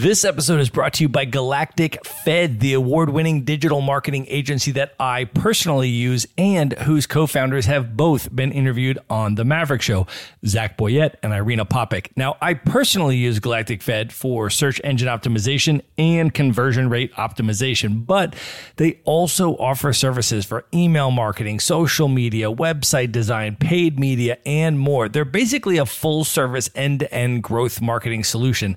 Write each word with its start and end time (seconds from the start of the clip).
This 0.00 0.24
episode 0.24 0.60
is 0.60 0.70
brought 0.70 0.92
to 0.92 1.02
you 1.02 1.08
by 1.08 1.24
Galactic 1.24 2.06
Fed, 2.06 2.60
the 2.60 2.74
award 2.74 3.10
winning 3.10 3.42
digital 3.42 3.80
marketing 3.80 4.26
agency 4.28 4.70
that 4.72 4.94
I 5.00 5.24
personally 5.24 5.88
use 5.88 6.24
and 6.38 6.72
whose 6.74 7.04
co 7.04 7.26
founders 7.26 7.66
have 7.66 7.96
both 7.96 8.32
been 8.32 8.52
interviewed 8.52 9.00
on 9.10 9.34
The 9.34 9.44
Maverick 9.44 9.82
Show, 9.82 10.06
Zach 10.46 10.78
Boyette 10.78 11.16
and 11.20 11.32
Irina 11.32 11.66
Popik. 11.66 12.10
Now, 12.16 12.36
I 12.40 12.54
personally 12.54 13.16
use 13.16 13.40
Galactic 13.40 13.82
Fed 13.82 14.12
for 14.12 14.50
search 14.50 14.80
engine 14.84 15.08
optimization 15.08 15.82
and 15.98 16.32
conversion 16.32 16.88
rate 16.88 17.12
optimization, 17.14 18.06
but 18.06 18.36
they 18.76 19.00
also 19.04 19.56
offer 19.56 19.92
services 19.92 20.46
for 20.46 20.64
email 20.72 21.10
marketing, 21.10 21.58
social 21.58 22.06
media, 22.06 22.52
website 22.52 23.10
design, 23.10 23.56
paid 23.56 23.98
media, 23.98 24.38
and 24.46 24.78
more. 24.78 25.08
They're 25.08 25.24
basically 25.24 25.76
a 25.76 25.86
full 25.86 26.22
service 26.22 26.70
end 26.76 27.00
to 27.00 27.12
end 27.12 27.42
growth 27.42 27.80
marketing 27.80 28.22
solution 28.22 28.76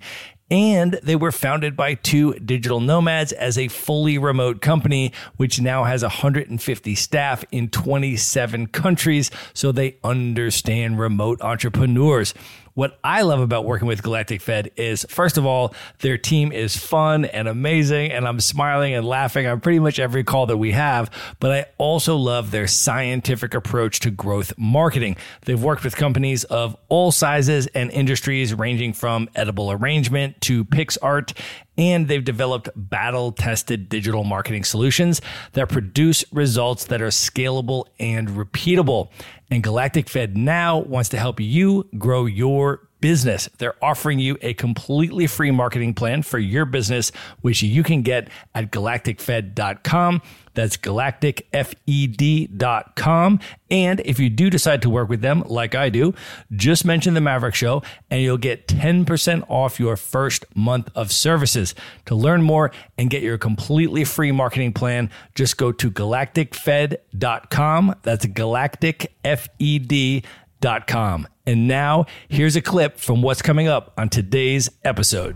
and 0.52 1.00
they 1.02 1.16
were 1.16 1.32
founded 1.32 1.78
by 1.78 1.94
two 1.94 2.34
digital 2.34 2.82
nomads 2.82 3.32
as 3.32 3.58
a 3.58 3.70
fully 3.70 4.18
remote 4.18 4.62
company, 4.62 5.14
which 5.38 5.62
now 5.62 5.86
has 5.86 6.04
150 6.04 6.96
staff 6.96 7.46
in 7.52 7.70
27 7.70 8.68
countries. 8.68 9.32
So 9.54 9.72
they 9.72 9.98
understand 10.04 11.00
remote 11.00 11.42
entrepreneurs. 11.42 12.34
What 12.74 13.00
I 13.04 13.24
love 13.24 13.42
about 13.42 13.66
working 13.66 13.88
with 13.88 14.02
Galactic 14.02 14.42
Fed 14.42 14.72
is, 14.78 15.06
first 15.10 15.38
of 15.38 15.46
all, 15.46 15.74
their 16.00 16.18
team 16.18 16.54
is 16.54 16.78
fun 16.78 17.26
and 17.26 17.48
amazing, 17.48 18.12
and 18.12 18.26
I'm 18.26 18.40
smiling 18.40 18.94
and 18.94 19.06
laughing 19.06 19.46
on 19.46 19.60
pretty 19.60 19.80
much 19.80 20.00
every 20.00 20.24
call 20.24 20.46
that 20.46 20.58
we 20.58 20.72
have. 20.72 21.12
But 21.40 21.52
I 21.52 21.66
also 21.78 22.16
love 22.16 22.52
their 22.52 22.68
scientific 22.68 23.54
approach 23.54 24.00
to 24.02 24.12
growth 24.12 24.54
marketing. 24.58 25.18
They've 25.46 25.62
worked 25.62 25.84
with 25.84 25.98
companies 25.98 26.46
of 26.46 26.78
all 26.88 27.12
sizes 27.12 27.68
and 27.68 27.92
industries, 27.92 28.54
ranging 28.54 28.94
from 28.94 29.30
edible 29.36 29.72
arrangement 29.72 30.40
to 30.42 30.64
PicsArt 30.64 31.38
and 31.78 32.08
they've 32.08 32.24
developed 32.24 32.70
battle 32.76 33.32
tested 33.32 33.90
digital 33.90 34.24
marketing 34.24 34.64
solutions 34.64 35.22
that 35.54 35.70
produce 35.70 36.24
results 36.32 36.86
that 36.86 37.02
are 37.02 37.08
scalable 37.08 37.86
and 38.00 38.30
repeatable. 38.30 39.10
And 39.52 39.62
Galactic 39.62 40.08
Fed 40.08 40.38
now 40.38 40.80
wants 40.80 41.10
to 41.10 41.18
help 41.18 41.42
you 41.42 41.90
grow 41.98 42.26
your 42.26 42.88
business. 43.02 43.50
They're 43.58 43.84
offering 43.84 44.20
you 44.20 44.38
a 44.42 44.54
completely 44.54 45.28
free 45.28 45.52
marketing 45.52 45.94
plan 45.94 46.22
for 46.22 46.40
your 46.40 46.64
business, 46.66 47.12
which 47.42 47.62
you 47.62 47.84
can 47.84 48.04
get 48.04 48.30
at 48.56 48.72
galacticfed.com. 48.72 50.22
That's 50.54 50.76
galacticfed.com. 50.78 53.40
And 53.70 54.02
if 54.02 54.20
you 54.20 54.30
do 54.30 54.50
decide 54.50 54.82
to 54.82 54.90
work 54.90 55.08
with 55.08 55.22
them, 55.22 55.46
like 55.48 55.76
I 55.76 55.88
do, 55.90 56.14
just 56.52 56.84
mention 56.84 57.14
the 57.14 57.22
Maverick 57.22 57.56
Show 57.56 57.84
and 58.10 58.22
you'll 58.22 58.38
get 58.38 58.68
10% 58.68 59.46
off 59.50 59.80
your 59.80 59.96
first 59.96 60.44
month 60.54 60.90
of 60.94 61.10
services. 61.12 61.74
To 62.08 62.16
learn 62.16 62.44
more 62.44 62.72
and 62.98 63.10
get 63.10 63.24
your 63.24 63.38
completely 63.38 64.04
free 64.04 64.34
marketing 64.34 64.74
plan, 64.74 65.10
just 65.36 65.56
go 65.58 65.72
to 65.72 65.90
galacticfed.com. 65.90 67.96
That's 68.04 68.26
galacticfed.com 68.26 70.22
com. 70.62 71.28
And 71.52 71.68
now, 71.68 72.06
here's 72.30 72.56
a 72.56 72.62
clip 72.62 72.98
from 72.98 73.22
what's 73.22 73.42
coming 73.42 73.68
up 73.68 73.94
on 73.98 74.08
today's 74.08 74.70
episode. 74.86 75.36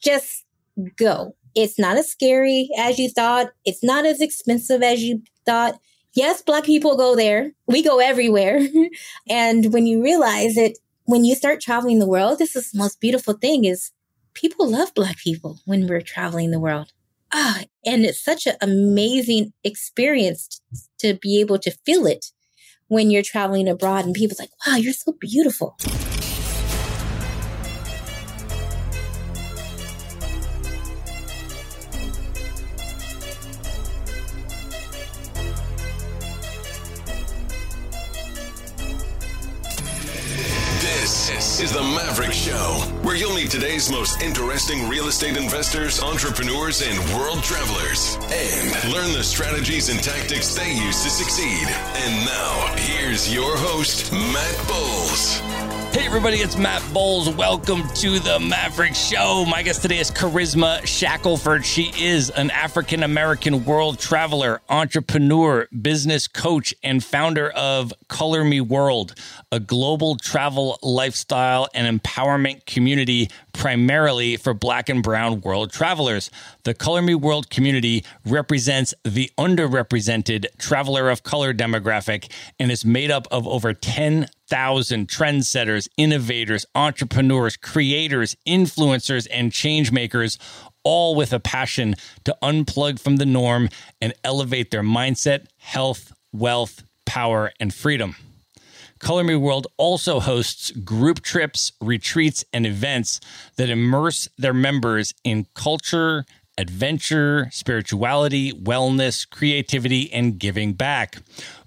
Just 0.00 0.44
go. 0.94 1.34
It's 1.56 1.80
not 1.80 1.96
as 1.96 2.08
scary 2.08 2.68
as 2.78 3.00
you 3.00 3.10
thought. 3.10 3.48
It's 3.64 3.82
not 3.82 4.06
as 4.06 4.20
expensive 4.20 4.84
as 4.84 5.02
you 5.02 5.24
thought. 5.44 5.80
Yes, 6.14 6.42
Black 6.42 6.62
people 6.62 6.96
go 6.96 7.16
there. 7.16 7.50
We 7.66 7.82
go 7.82 7.98
everywhere. 7.98 8.60
and 9.28 9.72
when 9.72 9.88
you 9.88 10.00
realize 10.00 10.56
it, 10.56 10.78
when 11.06 11.24
you 11.24 11.34
start 11.34 11.60
traveling 11.60 11.98
the 11.98 12.06
world, 12.06 12.38
this 12.38 12.54
is 12.54 12.70
the 12.70 12.78
most 12.78 13.00
beautiful 13.00 13.34
thing 13.34 13.64
is 13.64 13.90
people 14.32 14.70
love 14.70 14.94
Black 14.94 15.16
people 15.16 15.58
when 15.64 15.88
we're 15.88 16.00
traveling 16.00 16.52
the 16.52 16.60
world 16.60 16.92
ah, 17.34 17.64
and 17.84 18.04
it's 18.04 18.22
such 18.22 18.46
an 18.46 18.56
amazing 18.62 19.52
experience 19.64 20.60
to 20.98 21.14
be 21.14 21.40
able 21.40 21.58
to 21.58 21.70
feel 21.84 22.06
it 22.06 22.26
when 22.88 23.10
you're 23.10 23.22
traveling 23.22 23.68
abroad 23.68 24.04
and 24.04 24.14
people's 24.14 24.38
like, 24.38 24.50
wow, 24.66 24.76
you're 24.76 24.92
so 24.92 25.12
beautiful. 25.20 25.76
Today's 43.54 43.88
most 43.88 44.20
interesting 44.20 44.88
real 44.88 45.06
estate 45.06 45.36
investors, 45.36 46.02
entrepreneurs, 46.02 46.82
and 46.82 46.98
world 47.14 47.40
travelers, 47.40 48.16
and 48.32 48.92
learn 48.92 49.12
the 49.12 49.22
strategies 49.22 49.88
and 49.90 50.02
tactics 50.02 50.56
they 50.56 50.72
use 50.72 51.04
to 51.04 51.08
succeed. 51.08 51.68
And 51.68 52.26
now, 52.26 52.74
here's 52.76 53.32
your 53.32 53.56
host, 53.56 54.12
Matt 54.12 54.66
Bowles. 54.66 55.73
Hey, 55.94 56.06
everybody, 56.06 56.38
it's 56.38 56.56
Matt 56.56 56.82
Bowles. 56.92 57.30
Welcome 57.36 57.84
to 57.94 58.18
the 58.18 58.40
Maverick 58.40 58.96
Show. 58.96 59.44
My 59.48 59.62
guest 59.62 59.80
today 59.80 60.00
is 60.00 60.10
Karisma 60.10 60.84
Shackelford. 60.84 61.64
She 61.64 61.92
is 61.96 62.30
an 62.30 62.50
African 62.50 63.04
American 63.04 63.64
world 63.64 64.00
traveler, 64.00 64.60
entrepreneur, 64.68 65.68
business 65.80 66.26
coach, 66.26 66.74
and 66.82 67.02
founder 67.02 67.50
of 67.50 67.92
Color 68.08 68.42
Me 68.42 68.60
World, 68.60 69.14
a 69.52 69.60
global 69.60 70.16
travel, 70.16 70.80
lifestyle, 70.82 71.68
and 71.74 72.00
empowerment 72.00 72.66
community 72.66 73.30
primarily 73.52 74.36
for 74.36 74.52
Black 74.52 74.88
and 74.88 75.00
Brown 75.00 75.42
world 75.42 75.72
travelers. 75.72 76.28
The 76.64 76.74
Color 76.74 77.02
Me 77.02 77.14
World 77.14 77.50
community 77.50 78.04
represents 78.26 78.94
the 79.04 79.30
underrepresented 79.38 80.46
traveler 80.58 81.08
of 81.08 81.22
color 81.22 81.54
demographic 81.54 82.32
and 82.58 82.72
is 82.72 82.84
made 82.84 83.12
up 83.12 83.28
of 83.30 83.46
over 83.46 83.72
10 83.72 84.26
thousand 84.48 85.08
trendsetters, 85.08 85.88
innovators, 85.96 86.66
entrepreneurs, 86.74 87.56
creators, 87.56 88.36
influencers, 88.46 89.26
and 89.30 89.52
change 89.52 89.90
makers, 89.90 90.38
all 90.82 91.14
with 91.14 91.32
a 91.32 91.40
passion 91.40 91.94
to 92.24 92.36
unplug 92.42 93.00
from 93.00 93.16
the 93.16 93.26
norm 93.26 93.68
and 94.00 94.12
elevate 94.22 94.70
their 94.70 94.82
mindset, 94.82 95.46
health, 95.58 96.12
wealth, 96.32 96.84
power, 97.06 97.52
and 97.58 97.72
freedom. 97.72 98.16
Color 98.98 99.24
Me 99.24 99.36
World 99.36 99.66
also 99.76 100.20
hosts 100.20 100.70
group 100.70 101.20
trips, 101.20 101.72
retreats, 101.80 102.44
and 102.52 102.64
events 102.64 103.20
that 103.56 103.68
immerse 103.68 104.28
their 104.38 104.54
members 104.54 105.12
in 105.24 105.46
culture, 105.54 106.24
adventure, 106.56 107.48
spirituality, 107.50 108.52
wellness, 108.52 109.28
creativity, 109.28 110.12
and 110.12 110.38
giving 110.38 110.72
back. 110.72 111.16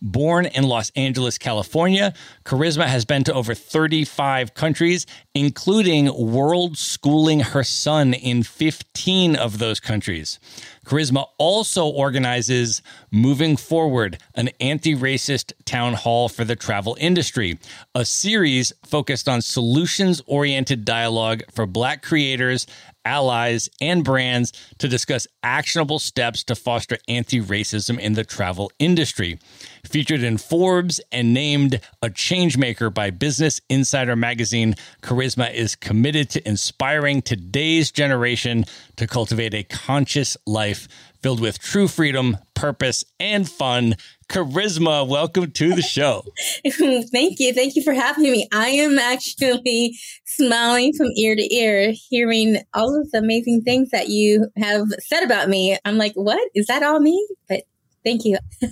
Born 0.02 0.46
in 0.46 0.64
Los 0.64 0.92
Angeles, 0.96 1.38
California, 1.38 2.14
Karisma 2.46 2.86
has 2.86 3.06
been 3.06 3.24
to 3.26 3.34
over 3.34 3.54
35 3.54 4.54
countries, 4.54 5.06
including 5.34 6.32
world 6.32 6.78
schooling 6.78 7.42
her 7.42 7.64
son 7.64 8.14
in 8.14 8.44
15 8.44 9.36
of 9.36 9.58
those 9.58 9.80
countries. 9.80 10.40
Karisma 10.88 11.26
also 11.38 11.86
organizes 11.86 12.82
Moving 13.12 13.58
Forward, 13.58 14.20
an 14.36 14.50
anti 14.62 14.96
racist 14.96 15.52
town 15.66 15.94
hall 15.94 16.30
for 16.30 16.46
the 16.46 16.56
travel 16.56 16.96
industry, 16.98 17.60
a 17.94 18.06
series 18.06 18.72
focused 18.86 19.28
on 19.28 19.42
solutions 19.42 20.22
oriented 20.28 20.86
dialogue 20.86 21.44
for 21.52 21.66
Black 21.66 22.02
creators 22.02 22.66
allies, 23.08 23.70
and 23.80 24.04
brands 24.04 24.52
to 24.80 24.88
discuss 24.88 25.28
actionable 25.42 25.98
steps 25.98 26.44
to 26.44 26.56
foster 26.56 26.98
anti 27.08 27.42
racism 27.42 27.98
in 27.98 28.14
the 28.14 28.26
travel 28.26 28.70
industry. 28.80 29.40
Featured 29.86 30.24
in 30.24 30.38
Forbes 30.38 31.00
and 31.12 31.34
named 31.34 31.80
a 32.02 32.10
changemaker 32.10 32.94
by 32.94 33.10
Business 33.10 33.62
Insider 33.70 34.18
magazine, 34.18 34.76
Karisma 35.02 35.54
is 35.54 35.76
committed 35.76 36.30
to 36.32 36.48
inspiring 36.48 37.22
today's 37.22 37.92
generation 37.92 38.66
to 38.98 39.08
cultivate 39.08 39.54
a 39.54 39.64
conscious 39.64 40.36
life 40.46 40.77
filled 41.22 41.40
with 41.40 41.60
true 41.60 41.88
freedom, 41.88 42.38
purpose, 42.54 43.04
and 43.20 43.50
fun. 43.50 43.96
Karisma, 44.30 45.08
welcome 45.08 45.52
to 45.52 45.74
the 45.74 45.82
show. 45.82 46.26
Thank 47.12 47.40
you. 47.40 47.54
Thank 47.54 47.76
you 47.76 47.84
for 47.84 47.94
having 47.94 48.32
me. 48.32 48.48
I 48.52 48.68
am 48.70 49.00
actually 49.00 49.98
smiling 50.26 50.94
from 50.94 51.08
ear 51.16 51.36
to 51.36 51.56
ear, 51.56 51.94
hearing 52.10 52.58
all 52.74 53.00
of 53.00 53.10
the 53.12 53.20
amazing 53.20 53.62
things 53.64 53.90
that 53.92 54.10
you 54.10 54.50
have 54.58 54.88
said 55.00 55.24
about 55.24 55.50
me. 55.50 55.78
I'm 55.86 55.98
like, 55.98 56.14
what? 56.14 56.46
Is 56.54 56.68
that 56.68 56.84
all 56.84 57.00
me? 57.00 57.28
But 57.48 57.64
thank 58.04 58.26
you. 58.26 58.38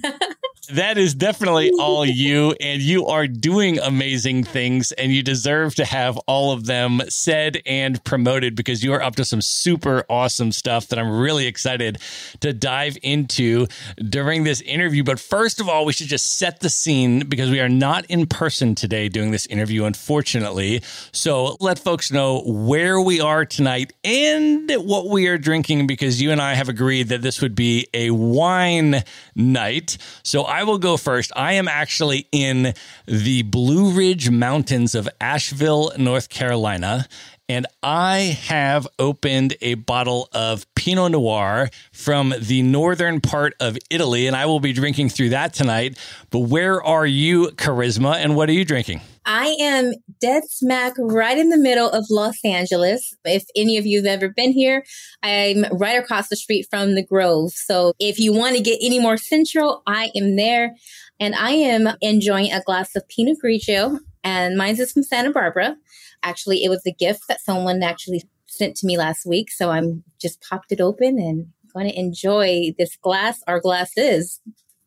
That 0.67 0.97
is 0.97 1.13
definitely 1.13 1.71
all 1.79 2.06
you, 2.06 2.56
and 2.59 2.81
you 2.81 3.06
are 3.07 3.27
doing 3.27 3.79
amazing 3.79 4.44
things, 4.44 4.91
and 4.94 5.12
you 5.12 5.21
deserve 5.21 5.75
to 5.75 5.85
have 5.85 6.17
all 6.27 6.51
of 6.51 6.65
them 6.65 7.01
said 7.07 7.62
and 7.65 8.03
promoted 8.03 8.56
because 8.56 8.83
you 8.83 8.94
are 8.94 9.01
up 9.01 9.15
to 9.17 9.25
some 9.25 9.41
super 9.41 10.03
awesome 10.09 10.51
stuff 10.51 10.88
that 10.88 10.97
I'm 10.97 11.19
really 11.19 11.45
excited 11.45 12.00
to 12.39 12.53
dive 12.53 12.97
into 13.03 13.67
during 13.97 14.44
this 14.44 14.62
interview. 14.62 15.03
But 15.03 15.19
first 15.19 15.59
of 15.59 15.69
all, 15.69 15.85
we 15.85 15.94
should 15.94 16.07
just 16.07 16.38
set 16.38 16.62
the 16.62 16.69
scene 16.69 17.27
because 17.27 17.50
we 17.50 17.59
are 17.59 17.69
not 17.69 18.06
in 18.06 18.25
person 18.25 18.75
today 18.75 19.09
doing 19.09 19.31
this 19.31 19.45
interview, 19.47 19.85
unfortunately. 19.85 20.81
So 21.12 21.57
let 21.59 21.77
folks 21.77 22.12
know 22.12 22.41
where 22.45 23.00
we 23.00 23.21
are 23.21 23.45
tonight 23.45 23.94
and 24.03 24.71
what 24.71 25.09
we 25.09 25.27
are 25.27 25.38
drinking 25.38 25.88
because 25.88 26.21
you 26.21 26.31
and 26.31 26.41
I 26.41 26.56
have 26.56 26.69
agreed 26.69 27.09
that 27.09 27.21
this 27.21 27.41
would 27.41 27.56
be 27.56 27.88
a 27.94 28.12
wine 28.12 29.03
night. 29.35 29.97
So 30.23 30.44
I 30.55 30.63
will 30.63 30.77
go 30.77 30.95
first. 30.95 31.33
I 31.35 31.51
am 31.55 31.67
actually 31.67 32.29
in 32.31 32.75
the 33.05 33.41
Blue 33.41 33.91
Ridge 33.91 34.29
Mountains 34.29 34.95
of 34.95 35.09
Asheville, 35.19 35.91
North 35.97 36.29
Carolina 36.29 37.09
and 37.47 37.68
I 37.83 38.38
have 38.47 38.88
opened 38.97 39.56
a 39.62 39.75
bottle 39.75 40.30
of 40.31 40.65
Pinot 40.75 41.12
Noir 41.12 41.69
from 41.92 42.33
the 42.39 42.62
northern 42.62 43.21
part 43.21 43.53
of 43.59 43.77
Italy, 43.89 44.27
and 44.27 44.36
I 44.36 44.45
will 44.45 44.59
be 44.59 44.74
drinking 44.74 45.09
through 45.09 45.30
that 45.30 45.53
tonight. 45.53 45.97
But 46.31 46.39
where 46.39 46.81
are 46.83 47.06
you, 47.06 47.47
Karisma, 47.50 48.15
and 48.15 48.36
what 48.36 48.50
are 48.50 48.53
you 48.53 48.65
drinking? 48.65 49.01
I 49.27 49.56
am 49.59 49.94
dead 50.21 50.44
smack 50.47 50.94
right 51.00 51.38
in 51.38 51.50
the 51.50 51.57
middle 51.57 51.89
of 51.89 52.06
Los 52.09 52.38
Angeles. 52.44 53.15
If 53.24 53.45
any 53.56 53.77
of 53.77 53.86
you 53.86 53.98
have 53.98 54.06
ever 54.06 54.30
been 54.30 54.51
here, 54.51 54.83
I'm 55.24 55.65
right 55.71 56.01
across 56.01 56.30
the 56.30 56.36
street 56.36 56.68
from 56.69 56.94
the 56.94 57.03
Grove. 57.03 57.51
So 57.51 57.94
if 58.00 58.19
you 58.19 58.33
want 58.33 58.56
to 58.56 58.62
get 58.62 58.80
any 58.81 59.00
more 59.00 59.18
central, 59.18 59.81
I 59.88 60.12
am 60.15 60.36
there. 60.36 60.75
And 61.19 61.33
I 61.36 61.51
am 61.51 61.89
enjoying 62.01 62.51
a 62.51 62.62
glass 62.62 62.95
of 62.95 63.07
Pinot 63.07 63.38
Grigio, 63.44 64.00
and 64.24 64.57
mine's 64.57 64.80
is 64.80 64.91
from 64.91 65.03
Santa 65.03 65.31
Barbara 65.31 65.77
actually, 66.25 66.63
it 66.63 66.69
was 66.69 66.81
a 66.86 66.92
gift 66.92 67.22
that 67.30 67.39
someone 67.39 67.81
actually 67.83 68.24
sent 68.48 68.75
to 68.77 68.88
me 68.88 68.98
last 68.98 69.25
week. 69.25 69.51
So 69.51 69.69
I'm 69.69 70.04
just 70.19 70.42
popped 70.42 70.72
it 70.72 70.81
open 70.81 71.19
and 71.19 71.48
going 71.74 71.89
to 71.89 72.00
enjoy 72.00 72.74
this 72.77 72.98
glass, 72.98 73.42
our 73.48 73.60
glasses 73.60 74.42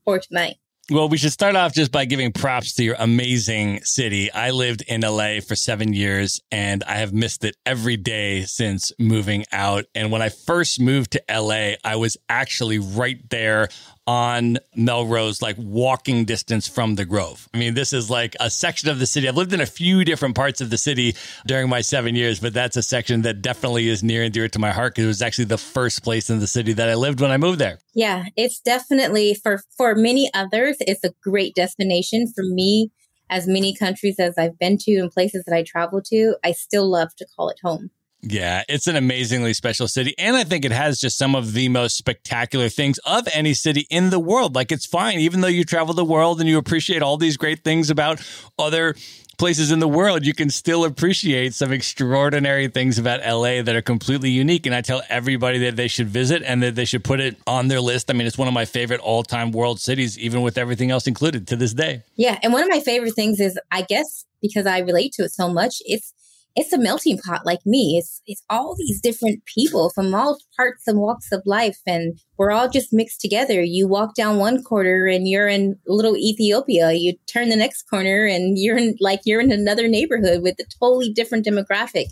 for 0.04 0.18
tonight. 0.18 0.56
Well, 0.90 1.10
we 1.10 1.18
should 1.18 1.32
start 1.32 1.54
off 1.54 1.74
just 1.74 1.92
by 1.92 2.06
giving 2.06 2.32
props 2.32 2.72
to 2.76 2.82
your 2.82 2.96
amazing 2.98 3.80
city. 3.82 4.32
I 4.32 4.52
lived 4.52 4.82
in 4.88 5.02
LA 5.02 5.40
for 5.46 5.54
seven 5.54 5.92
years 5.92 6.40
and 6.50 6.82
I 6.84 6.94
have 6.94 7.12
missed 7.12 7.44
it 7.44 7.58
every 7.66 7.98
day 7.98 8.44
since 8.44 8.90
moving 8.98 9.44
out. 9.52 9.84
And 9.94 10.10
when 10.10 10.22
I 10.22 10.30
first 10.30 10.80
moved 10.80 11.10
to 11.10 11.22
LA, 11.30 11.72
I 11.84 11.96
was 11.96 12.16
actually 12.30 12.78
right 12.78 13.18
there 13.28 13.68
on 14.08 14.56
Melrose, 14.74 15.42
like 15.42 15.56
walking 15.58 16.24
distance 16.24 16.66
from 16.66 16.94
the 16.94 17.04
Grove. 17.04 17.46
I 17.52 17.58
mean, 17.58 17.74
this 17.74 17.92
is 17.92 18.08
like 18.08 18.34
a 18.40 18.48
section 18.48 18.88
of 18.88 18.98
the 18.98 19.04
city. 19.04 19.28
I've 19.28 19.36
lived 19.36 19.52
in 19.52 19.60
a 19.60 19.66
few 19.66 20.02
different 20.02 20.34
parts 20.34 20.62
of 20.62 20.70
the 20.70 20.78
city 20.78 21.14
during 21.46 21.68
my 21.68 21.82
seven 21.82 22.14
years, 22.14 22.40
but 22.40 22.54
that's 22.54 22.78
a 22.78 22.82
section 22.82 23.20
that 23.22 23.42
definitely 23.42 23.86
is 23.86 24.02
near 24.02 24.22
and 24.22 24.32
dear 24.32 24.48
to 24.48 24.58
my 24.58 24.70
heart 24.70 24.94
because 24.94 25.04
it 25.04 25.08
was 25.08 25.20
actually 25.20 25.44
the 25.44 25.58
first 25.58 26.02
place 26.02 26.30
in 26.30 26.38
the 26.38 26.46
city 26.46 26.72
that 26.72 26.88
I 26.88 26.94
lived 26.94 27.20
when 27.20 27.30
I 27.30 27.36
moved 27.36 27.58
there. 27.58 27.80
Yeah, 27.94 28.24
it's 28.34 28.60
definitely 28.60 29.34
for 29.34 29.60
for 29.76 29.94
many 29.94 30.30
others, 30.32 30.78
it's 30.80 31.04
a 31.04 31.12
great 31.22 31.54
destination. 31.54 32.32
For 32.34 32.44
me, 32.44 32.90
as 33.28 33.46
many 33.46 33.74
countries 33.74 34.18
as 34.18 34.38
I've 34.38 34.58
been 34.58 34.78
to 34.78 34.96
and 34.96 35.10
places 35.10 35.44
that 35.46 35.54
I 35.54 35.64
travel 35.64 36.00
to, 36.06 36.36
I 36.42 36.52
still 36.52 36.90
love 36.90 37.14
to 37.18 37.26
call 37.36 37.50
it 37.50 37.58
home. 37.62 37.90
Yeah, 38.20 38.64
it's 38.68 38.86
an 38.86 38.96
amazingly 38.96 39.54
special 39.54 39.86
city. 39.86 40.14
And 40.18 40.36
I 40.36 40.44
think 40.44 40.64
it 40.64 40.72
has 40.72 40.98
just 41.00 41.16
some 41.16 41.34
of 41.34 41.52
the 41.52 41.68
most 41.68 41.96
spectacular 41.96 42.68
things 42.68 42.98
of 43.04 43.28
any 43.32 43.54
city 43.54 43.86
in 43.90 44.10
the 44.10 44.18
world. 44.18 44.54
Like, 44.54 44.72
it's 44.72 44.86
fine, 44.86 45.20
even 45.20 45.40
though 45.40 45.48
you 45.48 45.64
travel 45.64 45.94
the 45.94 46.04
world 46.04 46.40
and 46.40 46.48
you 46.48 46.58
appreciate 46.58 47.02
all 47.02 47.16
these 47.16 47.36
great 47.36 47.62
things 47.62 47.90
about 47.90 48.20
other 48.58 48.96
places 49.38 49.70
in 49.70 49.78
the 49.78 49.88
world, 49.88 50.26
you 50.26 50.34
can 50.34 50.50
still 50.50 50.84
appreciate 50.84 51.54
some 51.54 51.72
extraordinary 51.72 52.66
things 52.66 52.98
about 52.98 53.20
LA 53.20 53.62
that 53.62 53.76
are 53.76 53.82
completely 53.82 54.30
unique. 54.30 54.66
And 54.66 54.74
I 54.74 54.80
tell 54.80 55.00
everybody 55.08 55.58
that 55.60 55.76
they 55.76 55.86
should 55.86 56.08
visit 56.08 56.42
and 56.42 56.60
that 56.62 56.74
they 56.74 56.84
should 56.84 57.04
put 57.04 57.20
it 57.20 57.36
on 57.46 57.68
their 57.68 57.80
list. 57.80 58.10
I 58.10 58.14
mean, 58.14 58.26
it's 58.26 58.36
one 58.36 58.48
of 58.48 58.54
my 58.54 58.64
favorite 58.64 59.00
all 59.00 59.22
time 59.22 59.52
world 59.52 59.78
cities, 59.80 60.18
even 60.18 60.42
with 60.42 60.58
everything 60.58 60.90
else 60.90 61.06
included 61.06 61.46
to 61.48 61.56
this 61.56 61.72
day. 61.72 62.02
Yeah. 62.16 62.38
And 62.42 62.52
one 62.52 62.64
of 62.64 62.68
my 62.68 62.80
favorite 62.80 63.14
things 63.14 63.38
is, 63.38 63.56
I 63.70 63.82
guess, 63.82 64.24
because 64.42 64.66
I 64.66 64.80
relate 64.80 65.12
to 65.14 65.22
it 65.22 65.30
so 65.30 65.48
much, 65.48 65.76
it's 65.86 66.12
it's 66.56 66.72
a 66.72 66.78
melting 66.78 67.18
pot 67.18 67.46
like 67.46 67.64
me. 67.64 67.96
It's 67.98 68.20
it's 68.26 68.42
all 68.50 68.74
these 68.76 69.00
different 69.00 69.44
people 69.44 69.90
from 69.90 70.14
all 70.14 70.38
parts 70.56 70.86
and 70.86 70.98
walks 70.98 71.30
of 71.30 71.42
life 71.46 71.78
and 71.86 72.18
we're 72.36 72.50
all 72.50 72.68
just 72.68 72.92
mixed 72.92 73.20
together. 73.20 73.62
You 73.62 73.86
walk 73.86 74.14
down 74.14 74.38
one 74.38 74.62
corner 74.62 75.06
and 75.06 75.28
you're 75.28 75.48
in 75.48 75.78
little 75.86 76.16
Ethiopia. 76.16 76.92
You 76.92 77.14
turn 77.32 77.48
the 77.48 77.56
next 77.56 77.84
corner 77.84 78.26
and 78.26 78.58
you're 78.58 78.76
in 78.76 78.96
like 79.00 79.20
you're 79.24 79.40
in 79.40 79.52
another 79.52 79.88
neighborhood 79.88 80.42
with 80.42 80.58
a 80.58 80.66
totally 80.80 81.12
different 81.12 81.46
demographic. 81.46 82.06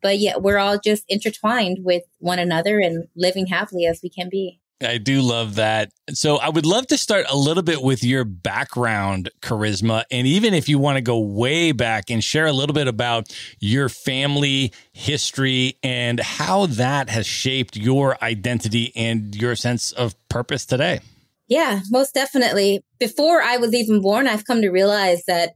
But 0.00 0.18
yet 0.18 0.42
we're 0.42 0.58
all 0.58 0.78
just 0.78 1.04
intertwined 1.08 1.78
with 1.82 2.04
one 2.18 2.38
another 2.38 2.78
and 2.78 3.08
living 3.16 3.46
happily 3.46 3.84
as 3.84 4.00
we 4.02 4.10
can 4.10 4.28
be. 4.30 4.60
I 4.80 4.98
do 4.98 5.22
love 5.22 5.56
that. 5.56 5.90
So 6.10 6.36
I 6.36 6.48
would 6.48 6.66
love 6.66 6.86
to 6.88 6.98
start 6.98 7.26
a 7.28 7.36
little 7.36 7.62
bit 7.62 7.82
with 7.82 8.04
your 8.04 8.24
background, 8.24 9.30
karisma. 9.40 10.04
And 10.10 10.26
even 10.26 10.54
if 10.54 10.68
you 10.68 10.78
want 10.78 10.96
to 10.96 11.02
go 11.02 11.18
way 11.18 11.72
back 11.72 12.10
and 12.10 12.22
share 12.22 12.46
a 12.46 12.52
little 12.52 12.74
bit 12.74 12.86
about 12.86 13.34
your 13.58 13.88
family 13.88 14.72
history 14.92 15.78
and 15.82 16.20
how 16.20 16.66
that 16.66 17.08
has 17.08 17.26
shaped 17.26 17.76
your 17.76 18.22
identity 18.22 18.92
and 18.94 19.34
your 19.34 19.56
sense 19.56 19.90
of 19.92 20.14
purpose 20.28 20.64
today. 20.64 21.00
Yeah, 21.48 21.80
most 21.90 22.14
definitely. 22.14 22.82
Before 23.00 23.42
I 23.42 23.56
was 23.56 23.74
even 23.74 24.00
born, 24.00 24.28
I've 24.28 24.44
come 24.44 24.62
to 24.62 24.68
realize 24.68 25.24
that 25.26 25.54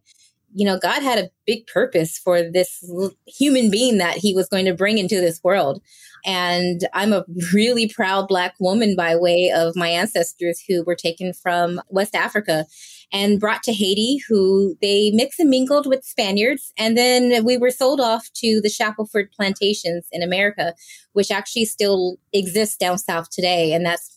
you 0.55 0.67
know, 0.67 0.79
God 0.79 1.03
had 1.03 1.19
a 1.19 1.31
big 1.47 1.67
purpose 1.67 2.19
for 2.19 2.43
this 2.43 2.85
human 3.27 3.71
being 3.71 3.99
that 3.99 4.17
he 4.17 4.35
was 4.35 4.49
going 4.49 4.67
to 4.67 4.75
bring 4.75 4.99
into 4.99 5.21
this 5.21 5.41
world. 5.43 5.83
And 6.25 6.87
I'm 6.95 7.13
a 7.13 7.25
really 7.53 7.89
proud 7.89 8.29
Black 8.29 8.55
woman 8.61 8.95
by 8.95 9.17
way 9.17 9.53
of 9.55 9.75
my 9.75 9.89
ancestors 9.89 10.63
who 10.69 10.85
were 10.85 10.95
taken 10.95 11.33
from 11.33 11.81
West 11.89 12.15
Africa 12.15 12.67
and 13.13 13.41
brought 13.41 13.63
to 13.65 13.73
Haiti, 13.73 14.19
who 14.29 14.77
they 14.81 15.11
mixed 15.13 15.41
and 15.41 15.51
mingled 15.51 15.87
with 15.87 16.05
Spaniards. 16.05 16.73
And 16.79 16.97
then 16.97 17.45
we 17.45 17.59
were 17.59 17.71
sold 17.71 18.01
off 18.01 18.31
to 18.37 18.61
the 18.63 18.71
Shackelford 18.71 19.33
plantations 19.33 20.07
in 20.13 20.23
America, 20.23 20.75
which 21.13 21.31
actually 21.31 21.67
still 21.67 22.17
exists 22.33 22.77
down 22.77 22.99
south 22.99 23.29
today. 23.31 23.73
And 23.73 23.85
that's 23.85 24.12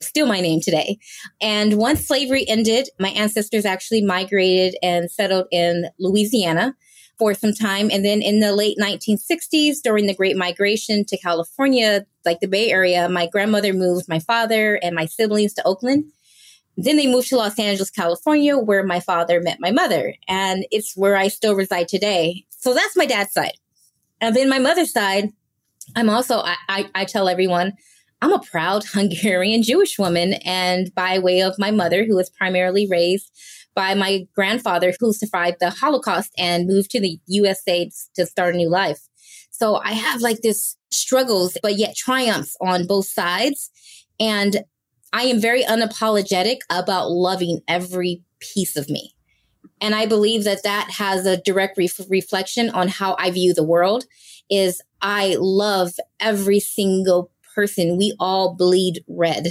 still 0.00 0.26
my 0.26 0.40
name 0.40 0.60
today. 0.60 0.98
And 1.40 1.74
once 1.74 2.06
slavery 2.06 2.48
ended, 2.48 2.88
my 2.98 3.08
ancestors 3.10 3.64
actually 3.64 4.02
migrated 4.02 4.76
and 4.82 5.10
settled 5.10 5.46
in 5.50 5.88
Louisiana 5.98 6.74
for 7.18 7.34
some 7.34 7.52
time. 7.52 7.90
And 7.90 8.04
then 8.04 8.22
in 8.22 8.40
the 8.40 8.54
late 8.54 8.78
1960s, 8.80 9.82
during 9.82 10.06
the 10.06 10.14
Great 10.14 10.36
Migration 10.36 11.04
to 11.06 11.18
California, 11.18 12.06
like 12.24 12.40
the 12.40 12.46
Bay 12.46 12.70
Area, 12.70 13.08
my 13.08 13.26
grandmother 13.26 13.72
moved 13.72 14.08
my 14.08 14.20
father 14.20 14.76
and 14.82 14.94
my 14.94 15.06
siblings 15.06 15.52
to 15.54 15.66
Oakland. 15.66 16.04
Then 16.76 16.96
they 16.96 17.08
moved 17.08 17.28
to 17.28 17.36
Los 17.36 17.58
Angeles, 17.58 17.90
California, 17.90 18.56
where 18.56 18.84
my 18.84 19.00
father 19.00 19.40
met 19.40 19.58
my 19.58 19.72
mother. 19.72 20.14
And 20.28 20.64
it's 20.70 20.96
where 20.96 21.16
I 21.16 21.26
still 21.26 21.56
reside 21.56 21.88
today. 21.88 22.46
So 22.50 22.72
that's 22.72 22.96
my 22.96 23.06
dad's 23.06 23.32
side. 23.32 23.54
And 24.20 24.34
then 24.34 24.48
my 24.48 24.60
mother's 24.60 24.92
side, 24.92 25.30
I'm 25.96 26.08
also, 26.08 26.38
I, 26.38 26.54
I, 26.68 26.90
I 26.94 27.04
tell 27.04 27.28
everyone, 27.28 27.72
I'm 28.20 28.32
a 28.32 28.40
proud 28.40 28.84
Hungarian 28.92 29.62
Jewish 29.62 29.98
woman. 29.98 30.34
And 30.44 30.94
by 30.94 31.18
way 31.18 31.42
of 31.42 31.58
my 31.58 31.70
mother, 31.70 32.04
who 32.04 32.16
was 32.16 32.30
primarily 32.30 32.86
raised 32.86 33.30
by 33.74 33.94
my 33.94 34.26
grandfather, 34.34 34.92
who 34.98 35.12
survived 35.12 35.58
the 35.60 35.70
Holocaust 35.70 36.32
and 36.36 36.66
moved 36.66 36.90
to 36.90 37.00
the 37.00 37.18
USA 37.26 37.90
to 38.16 38.26
start 38.26 38.54
a 38.54 38.58
new 38.58 38.68
life. 38.68 39.00
So 39.50 39.76
I 39.76 39.92
have 39.92 40.20
like 40.20 40.40
this 40.40 40.76
struggles, 40.90 41.56
but 41.62 41.76
yet 41.76 41.96
triumphs 41.96 42.56
on 42.60 42.86
both 42.86 43.06
sides. 43.06 43.70
And 44.18 44.64
I 45.12 45.24
am 45.24 45.40
very 45.40 45.64
unapologetic 45.64 46.58
about 46.70 47.10
loving 47.10 47.60
every 47.68 48.22
piece 48.40 48.76
of 48.76 48.88
me. 48.88 49.14
And 49.80 49.94
I 49.94 50.06
believe 50.06 50.44
that 50.44 50.64
that 50.64 50.90
has 50.92 51.24
a 51.24 51.40
direct 51.40 51.78
ref- 51.78 52.00
reflection 52.08 52.70
on 52.70 52.88
how 52.88 53.16
I 53.18 53.30
view 53.30 53.54
the 53.54 53.64
world 53.64 54.04
is 54.50 54.82
I 55.00 55.36
love 55.38 55.92
every 56.18 56.60
single 56.60 57.30
person, 57.58 57.96
we 57.96 58.14
all 58.20 58.54
bleed 58.54 59.02
red. 59.08 59.48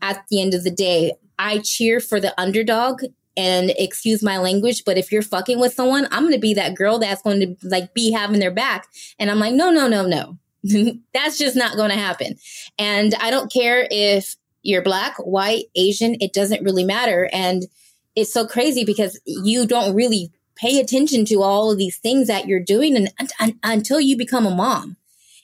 At 0.00 0.24
the 0.28 0.42
end 0.42 0.54
of 0.54 0.64
the 0.64 0.72
day, 0.72 1.12
I 1.38 1.58
cheer 1.58 2.00
for 2.00 2.18
the 2.18 2.34
underdog 2.40 3.04
and 3.36 3.70
excuse 3.78 4.24
my 4.24 4.38
language, 4.38 4.82
but 4.84 4.98
if 4.98 5.12
you're 5.12 5.22
fucking 5.22 5.60
with 5.60 5.72
someone, 5.72 6.08
I'm 6.10 6.24
going 6.24 6.34
to 6.34 6.40
be 6.40 6.54
that 6.54 6.74
girl 6.74 6.98
that's 6.98 7.22
going 7.22 7.38
to 7.38 7.56
like 7.62 7.94
be 7.94 8.10
having 8.10 8.40
their 8.40 8.50
back. 8.50 8.88
And 9.20 9.30
I'm 9.30 9.38
like, 9.38 9.54
no, 9.54 9.70
no, 9.70 9.86
no, 9.86 10.04
no. 10.04 10.36
that's 11.14 11.38
just 11.38 11.54
not 11.54 11.76
going 11.76 11.90
to 11.90 11.96
happen. 11.96 12.34
And 12.76 13.14
I 13.20 13.30
don't 13.30 13.52
care 13.52 13.86
if 13.88 14.34
you're 14.64 14.82
black, 14.82 15.16
white, 15.18 15.66
Asian, 15.76 16.16
it 16.20 16.32
doesn't 16.32 16.64
really 16.64 16.84
matter. 16.84 17.30
And 17.32 17.66
it's 18.16 18.32
so 18.32 18.48
crazy 18.48 18.84
because 18.84 19.20
you 19.26 19.64
don't 19.64 19.94
really 19.94 20.32
pay 20.56 20.80
attention 20.80 21.24
to 21.26 21.42
all 21.42 21.70
of 21.70 21.78
these 21.78 21.98
things 21.98 22.26
that 22.26 22.48
you're 22.48 22.58
doing 22.58 22.96
and, 22.96 23.12
and, 23.38 23.54
until 23.62 24.00
you 24.00 24.16
become 24.16 24.44
a 24.44 24.54
mom. 24.54 24.96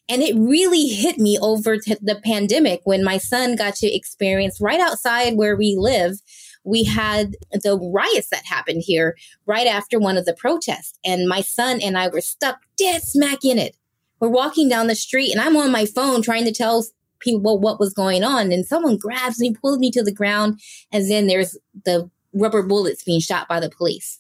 And 0.09 0.23
it 0.23 0.35
really 0.37 0.87
hit 0.87 1.19
me 1.19 1.39
over 1.39 1.77
the 1.77 2.21
pandemic 2.25 2.81
when 2.85 3.05
my 3.05 3.19
son 3.19 3.57
got 3.57 3.75
to 3.77 3.87
experience 3.87 4.61
right 4.61 4.81
outside 4.81 5.37
where 5.37 5.57
we 5.57 5.77
live 5.79 6.21
we 6.69 6.85
had 6.85 7.37
the 7.53 7.79
riots 7.79 8.29
that 8.29 8.45
happened 8.45 8.83
here 8.85 9.17
right 9.47 9.67
after 9.67 9.99
one 9.99 10.17
of 10.17 10.27
the 10.27 10.35
protests. 10.35 10.99
And 11.05 11.29
my 11.29 11.41
son 11.41 11.81
and 11.83 11.97
I 11.97 12.09
were 12.09 12.21
stuck 12.21 12.61
dead 12.77 13.03
smack 13.03 13.45
in 13.45 13.59
it. 13.59 13.77
We're 14.21 14.29
walking 14.29 14.69
down 14.69 14.87
the 14.87 14.95
street 14.95 15.33
and 15.33 15.41
I'm 15.41 15.57
on 15.57 15.73
my 15.73 15.87
phone 15.87 16.23
trying 16.23 16.45
to 16.45 16.53
tell 16.53 16.85
people 17.21 17.59
what 17.59 17.81
was 17.81 17.95
going 17.95 18.23
on. 18.23 18.53
And 18.53 18.67
someone 18.67 18.97
grabs 18.97 19.41
me, 19.41 19.55
pulls 19.55 19.79
me 19.79 19.91
to 19.93 20.03
the 20.03 20.13
ground. 20.13 20.61
And 20.93 21.11
then 21.11 21.27
there's 21.27 21.57
the 21.85 22.11
rubber 22.35 22.63
bullets 22.63 23.03
being 23.03 23.21
shot 23.21 23.49
by 23.49 23.61
the 23.61 23.71
police. 23.71 24.19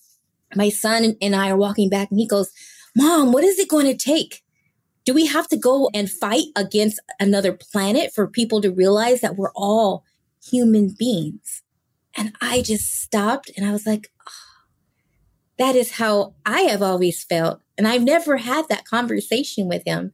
My 0.55 0.71
son 0.71 1.17
and 1.21 1.37
I 1.37 1.51
are 1.51 1.57
walking 1.57 1.91
back 1.91 2.11
and 2.11 2.19
he 2.19 2.27
goes, 2.27 2.51
Mom, 2.97 3.33
what 3.33 3.45
is 3.45 3.59
it 3.59 3.69
going 3.69 3.87
to 3.87 3.97
take? 3.97 4.43
Do 5.09 5.15
we 5.15 5.25
have 5.25 5.49
to 5.49 5.57
go 5.57 5.89
and 5.95 6.11
fight 6.11 6.49
against 6.55 7.01
another 7.19 7.55
planet 7.55 8.13
for 8.13 8.27
people 8.27 8.61
to 8.61 8.71
realize 8.71 9.23
that 9.23 9.37
we're 9.37 9.55
all 9.57 10.05
human 10.45 10.91
beings? 10.99 11.63
And 12.15 12.37
I 12.43 12.61
just 12.61 12.93
stopped 12.93 13.51
and 13.57 13.67
I 13.67 13.73
was 13.73 13.87
like, 13.87 14.13
oh, 14.29 14.67
that 15.59 15.75
is 15.75 15.93
how 15.93 16.35
I 16.45 16.61
have 16.65 16.83
always 16.83 17.25
felt. 17.25 17.63
And 17.79 17.89
I've 17.89 18.03
never 18.03 18.37
had 18.37 18.69
that 18.69 18.85
conversation 18.85 19.67
with 19.67 19.83
him. 19.87 20.13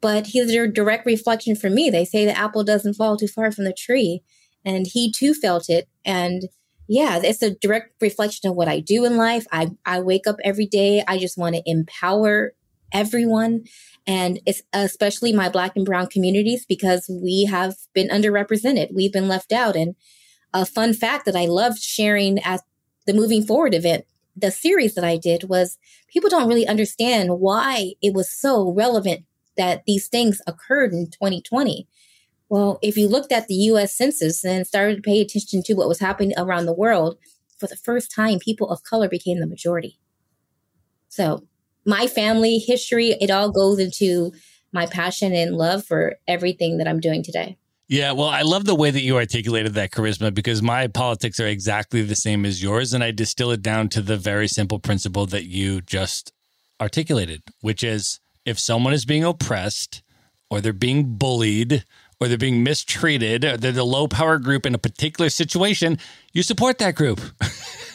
But 0.00 0.28
he's 0.28 0.50
a 0.50 0.68
direct 0.68 1.04
reflection 1.04 1.54
for 1.54 1.68
me. 1.68 1.90
They 1.90 2.06
say 2.06 2.24
the 2.24 2.34
apple 2.34 2.64
doesn't 2.64 2.94
fall 2.94 3.18
too 3.18 3.28
far 3.28 3.52
from 3.52 3.64
the 3.64 3.74
tree. 3.74 4.22
And 4.64 4.86
he 4.86 5.12
too 5.12 5.34
felt 5.34 5.68
it. 5.68 5.86
And 6.02 6.44
yeah, 6.88 7.20
it's 7.22 7.42
a 7.42 7.56
direct 7.56 8.00
reflection 8.00 8.48
of 8.48 8.56
what 8.56 8.68
I 8.68 8.80
do 8.80 9.04
in 9.04 9.18
life. 9.18 9.44
I, 9.52 9.72
I 9.84 10.00
wake 10.00 10.26
up 10.26 10.36
every 10.42 10.64
day. 10.64 11.04
I 11.06 11.18
just 11.18 11.36
want 11.36 11.56
to 11.56 11.62
empower 11.66 12.54
everyone 12.94 13.64
and 14.06 14.40
it's 14.46 14.62
especially 14.72 15.32
my 15.32 15.48
black 15.48 15.76
and 15.76 15.84
brown 15.84 16.06
communities 16.06 16.64
because 16.66 17.10
we 17.10 17.44
have 17.50 17.74
been 17.94 18.08
underrepresented. 18.08 18.94
We've 18.94 19.12
been 19.12 19.28
left 19.28 19.52
out. 19.52 19.76
And 19.76 19.94
a 20.52 20.66
fun 20.66 20.92
fact 20.92 21.24
that 21.24 21.36
I 21.36 21.46
loved 21.46 21.78
sharing 21.78 22.38
at 22.40 22.60
the 23.06 23.14
Moving 23.14 23.44
Forward 23.44 23.74
event, 23.74 24.04
the 24.36 24.50
series 24.50 24.94
that 24.94 25.04
I 25.04 25.16
did 25.16 25.44
was 25.48 25.78
people 26.08 26.28
don't 26.28 26.48
really 26.48 26.66
understand 26.66 27.40
why 27.40 27.92
it 28.02 28.14
was 28.14 28.30
so 28.30 28.72
relevant 28.72 29.24
that 29.56 29.84
these 29.86 30.08
things 30.08 30.42
occurred 30.46 30.92
in 30.92 31.06
2020. 31.06 31.88
Well, 32.48 32.78
if 32.82 32.96
you 32.96 33.08
looked 33.08 33.32
at 33.32 33.48
the 33.48 33.54
US 33.54 33.96
Census 33.96 34.44
and 34.44 34.66
started 34.66 34.96
to 34.96 35.02
pay 35.02 35.20
attention 35.20 35.62
to 35.64 35.74
what 35.74 35.88
was 35.88 36.00
happening 36.00 36.34
around 36.36 36.66
the 36.66 36.74
world, 36.74 37.18
for 37.58 37.68
the 37.68 37.76
first 37.76 38.12
time, 38.12 38.38
people 38.38 38.68
of 38.68 38.82
color 38.82 39.08
became 39.08 39.40
the 39.40 39.46
majority. 39.46 39.98
So, 41.08 41.46
my 41.84 42.06
family 42.06 42.58
history, 42.58 43.10
it 43.20 43.30
all 43.30 43.50
goes 43.50 43.78
into 43.78 44.32
my 44.72 44.86
passion 44.86 45.32
and 45.32 45.56
love 45.56 45.84
for 45.84 46.16
everything 46.26 46.78
that 46.78 46.88
I'm 46.88 47.00
doing 47.00 47.22
today. 47.22 47.56
Yeah, 47.86 48.12
well, 48.12 48.28
I 48.28 48.42
love 48.42 48.64
the 48.64 48.74
way 48.74 48.90
that 48.90 49.02
you 49.02 49.16
articulated 49.16 49.74
that 49.74 49.90
karisma 49.90 50.32
because 50.32 50.62
my 50.62 50.86
politics 50.86 51.38
are 51.38 51.46
exactly 51.46 52.02
the 52.02 52.16
same 52.16 52.46
as 52.46 52.62
yours. 52.62 52.94
And 52.94 53.04
I 53.04 53.10
distill 53.10 53.50
it 53.50 53.62
down 53.62 53.88
to 53.90 54.00
the 54.00 54.16
very 54.16 54.48
simple 54.48 54.78
principle 54.78 55.26
that 55.26 55.44
you 55.44 55.82
just 55.82 56.32
articulated, 56.80 57.42
which 57.60 57.84
is 57.84 58.20
if 58.46 58.58
someone 58.58 58.94
is 58.94 59.04
being 59.04 59.22
oppressed 59.22 60.02
or 60.50 60.60
they're 60.60 60.72
being 60.72 61.16
bullied 61.16 61.84
or 62.20 62.28
they're 62.28 62.38
being 62.38 62.62
mistreated, 62.62 63.44
or 63.44 63.56
they're 63.56 63.72
the 63.72 63.84
low 63.84 64.08
power 64.08 64.38
group 64.38 64.64
in 64.64 64.74
a 64.74 64.78
particular 64.78 65.28
situation, 65.28 65.98
you 66.32 66.42
support 66.42 66.78
that 66.78 66.94
group. 66.94 67.20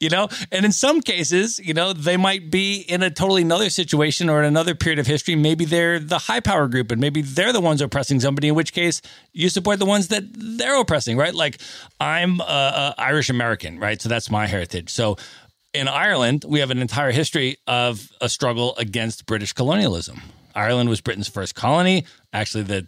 you 0.00 0.08
know? 0.08 0.28
And 0.50 0.64
in 0.64 0.72
some 0.72 1.00
cases, 1.00 1.58
you 1.58 1.74
know, 1.74 1.92
they 1.92 2.16
might 2.16 2.50
be 2.50 2.80
in 2.80 3.02
a 3.02 3.10
totally 3.10 3.42
another 3.42 3.70
situation 3.70 4.28
or 4.28 4.40
in 4.40 4.46
another 4.46 4.74
period 4.74 4.98
of 4.98 5.06
history. 5.06 5.34
Maybe 5.34 5.64
they're 5.64 5.98
the 5.98 6.18
high 6.18 6.40
power 6.40 6.68
group 6.68 6.90
and 6.90 7.00
maybe 7.00 7.22
they're 7.22 7.52
the 7.52 7.60
ones 7.60 7.80
oppressing 7.80 8.20
somebody, 8.20 8.48
in 8.48 8.54
which 8.54 8.72
case 8.72 9.02
you 9.32 9.48
support 9.48 9.78
the 9.78 9.86
ones 9.86 10.08
that 10.08 10.24
they're 10.34 10.80
oppressing, 10.80 11.16
right? 11.16 11.34
Like 11.34 11.60
I'm 12.00 12.40
uh, 12.40 12.44
uh, 12.44 12.94
Irish 12.98 13.30
American, 13.30 13.78
right? 13.78 14.00
So 14.00 14.08
that's 14.08 14.30
my 14.30 14.46
heritage. 14.46 14.90
So 14.90 15.16
in 15.74 15.88
Ireland, 15.88 16.44
we 16.46 16.60
have 16.60 16.70
an 16.70 16.78
entire 16.78 17.12
history 17.12 17.56
of 17.66 18.10
a 18.20 18.28
struggle 18.28 18.76
against 18.76 19.26
British 19.26 19.52
colonialism. 19.52 20.20
Ireland 20.54 20.90
was 20.90 21.00
Britain's 21.00 21.28
first 21.28 21.54
colony. 21.54 22.04
Actually, 22.32 22.64
the 22.64 22.86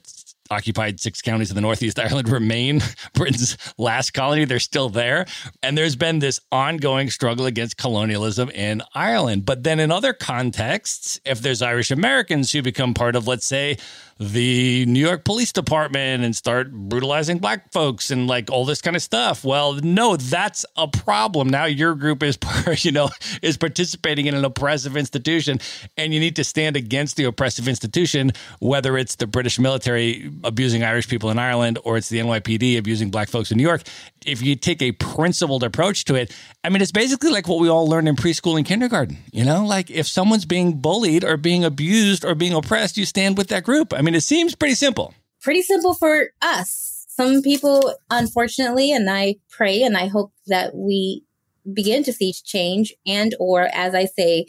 occupied 0.50 1.00
six 1.00 1.22
counties 1.22 1.50
of 1.50 1.54
the 1.54 1.60
Northeast 1.60 1.98
Ireland 1.98 2.28
remain 2.30 2.80
Britain's 3.14 3.56
last 3.78 4.12
colony. 4.12 4.44
They're 4.44 4.58
still 4.58 4.88
there. 4.88 5.26
And 5.62 5.76
there's 5.76 5.96
been 5.96 6.18
this 6.18 6.40
ongoing 6.52 7.10
struggle 7.10 7.46
against 7.46 7.76
colonialism 7.76 8.50
in 8.50 8.82
Ireland. 8.94 9.46
But 9.46 9.62
then 9.62 9.80
in 9.80 9.90
other 9.90 10.12
contexts, 10.12 11.20
if 11.24 11.40
there's 11.40 11.62
Irish 11.62 11.90
Americans 11.90 12.52
who 12.52 12.62
become 12.62 12.94
part 12.94 13.16
of, 13.16 13.26
let's 13.26 13.46
say, 13.46 13.78
the 14.18 14.86
New 14.86 15.00
York 15.00 15.24
Police 15.24 15.52
Department 15.52 16.22
and 16.22 16.36
start 16.36 16.72
brutalizing 16.72 17.38
black 17.38 17.72
folks 17.72 18.10
and 18.10 18.26
like 18.26 18.50
all 18.50 18.64
this 18.64 18.80
kind 18.80 18.94
of 18.94 19.02
stuff. 19.02 19.44
Well, 19.44 19.74
no, 19.74 20.16
that's 20.16 20.64
a 20.76 20.86
problem. 20.86 21.48
Now 21.48 21.64
your 21.64 21.94
group 21.94 22.22
is 22.22 22.38
you 22.84 22.92
know 22.92 23.10
is 23.42 23.56
participating 23.56 24.26
in 24.26 24.34
an 24.34 24.44
oppressive 24.44 24.96
institution 24.96 25.58
and 25.96 26.14
you 26.14 26.20
need 26.20 26.36
to 26.36 26.44
stand 26.44 26.76
against 26.76 27.16
the 27.16 27.24
oppressive 27.24 27.68
institution 27.68 28.32
whether 28.60 28.96
it's 28.96 29.16
the 29.16 29.26
British 29.26 29.58
military 29.58 30.30
abusing 30.44 30.84
Irish 30.84 31.08
people 31.08 31.30
in 31.30 31.38
Ireland 31.38 31.78
or 31.84 31.96
it's 31.96 32.08
the 32.08 32.18
NYPD 32.18 32.78
abusing 32.78 33.10
black 33.10 33.28
folks 33.28 33.50
in 33.50 33.56
New 33.56 33.64
York. 33.64 33.82
If 34.26 34.42
you 34.42 34.56
take 34.56 34.82
a 34.82 34.92
principled 34.92 35.62
approach 35.62 36.04
to 36.06 36.14
it, 36.14 36.34
I 36.62 36.68
mean 36.68 36.82
it's 36.82 36.92
basically 36.92 37.30
like 37.30 37.48
what 37.48 37.60
we 37.60 37.68
all 37.68 37.88
learned 37.88 38.08
in 38.08 38.16
preschool 38.16 38.56
and 38.56 38.66
kindergarten, 38.66 39.18
you 39.32 39.44
know? 39.44 39.64
Like 39.64 39.90
if 39.90 40.06
someone's 40.06 40.44
being 40.44 40.80
bullied 40.80 41.24
or 41.24 41.36
being 41.36 41.64
abused 41.64 42.24
or 42.24 42.34
being 42.34 42.54
oppressed, 42.54 42.96
you 42.96 43.04
stand 43.04 43.36
with 43.36 43.48
that 43.48 43.64
group. 43.64 43.92
I 43.92 44.02
mean, 44.02 44.14
it 44.14 44.22
seems 44.22 44.54
pretty 44.54 44.74
simple. 44.74 45.14
Pretty 45.40 45.62
simple 45.62 45.94
for 45.94 46.30
us. 46.42 47.06
Some 47.08 47.42
people, 47.42 47.94
unfortunately, 48.10 48.92
and 48.92 49.08
I 49.08 49.36
pray 49.48 49.82
and 49.82 49.96
I 49.96 50.08
hope 50.08 50.32
that 50.46 50.74
we 50.74 51.24
begin 51.72 52.02
to 52.04 52.12
see 52.12 52.32
change 52.32 52.92
and 53.06 53.34
or 53.38 53.68
as 53.72 53.94
I 53.94 54.06
say, 54.06 54.46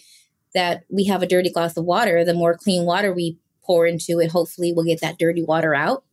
that 0.55 0.83
we 0.89 1.05
have 1.05 1.21
a 1.21 1.27
dirty 1.27 1.51
glass 1.51 1.77
of 1.77 1.83
water, 1.83 2.23
the 2.23 2.33
more 2.33 2.57
clean 2.57 2.85
water 2.85 3.13
we 3.13 3.37
pour 3.61 3.85
into 3.85 4.19
it, 4.19 4.31
hopefully 4.31 4.71
we'll 4.73 4.85
get 4.85 5.01
that 5.01 5.19
dirty 5.19 5.43
water 5.43 5.75
out. 5.75 6.03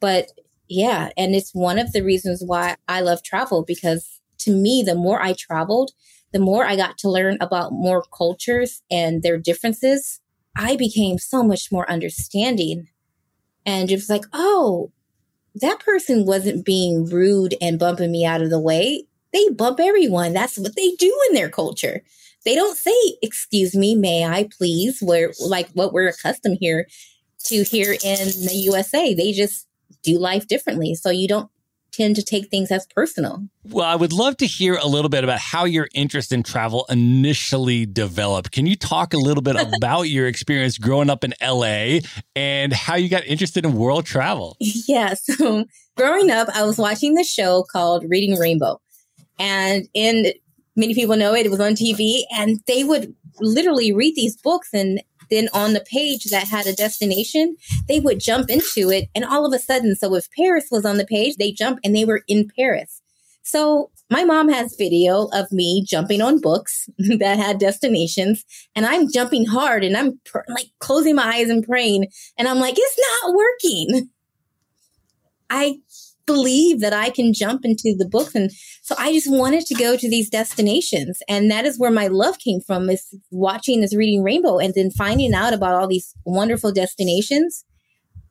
But 0.00 0.32
yeah, 0.68 1.10
and 1.16 1.34
it's 1.34 1.54
one 1.54 1.78
of 1.78 1.92
the 1.92 2.02
reasons 2.02 2.42
why 2.44 2.76
I 2.86 3.00
love 3.00 3.22
travel 3.22 3.64
because 3.64 4.20
to 4.40 4.52
me, 4.52 4.82
the 4.84 4.94
more 4.94 5.20
I 5.20 5.32
traveled, 5.32 5.90
the 6.32 6.38
more 6.38 6.64
I 6.64 6.76
got 6.76 6.98
to 6.98 7.10
learn 7.10 7.38
about 7.40 7.72
more 7.72 8.04
cultures 8.16 8.82
and 8.90 9.22
their 9.22 9.38
differences 9.38 10.20
I 10.58 10.74
became 10.74 11.18
so 11.18 11.44
much 11.44 11.70
more 11.70 11.88
understanding. 11.88 12.88
And 13.64 13.90
it 13.90 13.94
was 13.94 14.10
like, 14.10 14.24
oh, 14.32 14.90
that 15.54 15.78
person 15.78 16.26
wasn't 16.26 16.64
being 16.64 17.06
rude 17.06 17.54
and 17.60 17.78
bumping 17.78 18.10
me 18.10 18.26
out 18.26 18.42
of 18.42 18.50
the 18.50 18.58
way. 18.58 19.04
They 19.32 19.48
bump 19.50 19.78
everyone. 19.78 20.32
That's 20.32 20.58
what 20.58 20.74
they 20.74 20.90
do 20.98 21.16
in 21.28 21.34
their 21.34 21.48
culture. 21.48 22.02
They 22.44 22.56
don't 22.56 22.76
say, 22.76 22.96
excuse 23.22 23.76
me, 23.76 23.94
may 23.94 24.24
I 24.24 24.48
please, 24.56 24.98
where 25.00 25.32
like 25.46 25.68
what 25.74 25.92
we're 25.92 26.08
accustomed 26.08 26.58
here 26.60 26.88
to 27.44 27.62
here 27.62 27.92
in 27.92 28.26
the 28.26 28.60
USA. 28.64 29.14
They 29.14 29.32
just 29.32 29.67
do 30.12 30.18
life 30.18 30.46
differently. 30.46 30.94
So 30.94 31.10
you 31.10 31.28
don't 31.28 31.50
tend 31.92 32.16
to 32.16 32.22
take 32.22 32.48
things 32.48 32.70
as 32.70 32.86
personal. 32.86 33.48
Well, 33.64 33.84
I 33.84 33.96
would 33.96 34.12
love 34.12 34.36
to 34.38 34.46
hear 34.46 34.74
a 34.74 34.86
little 34.86 35.08
bit 35.08 35.24
about 35.24 35.40
how 35.40 35.64
your 35.64 35.88
interest 35.94 36.32
in 36.32 36.42
travel 36.42 36.86
initially 36.88 37.86
developed. 37.86 38.52
Can 38.52 38.66
you 38.66 38.76
talk 38.76 39.14
a 39.14 39.18
little 39.18 39.42
bit 39.42 39.56
about 39.76 40.02
your 40.02 40.26
experience 40.26 40.78
growing 40.78 41.10
up 41.10 41.24
in 41.24 41.34
LA 41.42 42.00
and 42.36 42.72
how 42.72 42.94
you 42.94 43.08
got 43.08 43.24
interested 43.26 43.64
in 43.64 43.74
world 43.74 44.06
travel? 44.06 44.56
Yeah. 44.60 45.14
So 45.38 45.64
growing 45.96 46.30
up, 46.30 46.48
I 46.54 46.64
was 46.64 46.78
watching 46.78 47.14
the 47.14 47.24
show 47.24 47.64
called 47.70 48.04
Reading 48.08 48.38
Rainbow. 48.38 48.80
And 49.38 49.88
in 49.94 50.32
many 50.76 50.94
people 50.94 51.16
know 51.16 51.34
it, 51.34 51.46
it 51.46 51.50
was 51.50 51.60
on 51.60 51.72
TV, 51.72 52.22
and 52.32 52.60
they 52.66 52.84
would 52.84 53.14
literally 53.40 53.92
read 53.92 54.14
these 54.14 54.36
books 54.36 54.68
and 54.72 55.02
then 55.30 55.48
on 55.52 55.72
the 55.72 55.84
page 55.90 56.24
that 56.24 56.48
had 56.48 56.66
a 56.66 56.74
destination, 56.74 57.56
they 57.88 58.00
would 58.00 58.20
jump 58.20 58.50
into 58.50 58.90
it. 58.90 59.08
And 59.14 59.24
all 59.24 59.46
of 59.46 59.52
a 59.52 59.58
sudden, 59.58 59.94
so 59.96 60.14
if 60.14 60.30
Paris 60.32 60.66
was 60.70 60.84
on 60.84 60.98
the 60.98 61.06
page, 61.06 61.36
they 61.36 61.52
jump 61.52 61.78
and 61.84 61.94
they 61.94 62.04
were 62.04 62.22
in 62.28 62.48
Paris. 62.56 63.02
So 63.42 63.90
my 64.10 64.24
mom 64.24 64.50
has 64.50 64.76
video 64.76 65.28
of 65.32 65.50
me 65.52 65.82
jumping 65.86 66.20
on 66.20 66.40
books 66.40 66.88
that 66.98 67.38
had 67.38 67.58
destinations 67.58 68.44
and 68.74 68.84
I'm 68.84 69.10
jumping 69.10 69.46
hard 69.46 69.84
and 69.84 69.96
I'm 69.96 70.20
pr- 70.24 70.40
like 70.48 70.66
closing 70.80 71.14
my 71.14 71.36
eyes 71.36 71.48
and 71.48 71.64
praying. 71.64 72.08
And 72.36 72.46
I'm 72.46 72.58
like, 72.58 72.74
it's 72.76 72.98
not 73.22 73.34
working. 73.34 74.10
I 75.50 75.78
believe 76.28 76.80
that 76.80 76.92
I 76.92 77.10
can 77.10 77.32
jump 77.32 77.64
into 77.64 77.96
the 77.98 78.06
books. 78.08 78.36
And 78.36 78.52
so 78.82 78.94
I 78.98 79.12
just 79.12 79.28
wanted 79.28 79.64
to 79.66 79.74
go 79.74 79.96
to 79.96 80.08
these 80.08 80.30
destinations. 80.30 81.20
And 81.28 81.50
that 81.50 81.64
is 81.64 81.78
where 81.78 81.90
my 81.90 82.06
love 82.06 82.38
came 82.38 82.60
from 82.60 82.88
is 82.88 83.02
watching 83.32 83.80
this 83.80 83.96
reading 83.96 84.22
rainbow 84.22 84.58
and 84.58 84.74
then 84.74 84.92
finding 84.92 85.34
out 85.34 85.54
about 85.54 85.74
all 85.74 85.88
these 85.88 86.14
wonderful 86.24 86.70
destinations. 86.70 87.64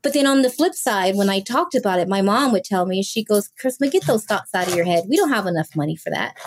But 0.04 0.14
then 0.14 0.28
on 0.28 0.44
the 0.44 0.50
flip 0.50 0.76
side, 0.76 1.16
when 1.16 1.30
I 1.30 1.42
talked 1.42 1.76
about 1.76 2.00
it, 2.00 2.08
my 2.08 2.22
mom 2.22 2.52
would 2.54 2.64
tell 2.64 2.86
me, 2.86 3.02
she 3.04 3.26
goes, 3.26 3.50
Karisma, 3.62 3.92
get 3.92 4.06
those 4.06 4.26
thoughts 4.26 4.54
out 4.54 4.68
of 4.68 4.76
your 4.76 4.86
head. 4.86 5.06
We 5.10 5.18
don't 5.18 5.34
have 5.34 5.48
enough 5.48 5.76
money 5.76 5.98
for 5.98 6.12
that. 6.12 6.38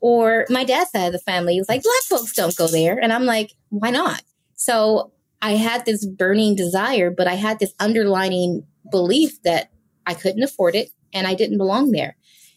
Or 0.00 0.46
my 0.48 0.62
dad's 0.62 0.92
side 0.92 1.06
of 1.06 1.12
the 1.12 1.18
family 1.18 1.58
was 1.58 1.68
like, 1.68 1.82
black 1.82 2.02
folks 2.08 2.32
don't 2.32 2.56
go 2.56 2.68
there. 2.68 2.98
And 2.98 3.12
I'm 3.12 3.24
like, 3.24 3.50
why 3.70 3.90
not? 3.90 4.22
So 4.54 5.12
I 5.42 5.56
had 5.56 5.84
this 5.84 6.06
burning 6.06 6.54
desire, 6.54 7.10
but 7.10 7.26
I 7.26 7.34
had 7.34 7.58
this 7.58 7.74
underlining 7.80 8.64
belief 8.90 9.42
that 9.42 9.70
I 10.06 10.14
couldn't 10.14 10.42
afford 10.42 10.74
it 10.74 10.90
and 11.12 11.26
I 11.26 11.34
didn't 11.34 11.58
belong 11.58 11.90
there. 11.90 12.16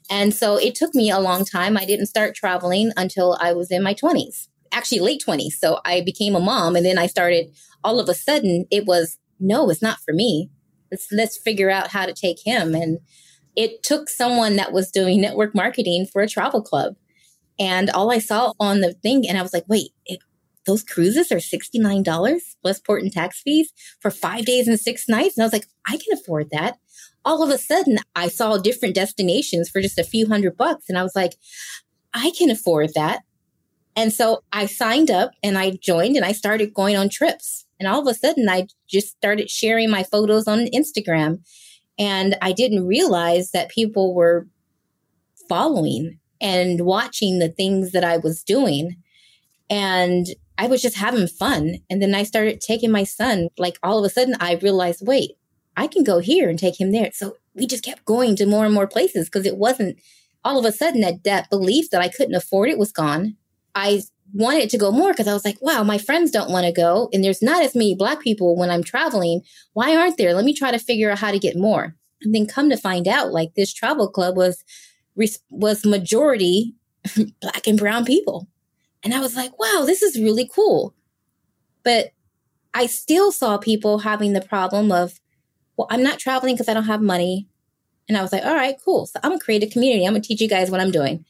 And 0.09 0.33
so 0.33 0.57
it 0.57 0.75
took 0.75 0.95
me 0.95 1.11
a 1.11 1.19
long 1.19 1.45
time. 1.45 1.77
I 1.77 1.85
didn't 1.85 2.07
start 2.07 2.35
traveling 2.35 2.91
until 2.97 3.37
I 3.39 3.53
was 3.53 3.69
in 3.69 3.83
my 3.83 3.93
20s, 3.93 4.47
actually 4.71 4.99
late 4.99 5.23
20s. 5.25 5.53
So 5.53 5.79
I 5.85 6.01
became 6.01 6.35
a 6.35 6.39
mom 6.39 6.75
and 6.75 6.85
then 6.85 6.97
I 6.97 7.07
started 7.07 7.53
all 7.83 7.99
of 7.99 8.09
a 8.09 8.13
sudden 8.13 8.65
it 8.71 8.85
was 8.85 9.17
no, 9.39 9.69
it's 9.69 9.81
not 9.81 9.99
for 10.01 10.13
me. 10.13 10.49
Let's 10.91 11.07
let's 11.11 11.37
figure 11.37 11.69
out 11.69 11.89
how 11.89 12.05
to 12.05 12.13
take 12.13 12.37
him 12.43 12.73
and 12.73 12.99
it 13.55 13.83
took 13.83 14.09
someone 14.09 14.55
that 14.55 14.71
was 14.71 14.91
doing 14.91 15.21
network 15.21 15.53
marketing 15.53 16.05
for 16.05 16.21
a 16.21 16.27
travel 16.27 16.61
club. 16.61 16.95
And 17.59 17.89
all 17.89 18.11
I 18.11 18.19
saw 18.19 18.53
on 18.59 18.81
the 18.81 18.93
thing 18.93 19.27
and 19.27 19.37
I 19.37 19.41
was 19.41 19.53
like, 19.53 19.65
"Wait, 19.67 19.91
it, 20.05 20.19
those 20.65 20.83
cruises 20.83 21.31
are 21.31 21.39
$69 21.39 22.55
plus 22.61 22.79
port 22.79 23.03
and 23.03 23.11
tax 23.11 23.41
fees 23.41 23.71
for 23.99 24.11
5 24.11 24.45
days 24.45 24.67
and 24.67 24.79
6 24.79 25.09
nights." 25.09 25.37
And 25.37 25.43
I 25.43 25.45
was 25.45 25.53
like, 25.53 25.67
"I 25.85 25.97
can 25.97 26.13
afford 26.13 26.49
that." 26.51 26.77
All 27.25 27.43
of 27.43 27.49
a 27.49 27.57
sudden 27.57 27.97
I 28.15 28.27
saw 28.27 28.57
different 28.57 28.95
destinations 28.95 29.69
for 29.69 29.81
just 29.81 29.99
a 29.99 30.03
few 30.03 30.27
hundred 30.27 30.57
bucks. 30.57 30.85
And 30.89 30.97
I 30.97 31.03
was 31.03 31.15
like, 31.15 31.35
I 32.13 32.31
can 32.37 32.49
afford 32.49 32.91
that. 32.95 33.21
And 33.95 34.13
so 34.13 34.43
I 34.53 34.65
signed 34.65 35.11
up 35.11 35.31
and 35.43 35.57
I 35.57 35.71
joined 35.71 36.15
and 36.15 36.25
I 36.25 36.31
started 36.31 36.73
going 36.73 36.95
on 36.95 37.09
trips. 37.09 37.65
And 37.79 37.87
all 37.87 38.01
of 38.01 38.07
a 38.07 38.17
sudden 38.17 38.47
I 38.49 38.67
just 38.87 39.09
started 39.09 39.49
sharing 39.49 39.89
my 39.89 40.03
photos 40.03 40.47
on 40.47 40.67
Instagram. 40.67 41.39
And 41.97 42.37
I 42.41 42.53
didn't 42.53 42.87
realize 42.87 43.51
that 43.51 43.69
people 43.69 44.13
were 44.13 44.47
following 45.49 46.19
and 46.39 46.85
watching 46.85 47.39
the 47.39 47.49
things 47.49 47.91
that 47.91 48.03
I 48.03 48.17
was 48.17 48.43
doing. 48.43 48.95
And 49.69 50.27
I 50.57 50.67
was 50.67 50.81
just 50.81 50.95
having 50.95 51.27
fun. 51.27 51.75
And 51.89 52.01
then 52.01 52.15
I 52.15 52.23
started 52.23 52.61
taking 52.61 52.91
my 52.91 53.03
son. 53.03 53.49
Like 53.57 53.77
all 53.83 53.99
of 53.99 54.05
a 54.05 54.09
sudden 54.09 54.35
I 54.39 54.55
realized, 54.55 55.05
wait, 55.05 55.31
I 55.77 55.87
can 55.87 56.03
go 56.03 56.19
here 56.19 56.49
and 56.49 56.59
take 56.59 56.79
him 56.79 56.91
there. 56.91 57.11
So 57.13 57.37
we 57.53 57.67
just 57.67 57.83
kept 57.83 58.05
going 58.05 58.35
to 58.37 58.45
more 58.45 58.65
and 58.65 58.73
more 58.73 58.87
places 58.87 59.27
because 59.27 59.45
it 59.45 59.57
wasn't 59.57 59.99
all 60.43 60.59
of 60.59 60.65
a 60.65 60.71
sudden 60.71 61.01
that, 61.01 61.23
that 61.23 61.49
belief 61.49 61.89
that 61.91 62.01
I 62.01 62.09
couldn't 62.09 62.35
afford 62.35 62.69
it 62.69 62.77
was 62.77 62.91
gone. 62.91 63.35
I 63.75 64.01
wanted 64.33 64.69
to 64.69 64.77
go 64.77 64.91
more 64.91 65.11
because 65.11 65.27
I 65.27 65.33
was 65.33 65.45
like, 65.45 65.57
wow, 65.61 65.83
my 65.83 65.97
friends 65.97 66.31
don't 66.31 66.51
want 66.51 66.65
to 66.65 66.71
go. 66.71 67.09
And 67.13 67.23
there's 67.23 67.41
not 67.41 67.63
as 67.63 67.75
many 67.75 67.95
black 67.95 68.21
people 68.21 68.55
when 68.55 68.69
I'm 68.69 68.83
traveling. 68.83 69.41
Why 69.73 69.95
aren't 69.95 70.17
there? 70.17 70.33
Let 70.33 70.45
me 70.45 70.53
try 70.53 70.71
to 70.71 70.79
figure 70.79 71.11
out 71.11 71.19
how 71.19 71.31
to 71.31 71.39
get 71.39 71.57
more. 71.57 71.95
And 72.21 72.35
then 72.35 72.45
come 72.45 72.69
to 72.69 72.77
find 72.77 73.07
out, 73.07 73.31
like 73.31 73.55
this 73.55 73.73
travel 73.73 74.09
club 74.09 74.35
was, 74.35 74.63
was 75.49 75.85
majority 75.85 76.75
black 77.41 77.67
and 77.67 77.79
brown 77.79 78.05
people. 78.05 78.47
And 79.03 79.13
I 79.13 79.19
was 79.19 79.35
like, 79.35 79.57
wow, 79.57 79.83
this 79.85 80.01
is 80.01 80.19
really 80.19 80.49
cool. 80.53 80.93
But 81.83 82.11
I 82.73 82.85
still 82.85 83.31
saw 83.31 83.57
people 83.57 83.99
having 83.99 84.33
the 84.33 84.41
problem 84.41 84.91
of 84.91 85.19
well, 85.79 85.87
I'm 85.89 86.03
not 86.03 86.19
traveling 86.19 86.55
because 86.55 86.67
I 86.67 86.73
don't 86.73 86.87
have 86.87 87.01
money. 87.01 87.47
And 88.09 88.17
I 88.17 88.21
was 88.21 88.33
like, 88.33 88.43
all 88.43 88.53
right, 88.53 88.75
cool. 88.83 89.05
So 89.05 89.17
I'm 89.23 89.31
gonna 89.31 89.39
create 89.39 89.63
a 89.63 89.67
community. 89.67 90.05
I'm 90.05 90.11
gonna 90.11 90.21
teach 90.21 90.41
you 90.41 90.49
guys 90.49 90.69
what 90.69 90.81
I'm 90.81 90.91
doing. 90.91 91.23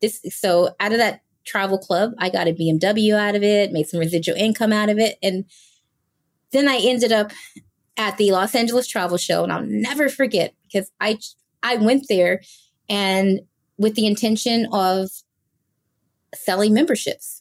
This 0.00 0.20
so 0.30 0.76
out 0.78 0.92
of 0.92 0.98
that 0.98 1.22
travel 1.44 1.76
club, 1.76 2.12
I 2.18 2.30
got 2.30 2.46
a 2.46 2.52
BMW 2.52 3.18
out 3.18 3.34
of 3.34 3.42
it, 3.42 3.72
made 3.72 3.88
some 3.88 3.98
residual 3.98 4.36
income 4.36 4.72
out 4.72 4.90
of 4.90 4.98
it. 5.00 5.18
And 5.24 5.44
then 6.52 6.68
I 6.68 6.76
ended 6.76 7.10
up 7.10 7.32
at 7.96 8.16
the 8.16 8.30
Los 8.30 8.54
Angeles 8.54 8.86
Travel 8.86 9.16
Show, 9.18 9.42
and 9.42 9.52
I'll 9.52 9.66
never 9.66 10.08
forget 10.08 10.54
because 10.62 10.92
I 11.00 11.18
I 11.64 11.74
went 11.74 12.06
there 12.08 12.42
and 12.88 13.40
with 13.76 13.96
the 13.96 14.06
intention 14.06 14.68
of 14.72 15.10
selling 16.32 16.72
memberships. 16.72 17.35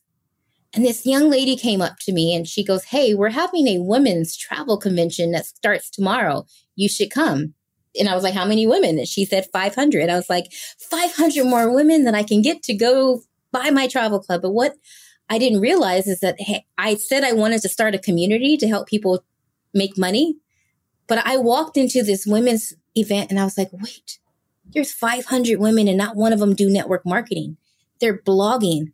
And 0.76 0.86
this 0.86 1.06
young 1.06 1.30
lady 1.30 1.56
came 1.56 1.82
up 1.82 2.00
to 2.02 2.12
me 2.12 2.36
and 2.36 2.46
she 2.46 2.64
goes, 2.64 2.84
Hey, 2.84 3.14
we're 3.14 3.30
having 3.30 3.68
a 3.68 3.80
women's 3.80 4.36
travel 4.36 4.78
convention 4.78 5.32
that 5.32 5.46
starts 5.46 5.90
tomorrow. 5.90 6.46
You 6.76 6.90
should 6.90 7.12
come. 7.12 7.54
And 7.98 8.10
I 8.10 8.14
was 8.14 8.24
like, 8.24 8.34
How 8.34 8.46
many 8.46 8.68
women? 8.68 9.00
And 9.00 9.08
she 9.08 9.24
said 9.26 9.48
500. 9.54 10.10
I 10.10 10.16
was 10.16 10.30
like, 10.30 10.52
500 10.80 11.46
more 11.46 11.74
women 11.74 12.04
than 12.04 12.14
I 12.14 12.24
can 12.24 12.42
get 12.42 12.62
to 12.64 12.74
go 12.74 13.22
buy 13.52 13.70
my 13.70 13.88
travel 13.88 14.20
club. 14.20 14.42
But 14.42 14.52
what 14.52 14.76
I 15.30 15.40
didn't 15.40 15.62
realize 15.62 16.08
is 16.08 16.20
that 16.20 16.40
hey, 16.40 16.66
I 16.78 16.96
said 16.96 17.24
I 17.24 17.32
wanted 17.32 17.62
to 17.62 17.70
start 17.70 17.96
a 17.96 18.00
community 18.00 18.58
to 18.58 18.68
help 18.68 18.88
people 18.88 19.24
make 19.74 19.98
money. 19.98 20.38
But 21.08 21.26
I 21.26 21.38
walked 21.38 21.78
into 21.78 22.04
this 22.04 22.26
women's 22.26 22.74
event 22.96 23.30
and 23.30 23.40
I 23.40 23.44
was 23.44 23.58
like, 23.58 23.70
wait, 23.72 24.20
there's 24.66 24.92
500 24.92 25.60
women 25.60 25.88
and 25.88 25.98
not 25.98 26.16
one 26.16 26.34
of 26.34 26.40
them 26.40 26.56
do 26.56 26.70
network 26.70 27.06
marketing. 27.06 27.58
They're 28.02 28.18
blogging. 28.18 28.92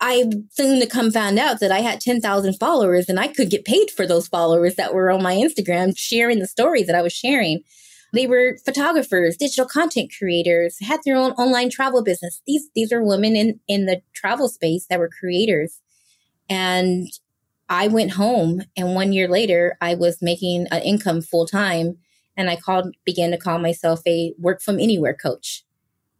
I 0.00 0.30
soon 0.52 0.80
to 0.80 0.86
come 0.86 1.10
found 1.10 1.38
out 1.38 1.60
that 1.60 1.72
I 1.72 1.80
had 1.80 2.00
10,000 2.00 2.54
followers 2.54 3.08
and 3.08 3.18
I 3.18 3.28
could 3.28 3.50
get 3.50 3.64
paid 3.64 3.90
for 3.90 4.06
those 4.06 4.28
followers 4.28 4.76
that 4.76 4.94
were 4.94 5.10
on 5.10 5.22
my 5.22 5.34
Instagram 5.34 5.94
sharing 5.96 6.38
the 6.38 6.46
stories 6.46 6.86
that 6.86 6.94
I 6.94 7.02
was 7.02 7.12
sharing. 7.12 7.62
They 8.12 8.26
were 8.26 8.58
photographers, 8.64 9.36
digital 9.36 9.66
content 9.66 10.12
creators, 10.16 10.76
had 10.80 11.00
their 11.04 11.16
own 11.16 11.32
online 11.32 11.68
travel 11.68 12.02
business. 12.02 12.40
These, 12.46 12.68
these 12.74 12.92
are 12.92 13.02
women 13.02 13.34
in, 13.34 13.60
in 13.66 13.86
the 13.86 14.00
travel 14.14 14.48
space 14.48 14.86
that 14.88 15.00
were 15.00 15.10
creators. 15.10 15.80
And 16.48 17.08
I 17.68 17.88
went 17.88 18.12
home 18.12 18.62
and 18.76 18.94
one 18.94 19.12
year 19.12 19.28
later, 19.28 19.76
I 19.80 19.94
was 19.94 20.22
making 20.22 20.68
an 20.70 20.82
income 20.82 21.22
full 21.22 21.46
time 21.46 21.98
and 22.36 22.48
I 22.48 22.56
called, 22.56 22.94
began 23.04 23.32
to 23.32 23.36
call 23.36 23.58
myself 23.58 24.00
a 24.06 24.32
work 24.38 24.62
from 24.62 24.78
anywhere 24.78 25.14
coach 25.14 25.64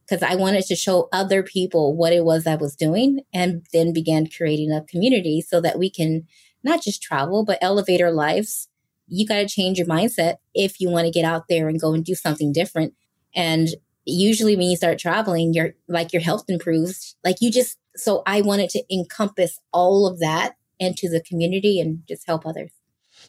because 0.09 0.23
I 0.23 0.37
wanted 0.37 0.64
to 0.66 0.77
show 0.77 1.09
other 1.12 1.42
people 1.42 1.94
what 1.94 2.12
it 2.12 2.25
was 2.25 2.47
I 2.47 2.55
was 2.55 2.75
doing 2.75 3.21
and 3.33 3.66
then 3.73 3.92
began 3.92 4.29
creating 4.29 4.73
a 4.73 4.85
community 4.85 5.40
so 5.40 5.61
that 5.61 5.79
we 5.79 5.90
can 5.90 6.27
not 6.64 6.83
just 6.83 7.03
travel, 7.03 7.44
but 7.44 7.59
elevate 7.61 8.01
our 8.01 8.11
lives. 8.11 8.68
You 9.07 9.27
got 9.27 9.37
to 9.37 9.49
change 9.49 9.79
your 9.79 9.87
mindset 9.87 10.37
if 10.55 10.81
you 10.81 10.90
want 10.90 11.07
to 11.07 11.12
get 11.12 11.25
out 11.25 11.44
there 11.49 11.68
and 11.68 11.81
go 11.81 11.92
and 11.92 12.05
do 12.05 12.14
something 12.14 12.53
different. 12.53 12.94
And 13.35 13.68
usually 14.05 14.57
when 14.57 14.71
you 14.71 14.77
start 14.77 14.99
traveling, 14.99 15.53
your 15.53 15.75
like 15.88 16.12
your 16.12 16.23
health 16.23 16.44
improves. 16.49 17.16
Like 17.25 17.37
you 17.40 17.51
just, 17.51 17.79
so 17.97 18.23
I 18.27 18.40
wanted 18.40 18.71
to 18.71 18.83
encompass 18.92 19.61
all 19.73 20.07
of 20.07 20.21
that 20.21 20.57
into 20.79 21.09
the 21.09 21.21
community 21.21 21.81
and 21.81 22.03
just 22.09 22.27
help 22.27 22.47
others. 22.47 22.71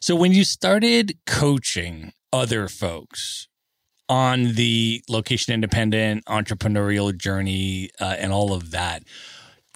So 0.00 0.14
when 0.14 0.32
you 0.32 0.44
started 0.44 1.18
coaching 1.26 2.12
other 2.32 2.68
folks, 2.68 3.48
on 4.10 4.54
the 4.54 5.02
location 5.08 5.54
independent 5.54 6.24
entrepreneurial 6.26 7.16
journey 7.16 7.90
uh, 8.00 8.16
and 8.18 8.32
all 8.32 8.52
of 8.52 8.72
that. 8.72 9.04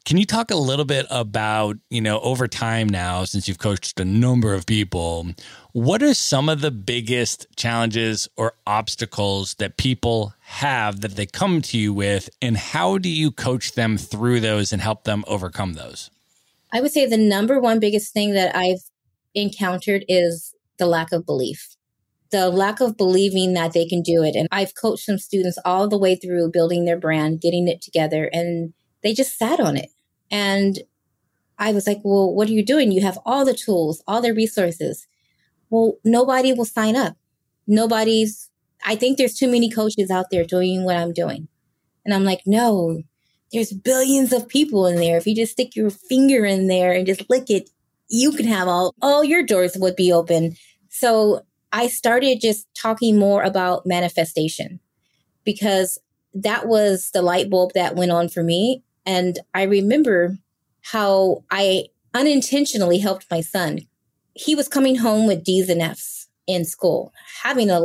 Can 0.05 0.19
you 0.19 0.27
talk 0.27 0.51
a 0.51 0.57
little 0.57 0.85
bit 0.85 1.07
about, 1.09 1.77
you 1.89 2.03
know, 2.03 2.21
over 2.21 2.47
time 2.47 2.89
now, 2.89 3.25
since 3.25 3.49
you've 3.49 3.59
coached 3.59 3.99
a 3.99 4.05
number 4.05 4.53
of 4.53 4.67
people, 4.67 5.29
what 5.73 6.03
are 6.03 6.13
some 6.13 6.51
of 6.51 6.61
the 6.61 6.71
biggest 6.71 7.47
challenges 7.57 8.29
or 8.37 8.53
obstacles 8.67 9.55
that 9.55 9.79
people 9.79 10.35
have 10.41 11.01
that 11.01 11.17
they 11.17 11.25
come 11.25 11.63
to 11.63 11.79
you 11.79 11.95
with? 11.95 12.29
And 12.43 12.57
how 12.57 12.99
do 12.99 13.09
you 13.09 13.31
coach 13.31 13.73
them 13.73 13.97
through 13.97 14.41
those 14.41 14.75
and 14.75 14.83
help 14.83 15.05
them 15.05 15.25
overcome 15.27 15.73
those? 15.73 16.11
I 16.71 16.83
would 16.83 16.91
say 16.91 17.07
the 17.07 17.17
number 17.17 17.59
one 17.59 17.79
biggest 17.79 18.13
thing 18.13 18.35
that 18.35 18.55
I've 18.55 18.83
encountered 19.35 20.05
is 20.07 20.55
the 20.79 20.87
lack 20.87 21.13
of 21.13 21.25
belief 21.25 21.74
the 22.35 22.51
lack 22.51 22.81
of 22.81 22.97
believing 22.97 23.53
that 23.53 23.75
they 23.75 23.87
can 23.87 24.03
do 24.03 24.25
it. 24.25 24.35
And 24.35 24.49
I've 24.51 24.75
coached 24.75 25.05
some 25.05 25.19
students 25.19 25.57
all 25.65 25.87
the 25.89 25.97
way 25.97 26.17
through 26.17 26.51
building 26.51 26.85
their 26.85 26.99
brand, 26.99 27.41
getting 27.41 27.69
it 27.69 27.81
together, 27.81 28.29
and 28.33 28.75
they 29.05 29.15
just 29.15 29.39
sat 29.39 29.61
on 29.61 29.77
it. 29.77 29.91
And 30.33 30.81
I 31.57 31.73
was 31.73 31.87
like, 31.87 32.01
well, 32.03 32.35
what 32.35 32.49
are 32.49 32.53
you 32.53 32.65
doing? 32.65 32.91
You 32.91 33.03
have 33.03 33.21
all 33.25 33.45
the 33.45 33.55
tools, 33.55 34.03
all 34.09 34.21
the 34.21 34.35
resources. 34.35 35.07
Well, 35.71 35.99
nobody 36.05 36.53
will 36.53 36.65
sign 36.65 36.97
up. 36.97 37.17
Nobody's, 37.69 38.51
I 38.85 38.97
think 38.97 39.17
there's 39.17 39.37
too 39.37 39.49
many 39.49 39.71
coaches 39.71 40.11
out 40.11 40.27
there 40.33 40.45
doing 40.45 40.83
what 40.83 40.97
I'm 40.97 41.13
doing. 41.13 41.47
And 42.05 42.13
I'm 42.13 42.25
like, 42.25 42.41
no, 42.47 43.01
there's 43.53 43.73
billions 43.73 44.33
of 44.33 44.49
people 44.49 44.89
in 44.89 44.97
there. 44.97 45.17
If 45.19 45.29
you 45.29 45.37
just 45.37 45.53
stick 45.53 45.77
your 45.77 45.91
finger 45.91 46.45
in 46.45 46.67
there 46.67 46.93
and 46.93 47.07
just 47.07 47.31
lick 47.31 47.49
it, 47.49 47.71
you 48.09 48.33
can 48.33 48.47
have 48.47 48.67
all, 48.67 48.93
all 49.01 49.23
your 49.23 49.45
doors 49.45 49.77
would 49.77 49.95
be 49.95 50.13
open. 50.13 50.57
So 50.91 51.43
I 51.75 51.89
started 51.89 52.41
just 52.41 52.69
talking 52.81 53.19
more 53.19 53.43
about 53.43 53.85
manifestation 53.85 54.79
because 55.45 55.99
that 56.33 56.69
was 56.69 57.11
the 57.13 57.21
light 57.21 57.51
bulb 57.51 57.73
that 57.75 57.97
went 57.97 58.13
on 58.13 58.29
for 58.29 58.45
me. 58.45 58.85
And 59.05 59.41
I 59.55 59.65
remember 59.65 60.39
how 60.83 61.43
I 61.51 61.87
unintentionally 62.15 62.99
helped 62.99 63.27
my 63.29 63.41
son. 63.41 63.81
He 64.35 64.55
was 64.55 64.69
coming 64.69 64.95
home 64.95 65.27
with 65.27 65.43
D's 65.43 65.69
and 65.69 65.83
F's 65.83 66.29
in 66.47 66.65
school, 66.65 67.13
having 67.43 67.71
a 67.71 67.81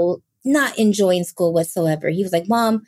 not 0.45 0.77
enjoying 0.77 1.23
school 1.23 1.51
whatsoever. 1.51 2.09
He 2.09 2.21
was 2.21 2.31
like, 2.31 2.47
Mom, 2.47 2.83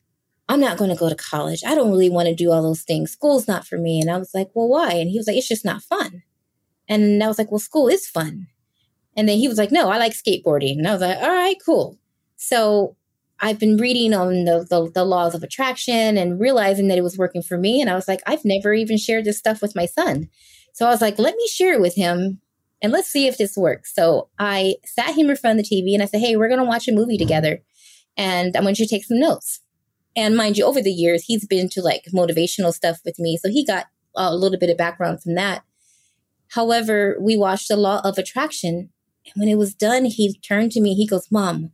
I'm 0.49 0.59
not 0.59 0.77
going 0.77 0.91
to 0.91 0.95
go 0.95 1.09
to 1.09 1.15
college. 1.15 1.63
I 1.65 1.73
don't 1.73 1.89
really 1.89 2.11
want 2.11 2.27
to 2.27 2.35
do 2.35 2.51
all 2.51 2.61
those 2.61 2.83
things. 2.83 3.11
School's 3.11 3.47
not 3.47 3.65
for 3.65 3.79
me. 3.79 3.99
And 3.99 4.11
I 4.11 4.17
was 4.17 4.35
like, 4.35 4.49
Well, 4.53 4.67
why? 4.67 4.91
And 4.91 5.09
he 5.09 5.17
was 5.17 5.25
like, 5.25 5.35
It's 5.35 5.47
just 5.47 5.65
not 5.65 5.81
fun. 5.81 6.21
And 6.87 7.23
I 7.23 7.27
was 7.27 7.39
like, 7.39 7.49
Well, 7.49 7.59
school 7.59 7.87
is 7.87 8.05
fun. 8.05 8.47
And 9.15 9.27
then 9.27 9.37
he 9.37 9.47
was 9.47 9.57
like, 9.57 9.71
no, 9.71 9.89
I 9.89 9.97
like 9.97 10.13
skateboarding. 10.13 10.77
And 10.77 10.87
I 10.87 10.93
was 10.93 11.01
like, 11.01 11.17
all 11.17 11.29
right, 11.29 11.57
cool. 11.65 11.97
So 12.37 12.95
I've 13.39 13.59
been 13.59 13.77
reading 13.77 14.13
on 14.13 14.45
the, 14.45 14.65
the, 14.69 14.91
the, 14.91 15.03
laws 15.03 15.35
of 15.35 15.43
attraction 15.43 16.17
and 16.17 16.39
realizing 16.39 16.87
that 16.87 16.97
it 16.97 17.03
was 17.03 17.17
working 17.17 17.41
for 17.41 17.57
me. 17.57 17.81
And 17.81 17.89
I 17.89 17.95
was 17.95 18.07
like, 18.07 18.21
I've 18.25 18.45
never 18.45 18.73
even 18.73 18.97
shared 18.97 19.25
this 19.25 19.39
stuff 19.39 19.61
with 19.61 19.75
my 19.75 19.85
son. 19.85 20.29
So 20.73 20.85
I 20.85 20.89
was 20.89 21.01
like, 21.01 21.19
let 21.19 21.35
me 21.35 21.47
share 21.47 21.73
it 21.73 21.81
with 21.81 21.95
him 21.95 22.39
and 22.81 22.91
let's 22.91 23.09
see 23.09 23.27
if 23.27 23.37
this 23.37 23.57
works. 23.57 23.93
So 23.93 24.29
I 24.39 24.75
sat 24.85 25.15
him 25.15 25.29
in 25.29 25.35
front 25.35 25.59
of 25.59 25.65
the 25.65 25.75
TV 25.75 25.93
and 25.93 26.03
I 26.03 26.05
said, 26.05 26.21
hey, 26.21 26.35
we're 26.35 26.47
going 26.47 26.59
to 26.59 26.65
watch 26.65 26.87
a 26.87 26.93
movie 26.93 27.17
together 27.17 27.61
and 28.15 28.55
I 28.55 28.61
want 28.61 28.79
you 28.79 28.85
to 28.85 28.89
take 28.89 29.05
some 29.05 29.19
notes. 29.19 29.61
And 30.15 30.35
mind 30.35 30.57
you, 30.57 30.65
over 30.65 30.81
the 30.81 30.91
years, 30.91 31.23
he's 31.25 31.45
been 31.45 31.69
to 31.69 31.81
like 31.81 32.05
motivational 32.13 32.73
stuff 32.73 32.99
with 33.05 33.17
me. 33.17 33.37
So 33.37 33.49
he 33.49 33.65
got 33.65 33.87
a 34.15 34.35
little 34.35 34.59
bit 34.59 34.69
of 34.69 34.77
background 34.77 35.23
from 35.23 35.35
that. 35.35 35.63
However, 36.49 37.17
we 37.19 37.37
watched 37.37 37.69
the 37.69 37.77
law 37.77 38.01
of 38.03 38.17
attraction. 38.17 38.89
And 39.25 39.39
when 39.41 39.49
it 39.49 39.57
was 39.57 39.73
done, 39.73 40.05
he 40.05 40.37
turned 40.39 40.71
to 40.73 40.81
me. 40.81 40.93
He 40.93 41.07
goes, 41.07 41.31
Mom, 41.31 41.71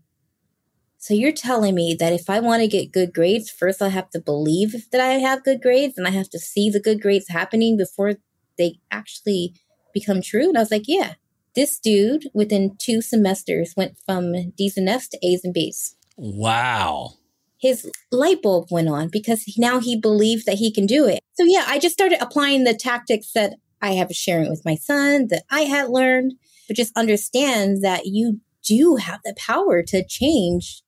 so 0.97 1.13
you're 1.13 1.31
telling 1.31 1.75
me 1.75 1.95
that 1.99 2.13
if 2.13 2.29
I 2.29 2.39
want 2.39 2.61
to 2.61 2.67
get 2.67 2.91
good 2.91 3.13
grades, 3.13 3.49
first 3.49 3.81
I 3.81 3.89
have 3.89 4.09
to 4.11 4.19
believe 4.19 4.89
that 4.91 5.01
I 5.01 5.13
have 5.13 5.43
good 5.43 5.61
grades 5.61 5.97
and 5.97 6.07
I 6.07 6.11
have 6.11 6.29
to 6.31 6.39
see 6.39 6.69
the 6.69 6.81
good 6.81 7.01
grades 7.01 7.29
happening 7.29 7.77
before 7.77 8.15
they 8.57 8.79
actually 8.91 9.53
become 9.93 10.21
true? 10.21 10.49
And 10.49 10.57
I 10.57 10.61
was 10.61 10.71
like, 10.71 10.87
yeah. 10.87 11.13
This 11.55 11.79
dude, 11.79 12.29
within 12.33 12.75
two 12.77 13.01
semesters, 13.01 13.73
went 13.75 13.97
from 14.05 14.51
D's 14.51 14.77
and 14.77 14.87
F's 14.87 15.07
to 15.09 15.25
A's 15.25 15.43
and 15.43 15.53
B's. 15.53 15.95
Wow. 16.15 17.13
His 17.59 17.89
light 18.11 18.43
bulb 18.43 18.67
went 18.69 18.89
on 18.89 19.07
because 19.07 19.45
now 19.57 19.79
he 19.79 19.99
believes 19.99 20.45
that 20.45 20.57
he 20.59 20.71
can 20.71 20.85
do 20.85 21.07
it. 21.07 21.19
So, 21.33 21.45
yeah, 21.45 21.65
I 21.67 21.79
just 21.79 21.93
started 21.93 22.21
applying 22.21 22.63
the 22.63 22.75
tactics 22.75 23.31
that 23.33 23.55
I 23.81 23.93
have 23.93 24.11
sharing 24.11 24.49
with 24.49 24.65
my 24.65 24.75
son 24.75 25.27
that 25.29 25.43
I 25.49 25.61
had 25.61 25.89
learned, 25.89 26.33
but 26.67 26.77
just 26.77 26.97
understand 26.97 27.83
that 27.83 28.05
you 28.05 28.41
do 28.63 28.95
have 28.97 29.19
the 29.23 29.35
power 29.37 29.81
to 29.83 30.05
change 30.07 30.83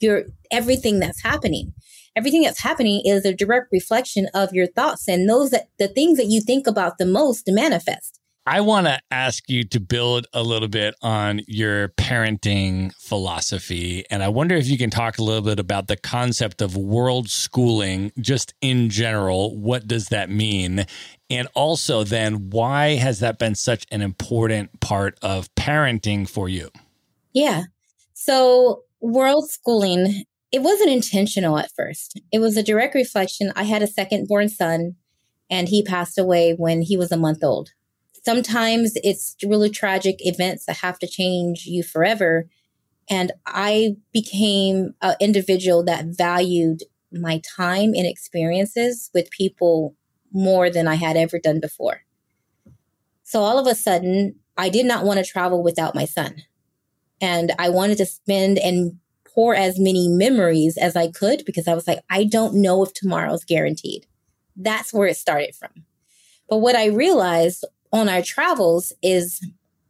your 0.00 0.24
everything 0.50 1.00
that's 1.00 1.22
happening. 1.22 1.72
Everything 2.14 2.42
that's 2.42 2.60
happening 2.60 3.02
is 3.04 3.24
a 3.24 3.34
direct 3.34 3.68
reflection 3.72 4.28
of 4.34 4.52
your 4.52 4.66
thoughts 4.66 5.08
and 5.08 5.28
those 5.28 5.50
that 5.50 5.68
the 5.78 5.88
things 5.88 6.18
that 6.18 6.26
you 6.26 6.40
think 6.40 6.66
about 6.66 6.98
the 6.98 7.06
most 7.06 7.44
manifest. 7.48 8.15
I 8.48 8.60
want 8.60 8.86
to 8.86 9.00
ask 9.10 9.50
you 9.50 9.64
to 9.64 9.80
build 9.80 10.28
a 10.32 10.40
little 10.40 10.68
bit 10.68 10.94
on 11.02 11.40
your 11.48 11.88
parenting 11.88 12.94
philosophy. 12.94 14.04
And 14.08 14.22
I 14.22 14.28
wonder 14.28 14.54
if 14.54 14.68
you 14.68 14.78
can 14.78 14.88
talk 14.88 15.18
a 15.18 15.24
little 15.24 15.42
bit 15.42 15.58
about 15.58 15.88
the 15.88 15.96
concept 15.96 16.62
of 16.62 16.76
world 16.76 17.28
schooling, 17.28 18.12
just 18.20 18.54
in 18.60 18.88
general. 18.88 19.58
What 19.58 19.88
does 19.88 20.06
that 20.10 20.30
mean? 20.30 20.86
And 21.28 21.48
also, 21.54 22.04
then, 22.04 22.50
why 22.50 22.94
has 22.94 23.18
that 23.18 23.40
been 23.40 23.56
such 23.56 23.84
an 23.90 24.00
important 24.00 24.78
part 24.78 25.18
of 25.22 25.52
parenting 25.56 26.28
for 26.28 26.48
you? 26.48 26.70
Yeah. 27.32 27.64
So, 28.14 28.84
world 29.00 29.50
schooling, 29.50 30.22
it 30.52 30.62
wasn't 30.62 30.90
intentional 30.90 31.58
at 31.58 31.72
first. 31.74 32.20
It 32.30 32.38
was 32.38 32.56
a 32.56 32.62
direct 32.62 32.94
reflection. 32.94 33.52
I 33.56 33.64
had 33.64 33.82
a 33.82 33.88
second 33.88 34.28
born 34.28 34.48
son 34.48 34.94
and 35.50 35.68
he 35.68 35.82
passed 35.82 36.16
away 36.16 36.52
when 36.52 36.82
he 36.82 36.96
was 36.96 37.10
a 37.10 37.16
month 37.16 37.42
old. 37.42 37.70
Sometimes 38.26 38.94
it's 39.04 39.36
really 39.46 39.70
tragic 39.70 40.16
events 40.18 40.66
that 40.66 40.78
have 40.78 40.98
to 40.98 41.06
change 41.06 41.64
you 41.64 41.84
forever. 41.84 42.48
And 43.08 43.30
I 43.46 43.98
became 44.12 44.94
an 45.00 45.14
individual 45.20 45.84
that 45.84 46.06
valued 46.06 46.82
my 47.12 47.40
time 47.56 47.94
and 47.94 48.04
experiences 48.04 49.12
with 49.14 49.30
people 49.30 49.94
more 50.32 50.70
than 50.70 50.88
I 50.88 50.96
had 50.96 51.16
ever 51.16 51.38
done 51.38 51.60
before. 51.60 52.00
So 53.22 53.42
all 53.42 53.60
of 53.60 53.68
a 53.68 53.76
sudden, 53.76 54.34
I 54.56 54.70
did 54.70 54.86
not 54.86 55.04
want 55.04 55.20
to 55.20 55.24
travel 55.24 55.62
without 55.62 55.94
my 55.94 56.04
son. 56.04 56.42
And 57.20 57.52
I 57.60 57.68
wanted 57.68 57.98
to 57.98 58.06
spend 58.06 58.58
and 58.58 58.98
pour 59.36 59.54
as 59.54 59.78
many 59.78 60.08
memories 60.08 60.76
as 60.76 60.96
I 60.96 61.12
could 61.12 61.44
because 61.46 61.68
I 61.68 61.74
was 61.74 61.86
like, 61.86 62.00
I 62.10 62.24
don't 62.24 62.60
know 62.60 62.82
if 62.82 62.92
tomorrow's 62.92 63.44
guaranteed. 63.44 64.04
That's 64.56 64.92
where 64.92 65.06
it 65.06 65.16
started 65.16 65.54
from. 65.54 65.84
But 66.48 66.58
what 66.58 66.74
I 66.74 66.86
realized 66.86 67.64
on 67.92 68.08
our 68.08 68.22
travels 68.22 68.92
is 69.02 69.40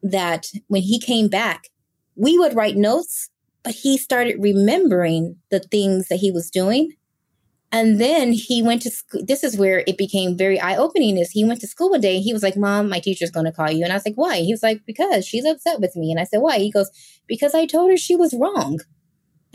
that 0.02 0.46
when 0.68 0.82
he 0.82 1.00
came 1.00 1.28
back, 1.28 1.68
we 2.14 2.38
would 2.38 2.54
write 2.54 2.76
notes, 2.76 3.30
but 3.62 3.74
he 3.74 3.98
started 3.98 4.36
remembering 4.38 5.36
the 5.50 5.60
things 5.60 6.08
that 6.08 6.16
he 6.16 6.30
was 6.30 6.50
doing 6.50 6.92
and 7.72 8.00
then 8.00 8.32
he 8.32 8.62
went 8.62 8.82
to 8.82 8.90
school. 8.90 9.22
This 9.24 9.42
is 9.42 9.58
where 9.58 9.82
it 9.86 9.98
became 9.98 10.36
very 10.36 10.58
eye 10.60 10.76
opening. 10.76 11.18
Is 11.18 11.30
he 11.30 11.44
went 11.44 11.60
to 11.60 11.66
school 11.66 11.90
one 11.90 12.00
day 12.00 12.16
and 12.16 12.24
he 12.24 12.32
was 12.32 12.42
like, 12.42 12.56
"Mom, 12.56 12.88
my 12.88 13.00
teacher's 13.00 13.30
going 13.30 13.46
to 13.46 13.52
call 13.52 13.70
you." 13.70 13.82
And 13.82 13.92
I 13.92 13.96
was 13.96 14.06
like, 14.06 14.14
"Why?" 14.14 14.38
He 14.38 14.52
was 14.52 14.62
like, 14.62 14.86
"Because 14.86 15.26
she's 15.26 15.44
upset 15.44 15.80
with 15.80 15.96
me." 15.96 16.10
And 16.10 16.20
I 16.20 16.24
said, 16.24 16.40
"Why?" 16.40 16.58
He 16.58 16.70
goes, 16.70 16.90
"Because 17.26 17.54
I 17.54 17.66
told 17.66 17.90
her 17.90 17.96
she 17.96 18.16
was 18.16 18.34
wrong." 18.34 18.80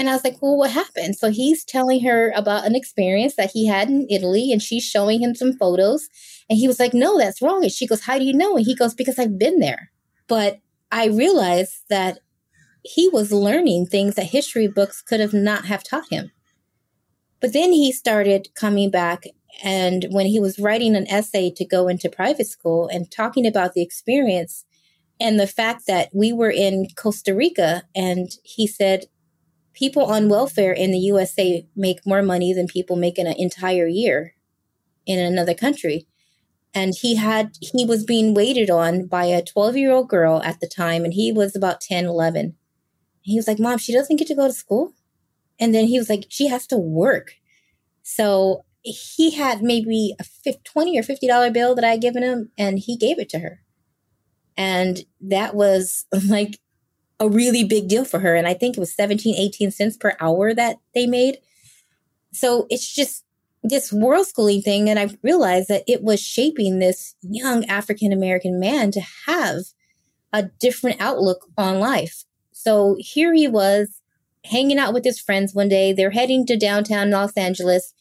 And 0.01 0.09
I 0.09 0.13
was 0.13 0.23
like, 0.23 0.41
"Well, 0.41 0.57
what 0.57 0.71
happened?" 0.71 1.15
So 1.15 1.29
he's 1.29 1.63
telling 1.63 2.03
her 2.03 2.31
about 2.35 2.65
an 2.65 2.75
experience 2.75 3.35
that 3.35 3.51
he 3.51 3.67
had 3.67 3.87
in 3.87 4.07
Italy, 4.09 4.51
and 4.51 4.59
she's 4.59 4.83
showing 4.83 5.21
him 5.21 5.35
some 5.35 5.53
photos. 5.53 6.09
And 6.49 6.57
he 6.57 6.67
was 6.67 6.79
like, 6.79 6.95
"No, 6.95 7.19
that's 7.19 7.39
wrong." 7.39 7.61
And 7.61 7.71
she 7.71 7.85
goes, 7.85 8.01
"How 8.01 8.17
do 8.17 8.25
you 8.25 8.33
know?" 8.33 8.57
And 8.57 8.65
he 8.65 8.73
goes, 8.73 8.95
"Because 8.95 9.19
I've 9.19 9.37
been 9.37 9.59
there." 9.59 9.91
But 10.27 10.57
I 10.91 11.05
realized 11.05 11.83
that 11.91 12.17
he 12.83 13.09
was 13.09 13.31
learning 13.31 13.85
things 13.85 14.15
that 14.15 14.25
history 14.25 14.67
books 14.67 15.03
could 15.03 15.19
have 15.19 15.35
not 15.35 15.65
have 15.65 15.83
taught 15.83 16.09
him. 16.09 16.31
But 17.39 17.53
then 17.53 17.71
he 17.71 17.91
started 17.91 18.49
coming 18.55 18.89
back. 18.89 19.25
And 19.61 20.07
when 20.09 20.25
he 20.25 20.39
was 20.39 20.57
writing 20.57 20.95
an 20.95 21.07
essay 21.11 21.51
to 21.51 21.63
go 21.63 21.87
into 21.87 22.09
private 22.09 22.47
school 22.47 22.87
and 22.87 23.11
talking 23.11 23.45
about 23.45 23.73
the 23.73 23.83
experience 23.83 24.65
and 25.19 25.39
the 25.39 25.45
fact 25.45 25.85
that 25.85 26.09
we 26.11 26.33
were 26.33 26.49
in 26.49 26.87
Costa 26.95 27.35
Rica, 27.35 27.83
and 27.93 28.31
he 28.43 28.65
said, 28.65 29.05
people 29.73 30.05
on 30.05 30.29
welfare 30.29 30.73
in 30.73 30.91
the 30.91 30.99
USA 30.99 31.67
make 31.75 32.05
more 32.05 32.21
money 32.21 32.53
than 32.53 32.67
people 32.67 32.95
make 32.95 33.17
in 33.17 33.27
an 33.27 33.35
entire 33.37 33.87
year 33.87 34.35
in 35.05 35.19
another 35.19 35.53
country. 35.53 36.07
And 36.73 36.93
he 36.99 37.15
had, 37.15 37.57
he 37.59 37.85
was 37.85 38.05
being 38.05 38.33
waited 38.33 38.69
on 38.69 39.07
by 39.07 39.25
a 39.25 39.43
12 39.43 39.75
year 39.75 39.91
old 39.91 40.09
girl 40.09 40.41
at 40.43 40.59
the 40.59 40.67
time, 40.67 41.03
and 41.03 41.13
he 41.13 41.31
was 41.31 41.55
about 41.55 41.81
10, 41.81 42.05
11. 42.05 42.55
He 43.21 43.35
was 43.35 43.47
like, 43.47 43.59
Mom, 43.59 43.77
she 43.77 43.93
doesn't 43.93 44.15
get 44.15 44.27
to 44.27 44.35
go 44.35 44.47
to 44.47 44.53
school. 44.53 44.93
And 45.59 45.75
then 45.75 45.85
he 45.85 45.99
was 45.99 46.09
like, 46.09 46.25
she 46.29 46.47
has 46.47 46.65
to 46.67 46.77
work. 46.77 47.33
So 48.03 48.65
he 48.81 49.31
had 49.31 49.61
maybe 49.61 50.15
a 50.19 50.53
20 50.63 50.97
or 50.97 51.03
$50 51.03 51.53
bill 51.53 51.75
that 51.75 51.83
I 51.83 51.91
had 51.91 52.01
given 52.01 52.23
him, 52.23 52.51
and 52.57 52.79
he 52.79 52.97
gave 52.97 53.19
it 53.19 53.29
to 53.29 53.39
her. 53.39 53.61
And 54.57 55.03
that 55.21 55.55
was 55.55 56.05
like 56.27 56.59
a 57.21 57.29
really 57.29 57.63
big 57.63 57.87
deal 57.87 58.03
for 58.03 58.19
her. 58.19 58.35
And 58.35 58.47
I 58.47 58.55
think 58.55 58.75
it 58.75 58.79
was 58.79 58.93
17, 58.95 59.35
18 59.35 59.69
cents 59.71 59.95
per 59.95 60.17
hour 60.19 60.55
that 60.55 60.77
they 60.95 61.05
made. 61.05 61.37
So 62.33 62.65
it's 62.71 62.93
just 62.93 63.23
this 63.63 63.93
world 63.93 64.25
schooling 64.25 64.63
thing. 64.63 64.89
And 64.89 64.97
I 64.97 65.15
realized 65.21 65.67
that 65.67 65.83
it 65.87 66.01
was 66.01 66.19
shaping 66.19 66.79
this 66.79 67.15
young 67.21 67.63
African 67.65 68.11
American 68.11 68.59
man 68.59 68.89
to 68.91 69.01
have 69.27 69.59
a 70.33 70.49
different 70.59 70.99
outlook 70.99 71.45
on 71.57 71.79
life. 71.79 72.23
So 72.53 72.95
here 72.97 73.33
he 73.33 73.47
was 73.47 74.01
hanging 74.43 74.79
out 74.79 74.93
with 74.93 75.03
his 75.03 75.19
friends 75.19 75.53
one 75.53 75.69
day. 75.69 75.93
They're 75.93 76.09
heading 76.09 76.47
to 76.47 76.57
downtown 76.57 77.11
Los 77.11 77.33
Angeles. 77.33 77.93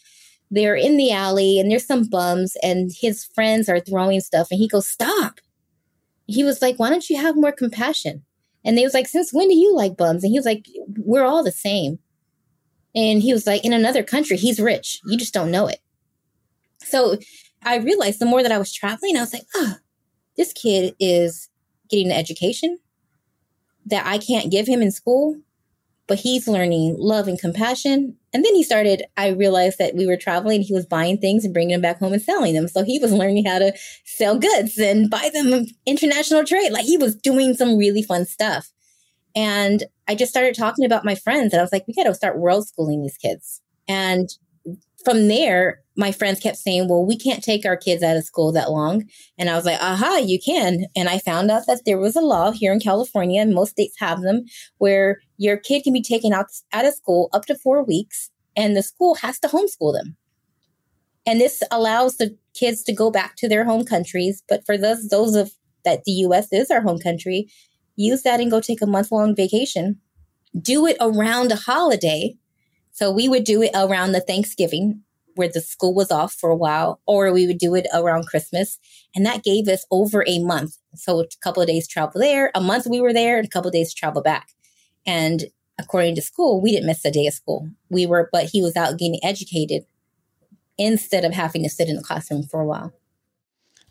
They're 0.51 0.77
in 0.77 0.97
the 0.97 1.13
alley 1.13 1.61
and 1.61 1.71
there's 1.71 1.87
some 1.87 2.05
bums 2.05 2.57
and 2.63 2.91
his 2.99 3.27
friends 3.27 3.69
are 3.69 3.81
throwing 3.81 4.21
stuff 4.21 4.49
and 4.51 4.59
he 4.59 4.67
goes, 4.67 4.89
Stop. 4.89 5.41
He 6.27 6.43
was 6.43 6.63
like, 6.63 6.79
Why 6.79 6.89
don't 6.89 7.11
you 7.11 7.19
have 7.19 7.37
more 7.37 7.53
compassion? 7.53 8.25
And 8.65 8.77
they 8.77 8.85
was 8.85 8.95
like, 8.95 9.09
Since 9.09 9.33
when 9.33 9.49
do 9.49 9.57
you 9.57 9.75
like 9.75 9.97
bums? 9.97 10.25
And 10.25 10.31
he 10.31 10.39
was 10.39 10.47
like, 10.47 10.67
We're 10.97 11.25
all 11.25 11.43
the 11.43 11.53
same. 11.53 11.99
And 12.95 13.23
he 13.23 13.33
was 13.33 13.47
like, 13.47 13.65
In 13.65 13.73
another 13.73 14.03
country, 14.03 14.37
he's 14.37 14.61
rich. 14.61 15.01
You 15.07 15.17
just 15.17 15.35
don't 15.35 15.51
know 15.51 15.67
it. 15.67 15.81
So 16.79 17.19
I 17.63 17.77
realized 17.77 18.21
the 18.21 18.27
more 18.27 18.43
that 18.43 18.53
I 18.53 18.59
was 18.59 18.73
traveling, 18.73 19.17
I 19.17 19.21
was 19.21 19.33
like, 19.33 19.47
Oh, 19.55 19.75
this 20.37 20.53
kid 20.53 20.95
is 20.99 21.49
getting 21.89 22.07
an 22.07 22.17
education 22.17 22.79
that 23.87 24.07
I 24.07 24.19
can't 24.19 24.51
give 24.51 24.67
him 24.67 24.83
in 24.83 24.91
school 24.91 25.37
but 26.11 26.19
he's 26.19 26.49
learning 26.49 26.97
love 26.99 27.29
and 27.29 27.39
compassion. 27.39 28.17
And 28.33 28.45
then 28.45 28.53
he 28.57 28.65
started, 28.65 29.05
I 29.17 29.29
realized 29.29 29.79
that 29.79 29.95
we 29.95 30.09
were 30.09 30.17
traveling. 30.17 30.61
He 30.61 30.75
was 30.75 30.85
buying 30.85 31.19
things 31.19 31.45
and 31.45 31.55
bringing 31.55 31.75
them 31.75 31.83
back 31.83 32.01
home 32.01 32.13
and 32.13 32.21
selling 32.21 32.53
them. 32.53 32.67
So 32.67 32.83
he 32.83 32.99
was 32.99 33.13
learning 33.13 33.45
how 33.45 33.61
to 33.61 33.73
sell 34.05 34.37
goods 34.37 34.77
and 34.77 35.09
buy 35.09 35.31
them 35.33 35.67
international 35.87 36.45
trade. 36.45 36.73
Like 36.73 36.85
he 36.85 36.99
was 36.99 37.15
doing 37.15 37.55
some 37.55 37.77
really 37.77 38.03
fun 38.03 38.27
stuff. 38.27 38.67
And 39.37 39.85
I 40.09 40.17
just 40.17 40.33
started 40.33 40.57
talking 40.57 40.85
about 40.85 41.05
my 41.05 41.15
friends 41.15 41.53
and 41.53 41.61
I 41.61 41.63
was 41.63 41.71
like, 41.71 41.87
we 41.87 41.95
got 41.95 42.03
to 42.09 42.15
start 42.15 42.41
world 42.41 42.67
schooling 42.67 43.03
these 43.03 43.17
kids. 43.17 43.63
And 43.87 44.29
from 45.05 45.29
there, 45.29 45.79
my 45.97 46.13
friends 46.13 46.41
kept 46.41 46.57
saying, 46.57 46.89
well, 46.89 47.07
we 47.07 47.17
can't 47.17 47.45
take 47.45 47.65
our 47.65 47.77
kids 47.77 48.03
out 48.03 48.17
of 48.17 48.25
school 48.25 48.53
that 48.53 48.71
long. 48.71 49.05
And 49.39 49.49
I 49.49 49.55
was 49.55 49.65
like, 49.65 49.81
aha, 49.81 50.17
you 50.17 50.39
can. 50.45 50.87
And 50.97 51.09
I 51.09 51.19
found 51.19 51.51
out 51.51 51.67
that 51.67 51.83
there 51.87 51.99
was 51.99 52.17
a 52.17 52.21
law 52.21 52.51
here 52.51 52.73
in 52.73 52.81
California, 52.81 53.41
and 53.41 53.55
most 53.55 53.71
states 53.73 53.97
have 53.99 54.23
them, 54.23 54.45
where 54.79 55.21
your 55.41 55.57
kid 55.57 55.85
can 55.85 55.95
be 55.95 56.03
taken 56.03 56.35
out, 56.35 56.49
out 56.71 56.85
of 56.85 56.93
school 56.93 57.31
up 57.33 57.47
to 57.47 57.55
four 57.55 57.83
weeks, 57.83 58.31
and 58.55 58.77
the 58.77 58.83
school 58.83 59.15
has 59.15 59.39
to 59.39 59.49
homeschool 59.49 59.95
them. 59.95 60.19
And 61.25 61.41
this 61.41 61.63
allows 61.71 62.19
the 62.19 62.37
kids 62.53 62.83
to 62.83 62.93
go 62.93 63.11
back 63.11 63.37
to 63.37 63.49
their 63.49 63.65
home 63.65 63.87
countries. 63.87 64.43
But 64.51 64.67
for 64.67 64.77
those, 64.77 65.09
those 65.09 65.35
of 65.35 65.53
that 65.87 66.05
the 66.05 66.13
US 66.27 66.53
is 66.53 66.71
our 66.71 66.83
home 66.83 66.99
country, 66.99 67.51
use 67.97 68.23
that 68.25 68.39
and 68.39 68.51
go 68.51 68.61
take 68.61 68.83
a 68.83 68.87
month 68.87 69.11
long 69.11 69.35
vacation. 69.35 69.99
Do 70.61 70.87
it 70.87 70.99
around 71.01 71.53
a 71.53 71.57
holiday 71.57 72.35
so 72.93 73.11
we 73.11 73.27
would 73.27 73.45
do 73.45 73.63
it 73.63 73.71
around 73.75 74.13
the 74.13 74.21
Thanksgiving 74.21 75.05
where 75.37 75.49
the 75.49 75.63
school 75.63 75.95
was 75.95 76.11
off 76.11 76.35
for 76.35 76.51
a 76.51 76.57
while, 76.57 77.01
or 77.07 77.33
we 77.33 77.47
would 77.47 77.57
do 77.57 77.75
it 77.75 77.87
around 77.95 78.27
Christmas. 78.27 78.79
And 79.15 79.25
that 79.25 79.43
gave 79.43 79.69
us 79.69 79.87
over 79.91 80.23
a 80.27 80.39
month. 80.41 80.77
So 80.97 81.21
a 81.21 81.25
couple 81.43 81.63
of 81.63 81.69
days 81.69 81.89
travel 81.89 82.21
there, 82.21 82.51
a 82.55 82.61
month 82.61 82.87
we 82.87 83.01
were 83.01 83.15
there, 83.15 83.39
and 83.39 83.47
a 83.47 83.49
couple 83.49 83.69
of 83.69 83.73
days 83.73 83.95
travel 83.95 84.21
back. 84.21 84.49
And 85.07 85.45
according 85.79 86.15
to 86.17 86.23
school, 86.23 86.61
we 86.61 86.73
didn't 86.73 86.87
miss 86.87 87.05
a 87.05 87.11
day 87.11 87.27
of 87.27 87.35
school. 87.35 87.69
We 87.89 88.07
were, 88.07 88.29
but 88.33 88.47
he 88.47 88.63
was 88.63 88.77
out 88.77 88.99
getting 88.99 89.21
educated 89.23 89.87
instead 90.79 91.25
of 91.25 91.33
having 91.33 91.63
to 91.63 91.69
sit 91.69 91.89
in 91.89 91.97
the 91.97 92.03
classroom 92.03 92.43
for 92.43 92.61
a 92.61 92.67
while. 92.67 92.93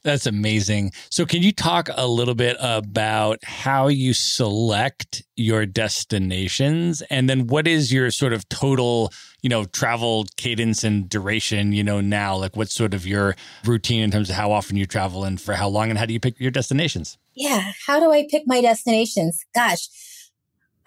That's 0.02 0.26
amazing. 0.26 0.91
So, 1.10 1.26
can 1.26 1.41
you 1.41 1.52
talk 1.52 1.89
a 1.93 2.08
little 2.08 2.36
bit 2.36 2.56
about 2.60 3.43
how 3.43 3.88
you 3.88 4.13
select 4.13 5.24
your 5.36 5.65
destinations? 5.65 7.02
And 7.10 7.30
then, 7.30 7.48
what 7.48 7.67
is 7.67 7.91
your 7.91 8.10
sort 8.12 8.32
of 8.32 8.48
total, 8.48 9.12
you 9.41 9.50
know, 9.50 9.65
travel 9.65 10.26
cadence 10.38 10.84
and 10.84 11.10
duration, 11.10 11.74
you 11.74 11.84
know, 11.84 12.00
now? 12.00 12.38
Like, 12.38 12.56
what's 12.56 12.74
sort 12.74 12.93
of 12.93 13.06
your 13.06 13.36
routine 13.65 14.02
in 14.02 14.12
terms 14.12 14.30
of 14.30 14.38
how 14.38 14.52
often 14.52 14.78
you 14.78 14.86
travel 14.86 15.26
and 15.26 15.39
for 15.39 15.54
how 15.54 15.67
long? 15.67 15.89
And 15.89 16.00
how 16.00 16.06
do 16.06 16.13
you 16.13 16.19
pick 16.19 16.39
your 16.39 16.52
destinations? 16.52 17.17
Yeah. 17.36 17.74
How 17.86 18.00
do 18.00 18.12
I 18.12 18.26
pick 18.30 18.43
my 18.45 18.62
destinations? 18.62 19.45
Gosh, 19.54 19.89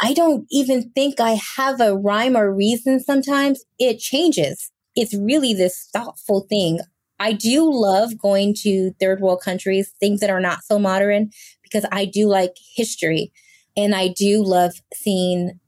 I 0.02 0.14
don't 0.14 0.46
even 0.50 0.90
think 0.90 1.20
I 1.20 1.38
have 1.56 1.80
a 1.80 1.96
rhyme 1.96 2.36
or 2.36 2.52
reason 2.52 2.98
sometimes. 2.98 3.64
It 3.78 4.00
changes. 4.00 4.72
It's 4.96 5.14
really 5.14 5.54
this 5.54 5.88
thoughtful 5.92 6.44
thing. 6.48 6.80
I 7.20 7.32
do 7.32 7.70
love 7.72 8.18
going 8.18 8.54
to 8.62 8.90
third 8.98 9.20
world 9.20 9.42
countries, 9.42 9.92
things 10.00 10.18
that 10.18 10.28
are 10.28 10.40
not 10.40 10.64
so 10.64 10.78
modern, 10.78 11.30
because 11.62 11.86
I 11.92 12.04
do 12.04 12.26
like 12.26 12.56
history. 12.74 13.32
And 13.76 13.94
I 13.94 14.08
do 14.08 14.42
love 14.42 14.72
seeing 14.92 15.60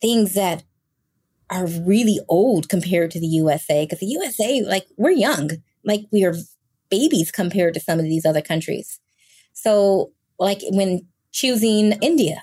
things 0.00 0.34
that 0.34 0.64
are 1.50 1.66
really 1.66 2.18
old 2.28 2.70
compared 2.70 3.10
to 3.10 3.20
the 3.20 3.26
USA. 3.26 3.84
Because 3.84 4.00
the 4.00 4.06
USA, 4.06 4.62
like, 4.62 4.86
we're 4.96 5.10
young, 5.10 5.50
like, 5.84 6.06
we 6.10 6.24
are 6.24 6.34
babies 6.90 7.30
compared 7.30 7.74
to 7.74 7.80
some 7.80 7.98
of 7.98 8.06
these 8.06 8.24
other 8.24 8.42
countries. 8.42 8.98
So, 9.52 10.12
like, 10.38 10.60
when 10.70 11.06
choosing 11.30 11.92
India, 12.00 12.42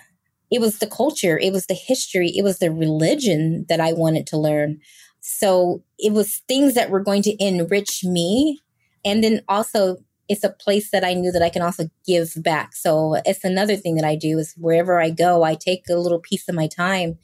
it 0.52 0.60
was 0.60 0.80
the 0.80 0.88
culture, 0.88 1.38
it 1.38 1.54
was 1.54 1.68
the 1.68 1.74
history, 1.74 2.30
it 2.36 2.44
was 2.44 2.60
the 2.60 2.72
religion 2.72 3.66
that 3.70 3.80
I 3.80 3.94
wanted 3.94 4.28
to 4.28 4.38
learn. 4.38 4.80
So 5.22 5.84
it 5.98 6.14
was 6.14 6.42
things 6.48 6.74
that 6.74 6.90
were 6.90 7.02
going 7.02 7.22
to 7.24 7.44
enrich 7.44 8.04
me. 8.04 8.62
And 9.06 9.24
then 9.24 9.42
also, 9.48 9.98
it's 10.28 10.44
a 10.44 10.50
place 10.50 10.92
that 10.92 11.04
I 11.04 11.14
knew 11.14 11.32
that 11.32 11.42
I 11.42 11.50
can 11.50 11.62
also 11.62 11.90
give 12.06 12.34
back. 12.38 12.76
So 12.76 13.16
it's 13.26 13.44
another 13.44 13.76
thing 13.76 13.96
that 13.96 14.06
I 14.06 14.16
do 14.16 14.38
is 14.38 14.54
wherever 14.58 15.02
I 15.02 15.10
go, 15.10 15.44
I 15.44 15.56
take 15.56 15.86
a 15.90 15.96
little 15.96 16.20
piece 16.20 16.48
of 16.48 16.56
my 16.56 16.68
time 16.68 17.18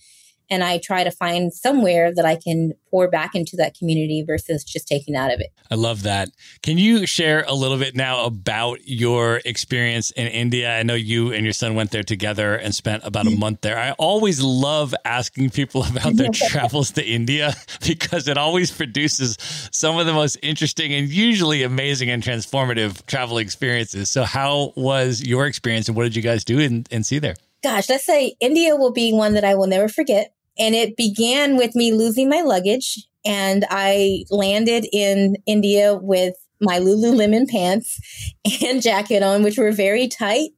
and 0.49 0.63
I 0.63 0.77
try 0.77 1.03
to 1.03 1.11
find 1.11 1.53
somewhere 1.53 2.13
that 2.13 2.25
I 2.25 2.35
can 2.35 2.73
pour 2.89 3.09
back 3.09 3.35
into 3.35 3.55
that 3.57 3.75
community 3.75 4.23
versus 4.25 4.63
just 4.63 4.87
taking 4.87 5.15
out 5.15 5.31
of 5.31 5.39
it. 5.39 5.47
I 5.69 5.75
love 5.75 6.03
that. 6.03 6.29
Can 6.61 6.77
you 6.77 7.05
share 7.05 7.43
a 7.47 7.53
little 7.53 7.77
bit 7.77 7.95
now 7.95 8.25
about 8.25 8.87
your 8.87 9.41
experience 9.45 10.11
in 10.11 10.27
India? 10.27 10.77
I 10.77 10.83
know 10.83 10.93
you 10.93 11.33
and 11.33 11.43
your 11.43 11.53
son 11.53 11.75
went 11.75 11.91
there 11.91 12.03
together 12.03 12.55
and 12.55 12.73
spent 12.73 13.03
about 13.03 13.25
a 13.25 13.29
mm-hmm. 13.29 13.39
month 13.39 13.61
there. 13.61 13.77
I 13.77 13.91
always 13.93 14.41
love 14.41 14.93
asking 15.03 15.49
people 15.49 15.83
about 15.89 16.15
their 16.15 16.29
travels 16.33 16.91
to 16.91 17.05
India 17.05 17.53
because 17.85 18.27
it 18.27 18.37
always 18.37 18.71
produces 18.71 19.37
some 19.71 19.97
of 19.97 20.05
the 20.05 20.13
most 20.13 20.37
interesting 20.41 20.93
and 20.93 21.09
usually 21.09 21.63
amazing 21.63 22.09
and 22.09 22.21
transformative 22.21 23.05
travel 23.05 23.37
experiences. 23.37 24.09
So, 24.09 24.23
how 24.23 24.73
was 24.75 25.21
your 25.21 25.47
experience 25.47 25.87
and 25.87 25.97
what 25.97 26.03
did 26.03 26.15
you 26.15 26.21
guys 26.21 26.43
do 26.43 26.59
and, 26.59 26.87
and 26.91 27.05
see 27.05 27.19
there? 27.19 27.35
Gosh, 27.65 27.89
let's 27.89 28.05
say 28.05 28.35
India 28.39 28.75
will 28.75 28.91
be 28.91 29.11
one 29.11 29.33
that 29.33 29.43
I 29.43 29.55
will 29.55 29.65
never 29.65 29.87
forget. 29.87 30.34
And 30.57 30.75
it 30.75 30.95
began 30.97 31.57
with 31.57 31.75
me 31.75 31.91
losing 31.93 32.29
my 32.29 32.41
luggage. 32.41 33.05
And 33.25 33.65
I 33.69 34.23
landed 34.29 34.87
in 34.91 35.35
India 35.45 35.95
with 35.95 36.35
my 36.61 36.79
Lululemon 36.79 37.49
pants 37.49 37.99
and 38.63 38.81
jacket 38.81 39.23
on, 39.23 39.43
which 39.43 39.57
were 39.57 39.71
very 39.71 40.07
tight. 40.07 40.51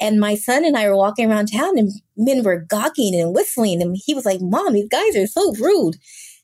And 0.00 0.20
my 0.20 0.36
son 0.36 0.64
and 0.64 0.76
I 0.76 0.88
were 0.88 0.96
walking 0.96 1.30
around 1.30 1.46
town 1.46 1.76
and 1.76 1.90
men 2.16 2.44
were 2.44 2.60
gawking 2.60 3.18
and 3.18 3.34
whistling. 3.34 3.82
And 3.82 3.96
he 3.98 4.14
was 4.14 4.24
like, 4.24 4.40
Mom, 4.40 4.74
these 4.74 4.88
guys 4.88 5.16
are 5.16 5.26
so 5.26 5.54
rude. 5.54 5.96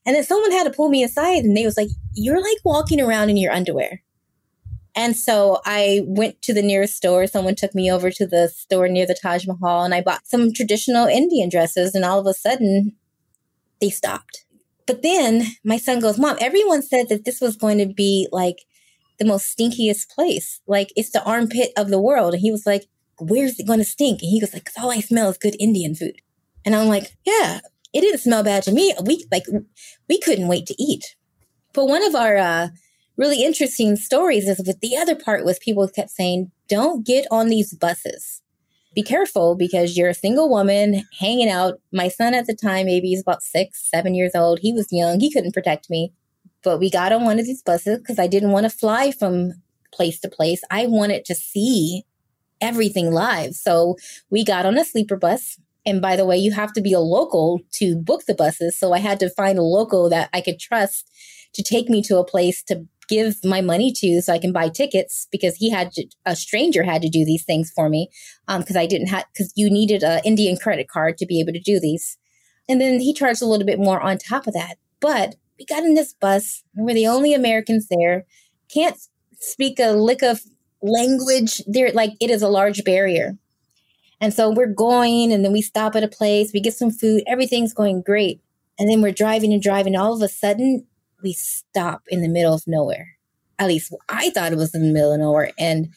And 0.06 0.16
then 0.16 0.24
someone 0.24 0.52
had 0.52 0.64
to 0.64 0.72
pull 0.72 0.88
me 0.88 1.04
aside 1.04 1.44
and 1.44 1.56
they 1.56 1.64
was 1.64 1.76
like, 1.76 1.88
You're 2.14 2.40
like 2.40 2.58
walking 2.64 3.00
around 3.00 3.30
in 3.30 3.36
your 3.36 3.52
underwear. 3.52 4.02
And 4.96 5.16
so 5.16 5.60
I 5.64 6.02
went 6.04 6.40
to 6.42 6.54
the 6.54 6.62
nearest 6.62 6.96
store. 6.96 7.26
Someone 7.26 7.56
took 7.56 7.74
me 7.74 7.90
over 7.90 8.10
to 8.10 8.26
the 8.26 8.48
store 8.48 8.88
near 8.88 9.06
the 9.06 9.18
Taj 9.20 9.46
Mahal 9.46 9.84
and 9.84 9.94
I 9.94 10.00
bought 10.00 10.26
some 10.26 10.52
traditional 10.52 11.06
Indian 11.06 11.48
dresses. 11.48 11.94
And 11.94 12.04
all 12.04 12.20
of 12.20 12.26
a 12.26 12.34
sudden, 12.34 12.92
they 13.80 13.90
stopped. 13.90 14.44
But 14.86 15.02
then 15.02 15.46
my 15.64 15.78
son 15.78 16.00
goes, 16.00 16.18
Mom, 16.18 16.36
everyone 16.40 16.82
said 16.82 17.08
that 17.08 17.24
this 17.24 17.40
was 17.40 17.56
going 17.56 17.78
to 17.78 17.86
be 17.86 18.28
like 18.30 18.58
the 19.18 19.24
most 19.24 19.56
stinkiest 19.56 20.10
place. 20.10 20.60
Like 20.66 20.92
it's 20.94 21.10
the 21.10 21.24
armpit 21.24 21.70
of 21.76 21.88
the 21.88 22.00
world. 22.00 22.34
And 22.34 22.40
he 22.40 22.50
was 22.50 22.66
like, 22.66 22.86
Where's 23.18 23.58
it 23.58 23.66
going 23.66 23.78
to 23.78 23.84
stink? 23.84 24.22
And 24.22 24.30
he 24.30 24.40
goes, 24.40 24.52
like, 24.52 24.64
Cause 24.64 24.82
all 24.82 24.90
I 24.90 25.00
smell 25.00 25.30
is 25.30 25.38
good 25.38 25.56
Indian 25.58 25.94
food. 25.94 26.20
And 26.64 26.74
I'm 26.74 26.88
like, 26.88 27.16
Yeah, 27.24 27.60
it 27.92 28.00
didn't 28.00 28.20
smell 28.20 28.44
bad 28.44 28.62
to 28.64 28.72
me. 28.72 28.94
We 29.04 29.24
like, 29.32 29.46
we 30.08 30.20
couldn't 30.20 30.48
wait 30.48 30.66
to 30.66 30.82
eat. 30.82 31.16
But 31.72 31.86
one 31.86 32.04
of 32.04 32.14
our, 32.14 32.36
uh, 32.36 32.68
really 33.16 33.44
interesting 33.44 33.96
stories 33.96 34.48
is 34.48 34.62
with 34.66 34.80
the 34.80 34.96
other 34.96 35.14
part 35.14 35.44
was 35.44 35.58
people 35.58 35.86
kept 35.88 36.10
saying, 36.10 36.50
don't 36.68 37.06
get 37.06 37.26
on 37.30 37.48
these 37.48 37.74
buses. 37.74 38.42
Be 38.94 39.02
careful 39.02 39.56
because 39.56 39.96
you're 39.96 40.08
a 40.08 40.14
single 40.14 40.48
woman 40.48 41.04
hanging 41.18 41.48
out. 41.48 41.80
My 41.92 42.08
son 42.08 42.32
at 42.32 42.46
the 42.46 42.54
time, 42.54 42.86
maybe 42.86 43.08
he's 43.08 43.22
about 43.22 43.42
six, 43.42 43.88
seven 43.90 44.14
years 44.14 44.32
old. 44.34 44.60
He 44.60 44.72
was 44.72 44.88
young. 44.92 45.18
He 45.18 45.32
couldn't 45.32 45.54
protect 45.54 45.90
me. 45.90 46.12
But 46.62 46.78
we 46.78 46.90
got 46.90 47.12
on 47.12 47.24
one 47.24 47.38
of 47.38 47.44
these 47.44 47.62
buses 47.62 47.98
because 47.98 48.18
I 48.18 48.26
didn't 48.26 48.52
want 48.52 48.64
to 48.64 48.70
fly 48.70 49.10
from 49.10 49.52
place 49.92 50.20
to 50.20 50.28
place. 50.28 50.62
I 50.70 50.86
wanted 50.86 51.24
to 51.26 51.34
see 51.34 52.04
everything 52.60 53.12
live. 53.12 53.54
So 53.54 53.96
we 54.30 54.44
got 54.44 54.64
on 54.64 54.78
a 54.78 54.84
sleeper 54.84 55.16
bus. 55.16 55.58
And 55.84 56.00
by 56.00 56.16
the 56.16 56.24
way, 56.24 56.38
you 56.38 56.52
have 56.52 56.72
to 56.74 56.80
be 56.80 56.92
a 56.92 57.00
local 57.00 57.60
to 57.72 57.96
book 57.96 58.22
the 58.26 58.34
buses. 58.34 58.78
So 58.78 58.92
I 58.92 58.98
had 58.98 59.20
to 59.20 59.28
find 59.28 59.58
a 59.58 59.62
local 59.62 60.08
that 60.08 60.30
I 60.32 60.40
could 60.40 60.58
trust 60.58 61.10
to 61.54 61.62
take 61.62 61.88
me 61.88 62.02
to 62.02 62.18
a 62.18 62.24
place 62.24 62.62
to 62.64 62.86
give 63.08 63.36
my 63.44 63.60
money 63.60 63.92
to 63.92 64.20
so 64.20 64.32
I 64.32 64.38
can 64.38 64.52
buy 64.52 64.68
tickets 64.68 65.26
because 65.30 65.56
he 65.56 65.70
had 65.70 65.92
to, 65.92 66.06
a 66.24 66.36
stranger 66.36 66.82
had 66.82 67.02
to 67.02 67.08
do 67.08 67.24
these 67.24 67.44
things 67.44 67.70
for 67.74 67.88
me 67.88 68.08
because 68.46 68.76
um, 68.76 68.82
I 68.82 68.86
didn't 68.86 69.08
have 69.08 69.24
because 69.32 69.52
you 69.56 69.70
needed 69.70 70.02
an 70.02 70.20
Indian 70.24 70.56
credit 70.56 70.88
card 70.88 71.18
to 71.18 71.26
be 71.26 71.40
able 71.40 71.52
to 71.52 71.60
do 71.60 71.80
these. 71.80 72.16
And 72.68 72.80
then 72.80 73.00
he 73.00 73.12
charged 73.12 73.42
a 73.42 73.46
little 73.46 73.66
bit 73.66 73.78
more 73.78 74.00
on 74.00 74.18
top 74.18 74.46
of 74.46 74.54
that. 74.54 74.76
But 75.00 75.36
we 75.58 75.64
got 75.66 75.84
in 75.84 75.94
this 75.94 76.14
bus. 76.14 76.62
We're 76.74 76.94
the 76.94 77.06
only 77.06 77.34
Americans 77.34 77.88
there. 77.88 78.24
Can't 78.72 78.96
speak 79.38 79.78
a 79.78 79.92
lick 79.92 80.22
of 80.22 80.40
language. 80.82 81.62
There, 81.66 81.92
like 81.92 82.12
it 82.20 82.30
is 82.30 82.42
a 82.42 82.48
large 82.48 82.84
barrier. 82.84 83.36
And 84.20 84.32
so 84.32 84.50
we're 84.50 84.66
going, 84.66 85.32
and 85.32 85.44
then 85.44 85.52
we 85.52 85.60
stop 85.60 85.96
at 85.96 86.04
a 86.04 86.08
place. 86.08 86.52
We 86.54 86.60
get 86.60 86.74
some 86.74 86.90
food. 86.90 87.22
Everything's 87.26 87.74
going 87.74 88.02
great. 88.02 88.40
And 88.78 88.88
then 88.88 89.02
we're 89.02 89.12
driving 89.12 89.52
and 89.52 89.62
driving. 89.62 89.96
All 89.96 90.14
of 90.14 90.22
a 90.22 90.28
sudden, 90.28 90.86
we 91.24 91.32
stop 91.32 92.02
in 92.08 92.22
the 92.22 92.28
middle 92.28 92.54
of 92.54 92.62
nowhere. 92.66 93.16
At 93.58 93.68
least 93.68 93.92
I 94.08 94.30
thought 94.30 94.52
it 94.52 94.58
was 94.58 94.74
in 94.74 94.86
the 94.86 94.92
middle 94.92 95.12
of 95.12 95.18
nowhere. 95.18 95.50
And 95.58 95.88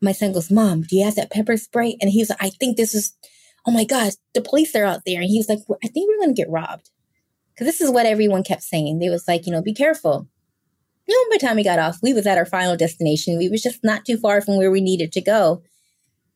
my 0.00 0.12
son 0.12 0.32
goes, 0.32 0.50
Mom, 0.50 0.82
do 0.82 0.96
you 0.96 1.04
have 1.04 1.16
that 1.16 1.30
pepper 1.30 1.56
spray? 1.56 1.96
And 2.00 2.10
he 2.10 2.20
was 2.20 2.30
like, 2.30 2.42
I 2.42 2.50
think 2.50 2.76
this 2.76 2.94
is, 2.94 3.16
oh 3.66 3.72
my 3.72 3.84
gosh, 3.84 4.12
the 4.34 4.42
police 4.42 4.74
are 4.76 4.84
out 4.84 5.00
there. 5.06 5.20
And 5.20 5.30
he 5.30 5.38
was 5.38 5.48
like, 5.48 5.58
I 5.82 5.88
think 5.88 6.08
we're 6.08 6.24
going 6.24 6.34
to 6.34 6.40
get 6.40 6.50
robbed. 6.50 6.90
Because 7.52 7.66
this 7.66 7.80
is 7.80 7.90
what 7.90 8.06
everyone 8.06 8.44
kept 8.44 8.62
saying. 8.62 8.98
They 8.98 9.08
was 9.08 9.26
like, 9.26 9.46
you 9.46 9.52
know, 9.52 9.62
be 9.62 9.74
careful. 9.74 10.28
You 11.08 11.14
know, 11.14 11.30
by 11.30 11.38
the 11.38 11.46
time 11.46 11.56
we 11.56 11.64
got 11.64 11.78
off, 11.78 11.98
we 12.02 12.12
was 12.12 12.26
at 12.26 12.36
our 12.36 12.44
final 12.44 12.76
destination. 12.76 13.38
We 13.38 13.48
was 13.48 13.62
just 13.62 13.82
not 13.82 14.04
too 14.04 14.18
far 14.18 14.42
from 14.42 14.58
where 14.58 14.70
we 14.70 14.80
needed 14.80 15.12
to 15.12 15.22
go. 15.22 15.62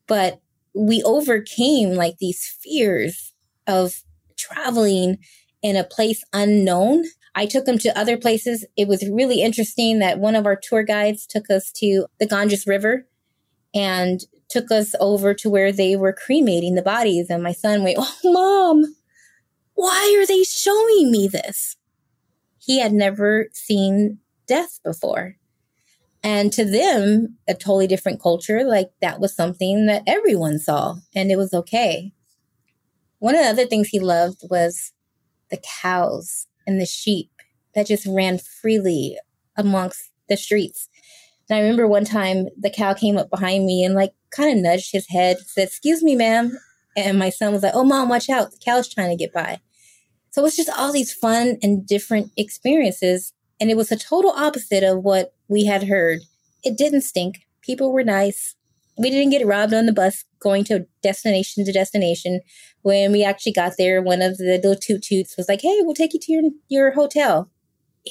But 0.07 0.41
we 0.75 1.03
overcame 1.03 1.95
like 1.95 2.17
these 2.19 2.47
fears 2.63 3.35
of 3.67 4.03
traveling 4.39 5.19
in 5.63 5.77
a 5.77 5.85
place 5.85 6.25
unknown 6.33 7.05
I 7.35 7.47
took 7.47 7.65
them 7.65 7.79
to 7.79 7.99
other 7.99 8.17
places. 8.17 8.67
It 8.77 8.89
was 8.89 9.09
really 9.09 9.43
interesting 9.43 9.99
that 10.01 10.19
one 10.19 10.35
of 10.35 10.47
our 10.47 10.57
tour 10.57 10.83
guides 10.83 11.27
took 11.27 11.51
us 11.51 11.71
to 11.77 12.07
the 12.19 12.27
Ganges 12.27 12.67
River 12.67 13.07
and 13.75 14.21
took 14.49 14.71
us 14.71 14.95
over 15.01 15.33
to 15.35 15.49
where 15.49 15.71
they 15.71 15.97
were 15.97 16.13
cremating 16.13 16.75
the 16.75 16.83
bodies. 16.83 17.31
And 17.31 17.43
my 17.43 17.53
son 17.53 17.85
went, 17.85 17.99
Oh, 18.01 18.17
mom, 18.25 18.97
why 19.75 20.17
are 20.19 20.27
they 20.27 20.43
showing 20.43 21.11
me 21.11 21.29
this? 21.29 21.77
He 22.59 22.81
had 22.81 22.93
never 22.93 23.49
seen 23.53 24.19
death 24.47 24.81
before. 24.85 25.37
And 26.23 26.53
to 26.53 26.65
them, 26.65 27.39
a 27.49 27.55
totally 27.55 27.87
different 27.87 28.21
culture, 28.21 28.65
like 28.65 28.91
that 29.01 29.21
was 29.21 29.35
something 29.35 29.87
that 29.87 30.03
everyone 30.07 30.59
saw 30.59 30.97
and 31.15 31.31
it 31.31 31.37
was 31.37 31.55
okay. 31.55 32.13
One 33.21 33.35
of 33.35 33.43
the 33.43 33.49
other 33.49 33.67
things 33.67 33.89
he 33.89 34.01
loved 34.01 34.43
was 34.51 34.93
the 35.51 35.63
cows 35.83 36.47
and 36.67 36.81
the 36.81 36.87
sheep 36.87 37.31
that 37.75 37.87
just 37.87 38.07
ran 38.07 38.39
freely 38.39 39.17
amongst 39.57 40.11
the 40.29 40.37
streets. 40.37 40.89
And 41.49 41.59
I 41.59 41.61
remember 41.63 41.87
one 41.87 42.05
time 42.05 42.47
the 42.59 42.71
cow 42.71 42.95
came 42.95 43.19
up 43.19 43.31
behind 43.31 43.67
me 43.67 43.85
and 43.85 43.95
like 43.95 44.13
kind 44.31 44.57
of 44.57 44.63
nudged 44.63 44.93
his 44.93 45.09
head, 45.09 45.39
said, 45.47 45.69
Excuse 45.69 46.03
me, 46.03 46.15
ma'am. 46.15 46.57
And 46.97 47.19
my 47.19 47.31
son 47.31 47.53
was 47.53 47.63
like, 47.63 47.75
Oh, 47.75 47.85
mom, 47.85 48.09
watch 48.09 48.31
out. 48.31 48.53
The 48.53 48.59
cow's 48.65 48.89
trying 48.89 49.11
to 49.11 49.23
get 49.23 49.33
by. 49.33 49.61
So 50.31 50.45
it's 50.45 50.57
just 50.57 50.71
all 50.71 50.93
these 50.93 51.13
fun 51.13 51.59
and 51.63 51.87
different 51.87 52.31
experiences. 52.37 53.33
And 53.61 53.71
it 53.71 53.77
was 53.77 53.91
a 53.91 53.99
total 53.99 54.31
opposite 54.31 54.85
of 54.85 55.03
what 55.03 55.35
we 55.49 55.67
had 55.67 55.85
heard. 55.85 56.21
It 56.63 56.79
didn't 56.79 57.03
stink. 57.03 57.47
People 57.63 57.93
were 57.93 58.05
nice. 58.05 58.55
We 59.01 59.09
didn't 59.09 59.31
get 59.31 59.47
robbed 59.47 59.73
on 59.73 59.87
the 59.87 59.93
bus 59.93 60.25
going 60.41 60.63
to 60.65 60.87
destination 61.03 61.65
to 61.65 61.73
destination. 61.73 62.41
When 62.83 63.13
we 63.13 63.25
actually 63.25 63.53
got 63.53 63.73
there, 63.79 64.03
one 64.03 64.21
of 64.21 64.37
the 64.37 64.61
little 64.63 64.77
toot 64.77 65.03
toots 65.03 65.37
was 65.37 65.49
like, 65.49 65.63
"Hey, 65.63 65.79
we'll 65.81 65.95
take 65.95 66.13
you 66.13 66.21
to 66.21 66.33
your 66.33 66.43
your 66.69 66.91
hotel." 66.93 67.51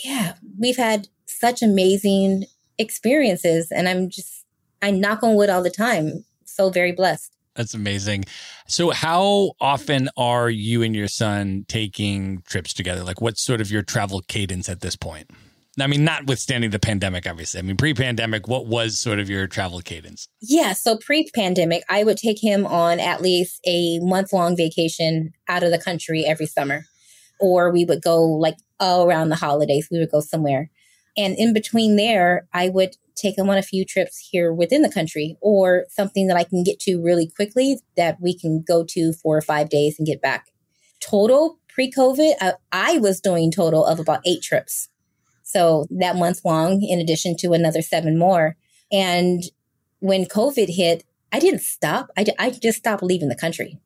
Yeah, 0.04 0.34
we've 0.58 0.78
had 0.78 1.08
such 1.26 1.62
amazing 1.62 2.46
experiences, 2.78 3.72
and 3.72 3.88
I'm 3.88 4.10
just 4.10 4.46
I 4.82 4.92
knock 4.92 5.22
on 5.22 5.36
wood 5.36 5.50
all 5.50 5.64
the 5.64 5.70
time. 5.70 6.26
So 6.46 6.70
very 6.72 6.92
blessed. 6.92 7.36
That's 7.56 7.74
amazing. 7.74 8.26
So, 8.68 8.92
how 8.92 9.52
often 9.60 10.10
are 10.18 10.50
you 10.50 10.82
and 10.82 10.96
your 10.96 11.08
son 11.08 11.66
taking 11.68 12.42
trips 12.48 12.74
together? 12.74 13.04
Like, 13.04 13.22
what's 13.22 13.42
sort 13.42 13.62
of 13.62 13.70
your 13.70 13.82
travel 13.82 14.22
cadence 14.28 14.70
at 14.70 14.82
this 14.82 14.96
point? 14.96 15.30
I 15.82 15.88
mean, 15.88 16.04
notwithstanding 16.04 16.72
the 16.72 16.80
pandemic, 16.80 17.28
obviously. 17.28 17.60
I 17.60 17.64
mean, 17.64 17.78
pre 17.78 17.94
pandemic, 17.94 18.48
what 18.48 18.68
was 18.68 18.98
sort 18.98 19.20
of 19.20 19.30
your 19.30 19.48
travel 19.48 19.82
cadence? 19.82 20.28
Yeah. 20.42 20.74
So, 20.74 20.98
pre 20.98 21.30
pandemic, 21.34 21.84
I 21.90 22.04
would 22.04 22.18
take 22.18 22.44
him 22.44 22.66
on 22.66 23.00
at 23.00 23.22
least 23.22 23.60
a 23.66 24.00
month 24.00 24.34
long 24.34 24.56
vacation 24.56 25.34
out 25.48 25.64
of 25.64 25.72
the 25.72 25.80
country 25.80 26.26
every 26.26 26.46
summer. 26.46 26.86
Or 27.40 27.72
we 27.72 27.86
would 27.86 28.02
go 28.02 28.22
like 28.22 28.58
oh, 28.80 29.06
around 29.06 29.30
the 29.30 29.36
holidays, 29.36 29.88
we 29.92 30.00
would 30.00 30.12
go 30.12 30.22
somewhere. 30.22 30.70
And 31.18 31.36
in 31.38 31.54
between 31.54 31.96
there, 31.96 32.48
I 32.54 32.70
would 32.70 32.96
take 33.16 33.38
him 33.38 33.50
on 33.50 33.58
a 33.58 33.64
few 33.64 33.84
trips 33.84 34.30
here 34.32 34.54
within 34.54 34.82
the 34.82 34.92
country 34.92 35.36
or 35.42 35.86
something 35.90 36.28
that 36.28 36.38
I 36.38 36.44
can 36.44 36.64
get 36.64 36.80
to 36.82 37.02
really 37.02 37.30
quickly 37.30 37.80
that 37.98 38.22
we 38.22 38.38
can 38.38 38.64
go 38.66 38.86
to 38.90 39.12
four 39.14 39.36
or 39.36 39.42
five 39.42 39.70
days 39.70 39.96
and 40.00 40.08
get 40.08 40.22
back. 40.22 40.48
Total 41.02 41.60
pre 41.68 41.92
COVID, 41.92 42.34
I, 42.42 42.48
uh, 42.50 42.52
I 42.72 42.98
was 43.00 43.20
doing 43.20 43.52
total 43.52 43.86
of 43.86 44.00
about 44.00 44.22
eight 44.26 44.42
trips 44.42 44.90
so 45.50 45.88
that 45.90 46.16
month 46.16 46.42
long, 46.46 46.84
in 46.84 47.00
addition 47.00 47.36
to 47.38 47.54
another 47.54 47.82
seven 47.82 48.20
more. 48.20 48.56
And 48.92 49.42
when 50.00 50.26
COVID 50.26 50.70
hit, 50.70 51.04
I 51.32 51.40
didn't 51.40 51.62
stop. 51.62 52.12
I, 52.16 52.26
I 52.38 52.52
just 52.52 52.78
stopped 52.78 53.02
leaving 53.02 53.30
the 53.30 53.36
country. 53.36 53.80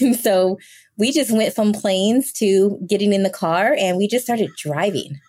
and 0.00 0.16
so 0.20 0.58
we 0.96 1.12
just 1.12 1.30
went 1.30 1.54
from 1.54 1.72
planes 1.72 2.32
to 2.34 2.80
getting 2.88 3.12
in 3.12 3.22
the 3.22 3.30
car 3.30 3.76
and 3.78 3.96
we 3.96 4.08
just 4.08 4.24
started 4.24 4.50
driving. 4.56 5.20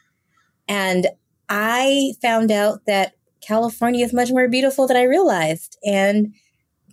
And 0.67 1.07
I 1.49 2.13
found 2.19 2.51
out 2.51 2.85
that 2.87 3.13
California 3.41 4.03
is 4.03 4.13
much 4.13 4.31
more 4.31 4.47
beautiful 4.47 4.87
than 4.87 4.97
I 4.97 5.03
realized 5.03 5.77
and 5.85 6.33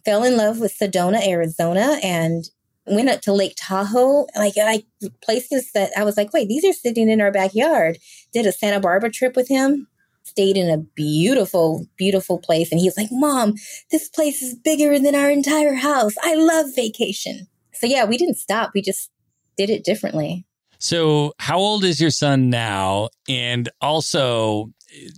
fell 0.04 0.22
in 0.22 0.36
love 0.36 0.60
with 0.60 0.78
Sedona, 0.78 1.26
Arizona. 1.26 1.98
And 2.02 2.44
went 2.86 3.08
up 3.08 3.20
to 3.22 3.32
Lake 3.32 3.54
Tahoe, 3.56 4.26
like 4.36 4.56
like 4.56 4.86
places 5.22 5.72
that 5.72 5.90
I 5.96 6.04
was 6.04 6.16
like, 6.16 6.32
wait, 6.32 6.48
these 6.48 6.64
are 6.64 6.72
sitting 6.72 7.08
in 7.08 7.20
our 7.20 7.32
backyard. 7.32 7.98
Did 8.36 8.44
a 8.44 8.52
Santa 8.52 8.80
Barbara 8.80 9.10
trip 9.10 9.34
with 9.34 9.48
him. 9.48 9.86
Stayed 10.22 10.58
in 10.58 10.68
a 10.68 10.76
beautiful, 10.76 11.86
beautiful 11.96 12.38
place. 12.38 12.70
And 12.70 12.78
he 12.78 12.86
was 12.86 12.98
like, 12.98 13.08
Mom, 13.10 13.54
this 13.90 14.10
place 14.10 14.42
is 14.42 14.54
bigger 14.54 14.98
than 14.98 15.14
our 15.14 15.30
entire 15.30 15.72
house. 15.72 16.12
I 16.22 16.34
love 16.34 16.66
vacation. 16.76 17.46
So 17.72 17.86
yeah, 17.86 18.04
we 18.04 18.18
didn't 18.18 18.36
stop. 18.36 18.72
We 18.74 18.82
just 18.82 19.10
did 19.56 19.70
it 19.70 19.84
differently. 19.84 20.44
So, 20.78 21.32
how 21.38 21.56
old 21.56 21.82
is 21.82 21.98
your 21.98 22.10
son 22.10 22.50
now? 22.50 23.08
And 23.26 23.70
also, 23.80 24.66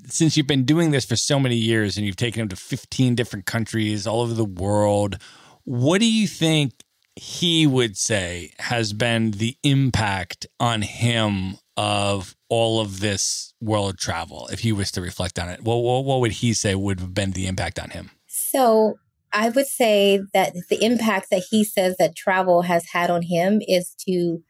since 0.07 0.37
you've 0.37 0.47
been 0.47 0.65
doing 0.65 0.93
this 0.93 1.05
for 1.05 1.17
so 1.17 1.41
many 1.41 1.57
years 1.57 1.97
and 1.97 2.07
you've 2.07 2.15
taken 2.15 2.43
him 2.43 2.49
to 2.51 2.57
15 2.57 3.17
different 3.17 3.47
countries 3.47 4.07
all 4.07 4.21
over 4.21 4.35
the 4.35 4.45
world, 4.45 5.19
what 5.65 5.99
do 5.99 6.07
you 6.07 6.29
think 6.29 6.73
he 7.17 7.67
would 7.67 7.97
say 7.97 8.53
has 8.61 8.93
been 8.93 9.33
the 9.33 9.57
impact 9.65 10.47
on 10.61 10.83
him 10.83 11.57
of 11.79 12.35
all 12.49 12.81
of 12.81 12.99
this 12.99 13.55
world 13.61 13.97
travel 13.97 14.49
if 14.53 14.61
he 14.61 14.73
was 14.73 14.91
to 14.91 15.01
reflect 15.01 15.39
on 15.39 15.49
it 15.49 15.63
what, 15.63 15.77
what, 15.77 16.05
what 16.05 16.21
would 16.21 16.33
he 16.33 16.53
say 16.53 16.75
would 16.75 16.99
have 16.99 17.15
been 17.15 17.31
the 17.31 17.47
impact 17.47 17.79
on 17.79 17.91
him 17.91 18.11
so 18.27 18.97
i 19.33 19.49
would 19.49 19.67
say 19.67 20.21
that 20.35 20.53
the 20.69 20.85
impact 20.85 21.31
that 21.31 21.45
he 21.51 21.63
says 21.63 21.97
that 21.97 22.17
travel 22.17 22.63
has 22.63 22.85
had 22.93 23.11
on 23.11 23.23
him 23.23 23.63
is 23.69 23.95
to 24.07 24.43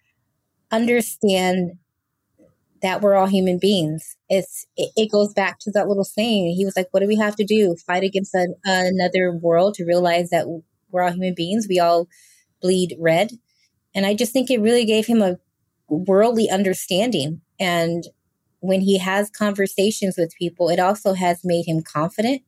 understand 0.71 1.73
that 2.81 3.01
we're 3.01 3.17
all 3.17 3.27
human 3.27 3.59
beings. 3.59 4.17
It's 4.29 4.65
it, 4.77 4.93
it, 4.95 5.11
goes 5.11 5.35
back 5.35 5.59
to 5.63 5.71
that 5.73 5.89
little 5.89 6.05
saying. 6.05 6.55
He 6.57 6.65
was 6.65 6.77
like, 6.77 6.87
"What 6.93 7.01
do 7.01 7.09
we 7.09 7.17
have 7.17 7.35
to 7.35 7.45
do? 7.45 7.75
Fight 7.85 8.05
against 8.05 8.37
another 8.65 9.33
world 9.33 9.75
to 9.75 9.85
realize 9.85 10.31
that 10.31 10.47
we're 10.91 11.03
all 11.03 11.11
human 11.11 11.35
beings. 11.35 11.67
We 11.69 11.81
all 11.81 12.07
bleed 12.61 12.97
red. 12.99 13.33
And 13.95 14.07
I 14.07 14.15
just 14.15 14.33
think 14.33 14.51
it 14.51 14.61
really 14.61 14.85
gave 14.85 15.07
him 15.07 15.23
a 15.23 15.39
worldly 15.89 16.51
understanding. 16.51 17.41
And 17.59 18.05
when 18.61 18.81
he 18.81 18.99
has 18.99 19.31
conversations 19.31 20.17
with 20.17 20.35
people, 20.39 20.69
it 20.69 20.79
also 20.79 21.15
has 21.15 21.41
made 21.45 21.67
him 21.67 21.83
confident 21.83 22.43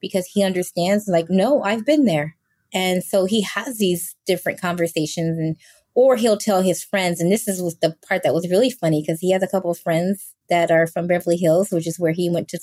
because 0.00 0.26
he 0.26 0.42
understands, 0.42 1.08
like, 1.08 1.26
no, 1.28 1.62
I've 1.62 1.86
been 1.86 2.04
there. 2.04 2.36
And 2.72 3.04
so 3.04 3.24
he 3.24 3.42
has 3.42 3.78
these 3.78 4.16
different 4.26 4.60
conversations 4.60 5.38
and 5.38 5.56
or 5.94 6.16
he'll 6.16 6.36
tell 6.36 6.60
his 6.60 6.82
friends 6.82 7.20
and 7.20 7.30
this 7.30 7.46
is 7.46 7.58
the 7.80 7.96
part 8.08 8.24
that 8.24 8.34
was 8.34 8.50
really 8.50 8.70
funny 8.70 9.00
because 9.00 9.20
he 9.20 9.30
has 9.30 9.44
a 9.44 9.48
couple 9.48 9.70
of 9.70 9.78
friends 9.78 10.34
that 10.48 10.70
are 10.70 10.88
from 10.88 11.06
Beverly 11.06 11.36
Hills, 11.36 11.70
which 11.70 11.86
is 11.86 12.00
where 12.00 12.12
he 12.12 12.28
went 12.28 12.48
to 12.48 12.58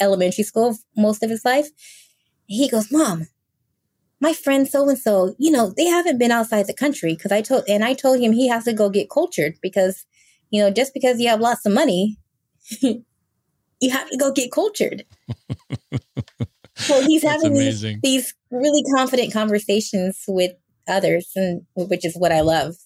elementary 0.00 0.44
school 0.44 0.76
most 0.96 1.22
of 1.22 1.30
his 1.30 1.44
life. 1.44 1.68
He 2.46 2.68
goes, 2.68 2.92
"Mom, 2.92 3.26
my 4.20 4.32
friend 4.32 4.68
so 4.68 4.88
and 4.88 4.98
so, 4.98 5.34
you 5.38 5.50
know, 5.50 5.72
they 5.76 5.86
haven't 5.86 6.18
been 6.18 6.30
outside 6.30 6.66
the 6.66 6.74
country 6.74 7.14
because 7.14 7.32
I 7.32 7.42
told, 7.42 7.64
and 7.68 7.84
I 7.84 7.94
told 7.94 8.20
him 8.20 8.32
he 8.32 8.48
has 8.48 8.64
to 8.64 8.72
go 8.72 8.88
get 8.88 9.10
cultured 9.10 9.56
because, 9.60 10.06
you 10.50 10.62
know, 10.62 10.70
just 10.70 10.94
because 10.94 11.20
you 11.20 11.28
have 11.28 11.40
lots 11.40 11.66
of 11.66 11.72
money, 11.72 12.16
you 12.80 13.04
have 13.90 14.08
to 14.08 14.16
go 14.16 14.32
get 14.32 14.50
cultured. 14.52 15.04
so 16.76 17.00
he's 17.02 17.22
having 17.22 17.54
these, 17.54 17.84
these 18.02 18.34
really 18.50 18.82
confident 18.94 19.32
conversations 19.32 20.24
with 20.28 20.52
others, 20.88 21.30
and 21.34 21.62
which 21.74 22.04
is 22.04 22.16
what 22.16 22.32
I 22.32 22.40
love. 22.40 22.76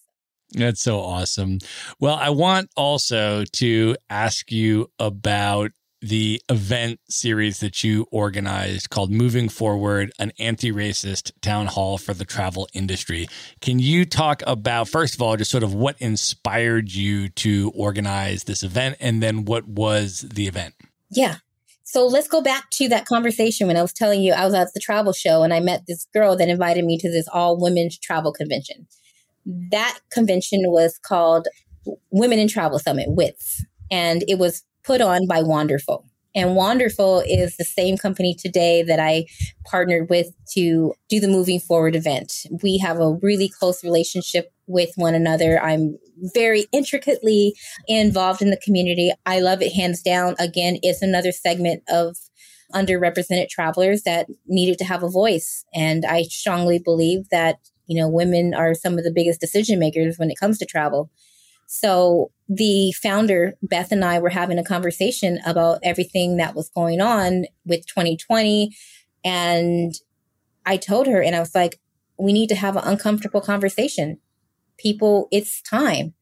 That's 0.53 0.81
so 0.81 1.01
awesome. 1.01 1.59
Well, 2.01 2.15
I 2.15 2.31
want 2.31 2.71
also 2.77 3.45
to 3.45 3.97
ask 4.09 4.51
you 4.51 4.91
about 4.99 5.73
the 6.01 6.41
event 6.49 7.01
series 7.09 7.61
that 7.61 7.83
you 7.83 8.07
organized 8.11 8.91
called 8.91 9.11
Moving 9.11 9.49
Forward, 9.49 10.13
an 10.19 10.33
anti 10.39 10.71
racist 10.71 11.33
town 11.41 11.67
hall 11.67 11.99
for 11.99 12.15
the 12.15 12.25
travel 12.25 12.69
industry. 12.73 13.29
Can 13.61 13.79
you 13.79 14.05
talk 14.05 14.43
about, 14.47 14.89
first 14.89 15.15
of 15.15 15.23
all, 15.23 15.37
just 15.37 15.51
sort 15.51 15.65
of 15.65 15.75
what 15.75 15.97
inspired 16.01 16.93
you 16.93 17.29
to 17.31 17.73
organize 17.75 18.45
this 18.45 18.63
event 18.63 18.97
and 19.01 19.23
then 19.23 19.45
what 19.45 19.67
was 19.67 20.21
the 20.21 20.47
event? 20.47 20.75
Yeah. 21.11 21.37
So 21.85 22.07
let's 22.07 22.29
go 22.29 22.43
back 22.43 22.69
to 22.73 22.89
that 22.89 23.07
conversation 23.07 23.67
when 23.67 23.77
I 23.77 23.83
was 23.83 23.95
telling 23.95 24.21
you 24.21 24.35
I 24.35 24.45
was 24.45 24.55
at 24.55 24.69
the 24.75 24.81
travel 24.81 25.13
show 25.13 25.43
and 25.43 25.55
I 25.55 25.61
met 25.61 25.85
this 25.89 26.07
girl 26.13 26.37
that 26.37 26.49
invited 26.49 26.85
me 26.85 26.99
to 26.99 27.11
this 27.11 27.27
all 27.33 27.59
women's 27.59 27.99
travel 27.99 28.33
convention. 28.33 28.87
That 29.47 29.99
convention 30.11 30.65
was 30.67 30.99
called 30.99 31.49
Women 32.11 32.39
in 32.39 32.49
Travel 32.49 32.79
Summit, 32.79 33.07
WITS. 33.09 33.65
And 33.91 34.23
it 34.29 34.39
was 34.39 34.65
put 34.85 35.01
on 35.01 35.27
by 35.27 35.43
Wanderful. 35.43 36.05
And 36.35 36.55
Wanderful 36.55 37.21
is 37.27 37.57
the 37.57 37.65
same 37.65 37.97
company 37.97 38.35
today 38.35 38.83
that 38.83 39.01
I 39.01 39.27
partnered 39.65 40.09
with 40.09 40.29
to 40.55 40.95
do 41.09 41.21
the 41.21 41.29
Moving 41.29 41.59
Forward 41.59 41.97
event. 41.97 42.33
We 42.63 42.79
have 42.79 43.01
a 43.01 43.15
really 43.23 43.49
close 43.49 43.83
relationship 43.83 44.53
with 44.67 44.91
one 44.97 45.15
another. 45.15 45.61
I'm 45.61 45.99
very 46.35 46.67
intricately 46.71 47.55
involved 47.87 48.43
in 48.43 48.51
the 48.51 48.61
community. 48.63 49.11
I 49.27 49.41
love 49.41 49.63
it 49.63 49.73
hands 49.73 50.03
down. 50.03 50.37
Again, 50.39 50.79
it's 50.83 51.03
another 51.03 51.33
segment 51.33 51.83
of 51.89 52.17
underrepresented 52.75 53.49
travelers 53.49 54.03
that 54.03 54.27
needed 54.47 54.79
to 54.79 54.85
have 54.85 55.03
a 55.03 55.09
voice. 55.09 55.65
And 55.75 56.05
I 56.05 56.25
strongly 56.25 56.79
believe 56.79 57.29
that, 57.31 57.57
you 57.87 57.99
know, 57.99 58.09
women 58.09 58.53
are 58.53 58.75
some 58.75 58.99
of 58.99 59.05
the 59.05 59.13
biggest 59.13 59.41
decision 59.41 59.79
makers 59.79 60.19
when 60.19 60.31
it 60.31 60.39
comes 60.39 60.59
to 60.59 60.67
travel. 60.67 61.11
So 61.71 62.31
the 62.49 62.93
founder, 62.93 63.53
Beth 63.63 63.93
and 63.93 64.03
I 64.03 64.19
were 64.21 64.31
having 64.31 64.59
a 64.59 64.65
conversation 64.65 65.39
about 65.45 65.81
everything 65.83 66.39
that 66.39 66.55
was 66.55 66.71
going 66.71 67.03
on 67.03 67.45
with 67.67 67.87
2020. 67.87 68.75
And 69.23 69.95
I 70.65 70.79
told 70.79 71.07
her, 71.09 71.23
and 71.23 71.37
I 71.37 71.41
was 71.41 71.55
like, 71.55 71.79
we 72.19 72.33
need 72.33 72.49
to 72.49 72.55
have 72.55 72.77
an 72.77 72.85
uncomfortable 72.85 73.43
conversation. 73.43 74.19
People, 74.79 75.29
it's 75.31 75.61
time. 75.61 76.15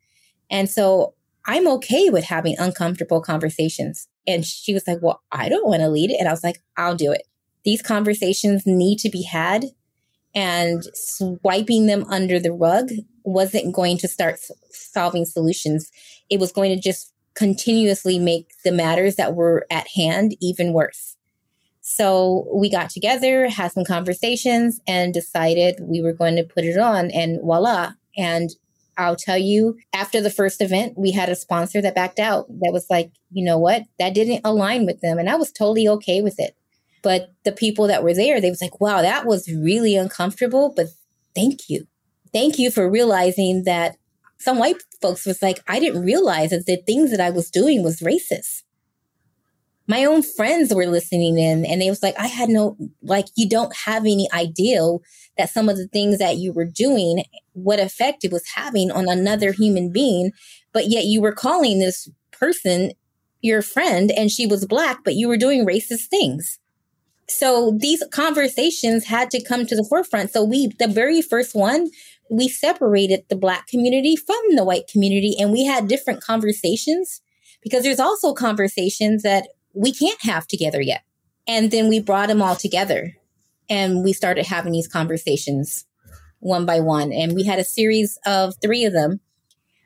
And 0.51 0.69
so 0.69 1.15
I'm 1.45 1.69
okay 1.69 2.11
with 2.11 2.25
having 2.25 2.57
uncomfortable 2.59 3.21
conversations. 3.21 4.09
And 4.27 4.45
she 4.45 4.75
was 4.75 4.89
like, 4.89 4.99
well, 5.01 5.23
I 5.31 5.49
don't 5.49 5.69
want 5.69 5.81
to 5.81 5.89
lead 5.89 6.11
it. 6.11 6.17
And 6.19 6.29
I 6.29 6.33
was 6.33 6.43
like, 6.43 6.61
I'll 6.77 6.97
do 6.97 7.13
it. 7.13 7.23
These 7.65 7.83
conversations 7.83 8.65
need 8.67 8.99
to 8.99 9.11
be 9.11 9.23
had 9.23 9.67
and 10.37 10.85
swiping 10.95 11.87
them 11.87 12.05
under 12.09 12.39
the 12.39 12.53
rug 12.53 12.91
wasn't 13.25 13.75
going 13.75 13.97
to 13.99 14.07
start 14.07 14.39
solving 14.71 15.25
solutions. 15.25 15.91
It 16.31 16.39
was 16.39 16.53
going 16.53 16.73
to 16.73 16.81
just 16.81 17.13
continuously 17.35 18.19
make 18.19 18.53
the 18.63 18.71
matters 18.71 19.17
that 19.17 19.35
were 19.35 19.67
at 19.71 19.89
hand 19.97 20.37
even 20.41 20.73
worse. 20.73 21.17
So 21.81 22.49
we 22.55 22.71
got 22.71 22.91
together, 22.91 23.49
had 23.49 23.73
some 23.73 23.85
conversations, 23.85 24.81
and 24.87 25.15
decided 25.15 25.77
we 25.81 26.03
were 26.03 26.13
going 26.13 26.37
to 26.37 26.45
put 26.45 26.65
it 26.65 26.79
on, 26.79 27.11
and 27.13 27.41
voila. 27.41 27.93
And 28.17 28.51
I'll 28.99 29.17
tell 29.17 29.39
you, 29.39 29.77
after 29.95 30.21
the 30.21 30.31
first 30.31 30.61
event, 30.61 30.95
we 30.97 31.13
had 31.13 31.29
a 31.29 31.37
sponsor 31.37 31.81
that 31.83 31.95
backed 31.95 32.19
out 32.19 32.49
that 32.49 32.73
was 32.73 32.87
like, 32.91 33.13
you 33.31 33.45
know 33.45 33.59
what? 33.59 33.85
That 33.99 34.15
didn't 34.15 34.41
align 34.45 34.85
with 34.85 35.01
them. 35.01 35.19
And 35.19 35.31
I 35.31 35.37
was 35.37 35.53
totally 35.53 35.87
okay 35.89 36.23
with 36.23 36.39
it. 36.39 36.57
But 37.03 37.31
the 37.45 37.53
people 37.53 37.87
that 37.87 38.03
were 38.03 38.15
there, 38.15 38.41
they 38.41 38.51
was 38.51 38.63
like, 38.63 38.81
wow, 38.81 39.03
that 39.03 39.27
was 39.27 39.49
really 39.49 39.97
uncomfortable, 39.97 40.73
but 40.75 40.87
thank 41.35 41.69
you. 41.69 41.87
Thank 42.33 42.59
you 42.59 42.71
for 42.71 42.91
realizing 42.91 43.65
that 43.65 43.97
some 44.39 44.59
white 44.59 44.83
folks 45.01 45.25
was 45.25 45.41
like, 45.41 45.61
I 45.69 45.79
didn't 45.79 46.05
realize 46.05 46.51
that 46.51 46.67
the 46.67 46.77
things 46.77 47.11
that 47.11 47.21
I 47.21 47.31
was 47.31 47.51
doing 47.51 47.83
was 47.83 48.01
racist. 48.01 48.63
My 49.89 50.05
own 50.05 50.23
friends 50.23 50.75
were 50.75 50.87
listening 50.87 51.39
in 51.39 51.65
and 51.65 51.81
they 51.81 51.89
was 51.89 52.03
like, 52.03 52.19
I 52.19 52.27
had 52.27 52.49
no, 52.49 52.77
like, 53.03 53.27
you 53.37 53.49
don't 53.49 53.75
have 53.77 54.03
any 54.03 54.29
idea 54.35 54.81
that 55.39 55.51
some 55.51 55.69
of 55.69 55.77
the 55.77 55.87
things 55.87 56.19
that 56.19 56.39
you 56.39 56.53
were 56.53 56.65
doing, 56.65 57.23
what 57.53 57.79
effect 57.79 58.25
it 58.25 58.33
was 58.33 58.45
having 58.57 58.91
on 58.91 59.09
another 59.09 59.53
human 59.53 59.93
being. 59.93 60.33
But 60.73 60.89
yet 60.89 61.05
you 61.05 61.23
were 61.23 61.33
calling 61.33 61.79
this 61.79 62.09
person 62.33 62.93
your 63.43 63.63
friend 63.63 64.11
and 64.11 64.31
she 64.31 64.47
was 64.47 64.67
black, 64.67 65.05
but 65.05 65.15
you 65.15 65.29
were 65.29 65.37
doing 65.37 65.65
racist 65.65 66.07
things. 66.07 66.59
So 67.29 67.77
these 67.79 68.03
conversations 68.13 69.05
had 69.05 69.31
to 69.31 69.43
come 69.43 69.67
to 69.67 69.77
the 69.77 69.85
forefront. 69.85 70.33
So 70.33 70.45
we, 70.45 70.69
the 70.79 70.87
very 70.87 71.23
first 71.23 71.55
one, 71.55 71.91
we 72.31 72.49
separated 72.49 73.25
the 73.29 73.37
black 73.37 73.67
community 73.67 74.17
from 74.17 74.41
the 74.55 74.65
white 74.65 74.87
community 74.89 75.37
and 75.39 75.53
we 75.53 75.65
had 75.65 75.89
different 75.89 76.23
conversations 76.23 77.21
because 77.63 77.83
there's 77.83 78.01
also 78.01 78.33
conversations 78.33 79.23
that 79.23 79.49
we 79.75 79.93
can't 79.93 80.23
have 80.23 80.47
together 80.47 80.81
yet. 80.81 81.03
And 81.49 81.71
then 81.71 81.89
we 81.89 82.01
brought 82.01 82.29
them 82.29 82.43
all 82.43 82.57
together 82.57 83.17
and 83.69 84.05
we 84.05 84.13
started 84.13 84.47
having 84.47 84.73
these 84.73 84.89
conversations 84.89 85.85
one 86.41 86.67
by 86.67 86.81
one. 86.81 87.13
And 87.13 87.35
we 87.35 87.45
had 87.45 87.59
a 87.59 87.65
series 87.65 88.19
of 88.27 88.55
three 88.63 88.85
of 88.85 88.93
them. 88.93 89.21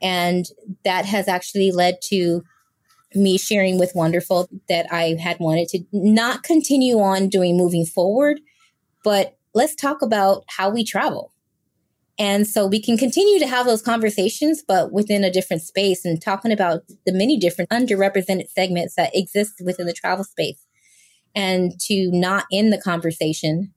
And 0.03 0.47
that 0.85 1.05
has 1.05 1.29
actually 1.29 1.73
led 1.73 1.97
to 2.05 2.43
me 3.15 3.39
sharing 3.39 3.79
with 3.79 3.93
Wanderful 3.95 4.49
that 4.69 4.87
I 4.93 5.17
had 5.21 5.39
wanted 5.41 5.69
to 5.69 5.85
not 5.93 6.43
continue 6.43 6.99
on 6.99 7.29
doing 7.29 7.57
moving 7.57 7.85
forward, 7.85 8.41
but 9.05 9.37
let's 9.55 9.75
talk 9.75 10.03
about 10.03 10.45
how 10.49 10.71
we 10.71 10.85
travel. 10.85 11.33
And 12.19 12.47
so 12.47 12.67
we 12.67 12.83
can 12.83 12.99
continue 12.99 13.39
to 13.39 13.47
have 13.47 13.65
those 13.65 13.81
conversations, 13.81 14.63
but 14.67 14.93
within 14.93 15.25
a 15.25 15.31
different 15.31 15.63
space 15.63 16.05
and 16.05 16.21
talking 16.21 16.53
about 16.53 16.83
the 17.07 17.15
many 17.15 17.39
different 17.39 17.71
underrepresented 17.71 18.51
segments 18.51 18.95
that 18.97 19.17
exist 19.17 19.55
within 19.65 19.87
the 19.87 19.95
travel 19.95 20.25
space 20.25 20.67
and 21.35 21.73
to 21.81 22.11
not 22.13 22.45
end 22.53 22.73
the 22.73 22.81
conversation. 22.81 23.73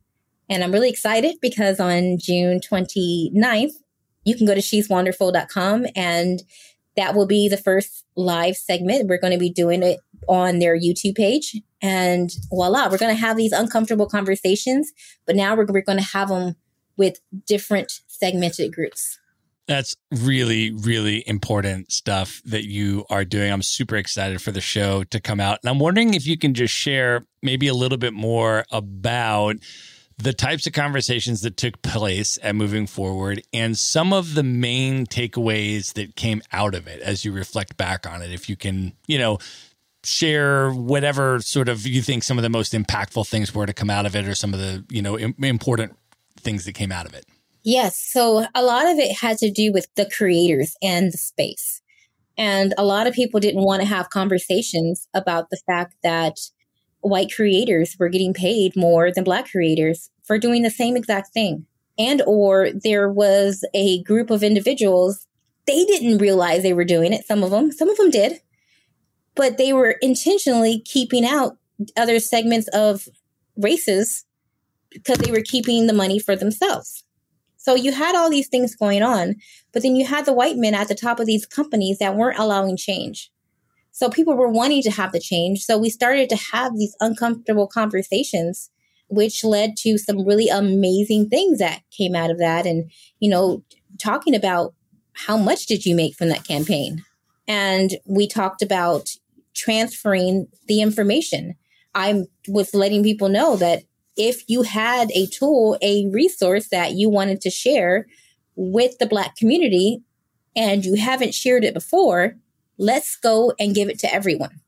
And 0.49 0.61
I'm 0.61 0.73
really 0.73 0.89
excited 0.89 1.37
because 1.41 1.79
on 1.79 2.17
June 2.19 2.59
29th, 2.59 3.71
you 4.25 4.35
can 4.35 4.45
go 4.45 4.53
to 4.53 4.61
sheswanderful.com 4.61 5.87
and 5.95 6.43
that 6.95 7.15
will 7.15 7.25
be 7.25 7.49
the 7.49 7.57
first 7.57 8.05
live 8.15 8.55
segment. 8.55 9.07
We're 9.07 9.19
going 9.19 9.33
to 9.33 9.39
be 9.39 9.49
doing 9.49 9.83
it 9.83 9.99
on 10.27 10.59
their 10.59 10.77
YouTube 10.77 11.15
page. 11.15 11.59
And 11.81 12.31
voila, 12.49 12.89
we're 12.89 12.97
going 12.97 13.13
to 13.13 13.21
have 13.21 13.35
these 13.35 13.51
uncomfortable 13.51 14.07
conversations, 14.07 14.91
but 15.25 15.35
now 15.35 15.55
we're, 15.55 15.65
we're 15.65 15.81
going 15.81 15.97
to 15.97 16.03
have 16.03 16.29
them 16.29 16.55
with 16.95 17.19
different 17.45 18.01
segmented 18.07 18.73
groups. 18.73 19.19
That's 19.67 19.95
really, 20.11 20.71
really 20.71 21.23
important 21.27 21.91
stuff 21.91 22.41
that 22.45 22.65
you 22.65 23.05
are 23.09 23.23
doing. 23.23 23.51
I'm 23.51 23.61
super 23.61 23.95
excited 23.95 24.41
for 24.41 24.51
the 24.51 24.61
show 24.61 25.03
to 25.05 25.21
come 25.21 25.39
out. 25.39 25.59
And 25.63 25.69
I'm 25.69 25.79
wondering 25.79 26.13
if 26.13 26.27
you 26.27 26.37
can 26.37 26.53
just 26.53 26.73
share 26.73 27.25
maybe 27.41 27.67
a 27.67 27.73
little 27.73 27.97
bit 27.97 28.13
more 28.13 28.65
about 28.71 29.55
the 30.17 30.33
types 30.33 30.67
of 30.67 30.73
conversations 30.73 31.41
that 31.41 31.57
took 31.57 31.81
place 31.81 32.37
at 32.43 32.55
moving 32.55 32.87
forward 32.87 33.41
and 33.51 33.77
some 33.77 34.13
of 34.13 34.35
the 34.35 34.43
main 34.43 35.05
takeaways 35.05 35.93
that 35.93 36.15
came 36.15 36.41
out 36.51 36.75
of 36.75 36.87
it 36.87 37.01
as 37.01 37.25
you 37.25 37.31
reflect 37.31 37.77
back 37.77 38.07
on 38.07 38.21
it. 38.21 38.31
If 38.31 38.49
you 38.49 38.55
can, 38.55 38.93
you 39.07 39.17
know, 39.17 39.39
share 40.03 40.71
whatever 40.71 41.39
sort 41.39 41.69
of 41.69 41.87
you 41.87 42.01
think 42.01 42.23
some 42.23 42.37
of 42.37 42.43
the 42.43 42.49
most 42.49 42.73
impactful 42.73 43.27
things 43.27 43.55
were 43.55 43.65
to 43.65 43.73
come 43.73 43.89
out 43.89 44.05
of 44.05 44.15
it 44.15 44.27
or 44.27 44.35
some 44.35 44.53
of 44.53 44.59
the, 44.59 44.85
you 44.89 45.01
know, 45.01 45.15
important 45.15 45.95
things 46.37 46.65
that 46.65 46.73
came 46.73 46.91
out 46.91 47.05
of 47.05 47.13
it. 47.13 47.25
Yes. 47.63 47.97
So 47.97 48.45
a 48.53 48.61
lot 48.61 48.85
of 48.85 48.97
it 48.97 49.17
had 49.17 49.37
to 49.37 49.49
do 49.49 49.71
with 49.71 49.87
the 49.95 50.09
creators 50.09 50.75
and 50.81 51.11
the 51.11 51.17
space. 51.17 51.81
And 52.37 52.73
a 52.77 52.83
lot 52.83 53.07
of 53.07 53.13
people 53.13 53.39
didn't 53.39 53.63
want 53.63 53.81
to 53.81 53.87
have 53.87 54.09
conversations 54.09 55.07
about 55.13 55.49
the 55.49 55.61
fact 55.65 55.95
that 56.03 56.37
white 57.03 57.33
creators 57.33 57.95
were 57.99 58.09
getting 58.09 58.33
paid 58.33 58.75
more 58.75 59.11
than 59.11 59.23
black 59.23 59.51
creators 59.51 60.09
for 60.23 60.37
doing 60.37 60.63
the 60.63 60.69
same 60.69 60.95
exact 60.97 61.33
thing. 61.33 61.65
And 61.97 62.21
or 62.25 62.69
there 62.71 63.11
was 63.11 63.63
a 63.73 64.01
group 64.03 64.29
of 64.31 64.41
individuals, 64.41 65.27
they 65.67 65.85
didn't 65.85 66.17
realize 66.17 66.63
they 66.63 66.73
were 66.73 66.85
doing 66.85 67.13
it. 67.13 67.25
Some 67.25 67.43
of 67.43 67.51
them, 67.51 67.71
some 67.71 67.89
of 67.89 67.97
them 67.97 68.09
did, 68.09 68.39
but 69.35 69.57
they 69.57 69.73
were 69.73 69.97
intentionally 70.01 70.81
keeping 70.85 71.25
out 71.25 71.57
other 71.97 72.19
segments 72.19 72.67
of 72.69 73.07
races 73.57 74.25
because 74.91 75.17
they 75.19 75.31
were 75.31 75.43
keeping 75.43 75.87
the 75.87 75.93
money 75.93 76.19
for 76.19 76.35
themselves. 76.35 77.03
So 77.57 77.75
you 77.75 77.93
had 77.93 78.15
all 78.15 78.29
these 78.29 78.49
things 78.49 78.75
going 78.75 79.03
on, 79.03 79.35
but 79.71 79.83
then 79.83 79.95
you 79.95 80.05
had 80.05 80.25
the 80.25 80.33
white 80.33 80.57
men 80.57 80.73
at 80.73 80.87
the 80.87 80.95
top 80.95 81.19
of 81.19 81.25
these 81.25 81.45
companies 81.45 81.97
that 81.99 82.15
weren't 82.15 82.39
allowing 82.39 82.75
change. 82.75 83.31
So 83.93 84.09
people 84.09 84.35
were 84.35 84.49
wanting 84.49 84.81
to 84.83 84.91
have 84.91 85.11
the 85.11 85.19
change. 85.19 85.61
So 85.61 85.77
we 85.77 85.89
started 85.89 86.27
to 86.29 86.35
have 86.35 86.75
these 86.75 86.95
uncomfortable 86.99 87.67
conversations, 87.67 88.71
which 89.07 89.43
led 89.43 89.77
to 89.77 89.99
some 89.99 90.25
really 90.25 90.49
amazing 90.49 91.29
things 91.29 91.59
that 91.59 91.81
came 91.95 92.15
out 92.15 92.31
of 92.31 92.39
that. 92.39 92.65
And, 92.65 92.91
you 93.19 93.29
know, 93.29 93.63
talking 93.99 94.35
about 94.35 94.73
how 95.13 95.37
much 95.37 95.67
did 95.67 95.85
you 95.85 95.95
make 95.95 96.15
from 96.15 96.29
that 96.29 96.45
campaign? 96.45 97.05
And 97.47 97.91
we 98.05 98.27
talked 98.27 98.63
about 98.63 99.09
transferring 99.53 100.47
the 100.67 100.81
information. 100.81 101.53
I 101.93 102.23
was 102.47 102.73
letting 102.73 103.03
people 103.03 103.29
know 103.29 103.55
that 103.57 103.83
if 104.17 104.43
you 104.49 104.63
had 104.63 105.11
a 105.11 105.27
tool, 105.27 105.77
a 105.83 106.09
resource 106.09 106.69
that 106.69 106.93
you 106.93 107.09
wanted 107.09 107.41
to 107.41 107.51
share 107.51 108.07
with 108.55 108.97
the 108.97 109.05
Black 109.05 109.35
community 109.35 110.01
and 110.55 110.83
you 110.83 110.95
haven't 110.95 111.35
shared 111.35 111.63
it 111.63 111.75
before, 111.75 112.37
Let's 112.77 113.15
go 113.15 113.53
and 113.59 113.75
give 113.75 113.89
it 113.89 113.99
to 113.99 114.13
everyone. 114.13 114.61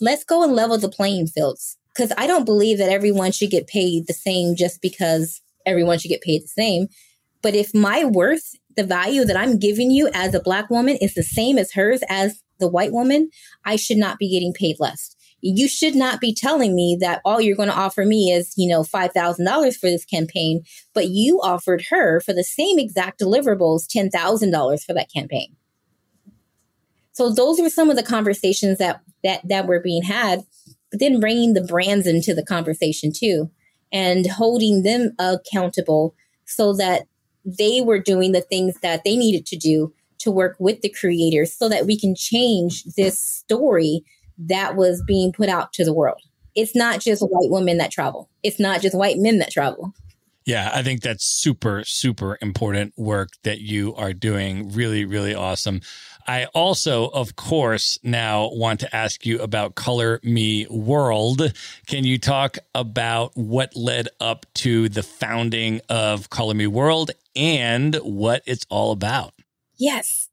Let's 0.00 0.24
go 0.24 0.42
and 0.42 0.52
level 0.52 0.78
the 0.78 0.88
playing 0.88 1.28
fields. 1.28 1.76
Because 1.94 2.12
I 2.16 2.26
don't 2.26 2.44
believe 2.44 2.78
that 2.78 2.90
everyone 2.90 3.32
should 3.32 3.50
get 3.50 3.66
paid 3.66 4.06
the 4.06 4.14
same 4.14 4.54
just 4.54 4.80
because 4.80 5.40
everyone 5.66 5.98
should 5.98 6.10
get 6.10 6.20
paid 6.20 6.44
the 6.44 6.48
same. 6.48 6.86
But 7.42 7.54
if 7.54 7.74
my 7.74 8.04
worth, 8.04 8.54
the 8.76 8.84
value 8.84 9.24
that 9.24 9.36
I'm 9.36 9.58
giving 9.58 9.90
you 9.90 10.08
as 10.14 10.34
a 10.34 10.40
Black 10.40 10.70
woman 10.70 10.96
is 10.96 11.14
the 11.14 11.24
same 11.24 11.58
as 11.58 11.72
hers 11.72 12.00
as 12.08 12.40
the 12.60 12.68
white 12.68 12.92
woman, 12.92 13.30
I 13.64 13.76
should 13.76 13.96
not 13.96 14.18
be 14.18 14.30
getting 14.30 14.52
paid 14.52 14.76
less. 14.78 15.16
You 15.40 15.68
should 15.68 15.94
not 15.94 16.20
be 16.20 16.34
telling 16.34 16.74
me 16.74 16.96
that 17.00 17.20
all 17.24 17.40
you're 17.40 17.56
going 17.56 17.68
to 17.68 17.74
offer 17.76 18.04
me 18.04 18.32
is, 18.32 18.54
you 18.56 18.68
know, 18.68 18.82
$5,000 18.82 19.76
for 19.76 19.88
this 19.88 20.04
campaign, 20.04 20.62
but 20.94 21.08
you 21.08 21.40
offered 21.40 21.86
her 21.90 22.20
for 22.20 22.32
the 22.32 22.44
same 22.44 22.78
exact 22.78 23.20
deliverables 23.20 23.86
$10,000 23.86 24.84
for 24.84 24.94
that 24.94 25.12
campaign. 25.12 25.56
So 27.18 27.30
those 27.30 27.60
were 27.60 27.68
some 27.68 27.90
of 27.90 27.96
the 27.96 28.04
conversations 28.04 28.78
that 28.78 29.00
that 29.24 29.40
that 29.48 29.66
were 29.66 29.80
being 29.80 30.04
had, 30.04 30.44
but 30.92 31.00
then 31.00 31.18
bringing 31.18 31.52
the 31.52 31.64
brands 31.64 32.06
into 32.06 32.32
the 32.32 32.44
conversation 32.44 33.10
too, 33.12 33.50
and 33.92 34.24
holding 34.24 34.84
them 34.84 35.14
accountable 35.18 36.14
so 36.44 36.72
that 36.74 37.08
they 37.44 37.80
were 37.80 37.98
doing 37.98 38.30
the 38.30 38.40
things 38.40 38.78
that 38.82 39.02
they 39.02 39.16
needed 39.16 39.46
to 39.46 39.56
do 39.56 39.92
to 40.18 40.30
work 40.30 40.54
with 40.60 40.80
the 40.80 40.88
creators 40.90 41.52
so 41.52 41.68
that 41.68 41.86
we 41.86 41.98
can 41.98 42.14
change 42.14 42.84
this 42.96 43.18
story 43.18 44.04
that 44.38 44.76
was 44.76 45.02
being 45.04 45.32
put 45.32 45.48
out 45.48 45.72
to 45.72 45.84
the 45.84 45.92
world. 45.92 46.20
It's 46.54 46.76
not 46.76 47.00
just 47.00 47.22
white 47.22 47.50
women 47.50 47.78
that 47.78 47.90
travel. 47.90 48.30
It's 48.44 48.60
not 48.60 48.80
just 48.80 48.96
white 48.96 49.18
men 49.18 49.40
that 49.40 49.50
travel. 49.50 49.92
Yeah, 50.48 50.70
I 50.72 50.82
think 50.82 51.02
that's 51.02 51.24
super, 51.24 51.82
super 51.84 52.38
important 52.40 52.94
work 52.96 53.28
that 53.42 53.60
you 53.60 53.94
are 53.96 54.14
doing. 54.14 54.70
Really, 54.70 55.04
really 55.04 55.34
awesome. 55.34 55.82
I 56.28 56.44
also, 56.54 57.06
of 57.06 57.36
course, 57.36 57.98
now 58.02 58.50
want 58.52 58.80
to 58.80 58.94
ask 58.94 59.24
you 59.24 59.40
about 59.40 59.76
Color 59.76 60.20
Me 60.22 60.66
World. 60.68 61.54
Can 61.86 62.04
you 62.04 62.18
talk 62.18 62.58
about 62.74 63.34
what 63.34 63.74
led 63.74 64.08
up 64.20 64.44
to 64.56 64.90
the 64.90 65.02
founding 65.02 65.80
of 65.88 66.28
Color 66.28 66.52
Me 66.52 66.66
World 66.66 67.12
and 67.34 67.94
what 67.96 68.42
it's 68.44 68.66
all 68.68 68.92
about? 68.92 69.32
Yes. 69.78 70.28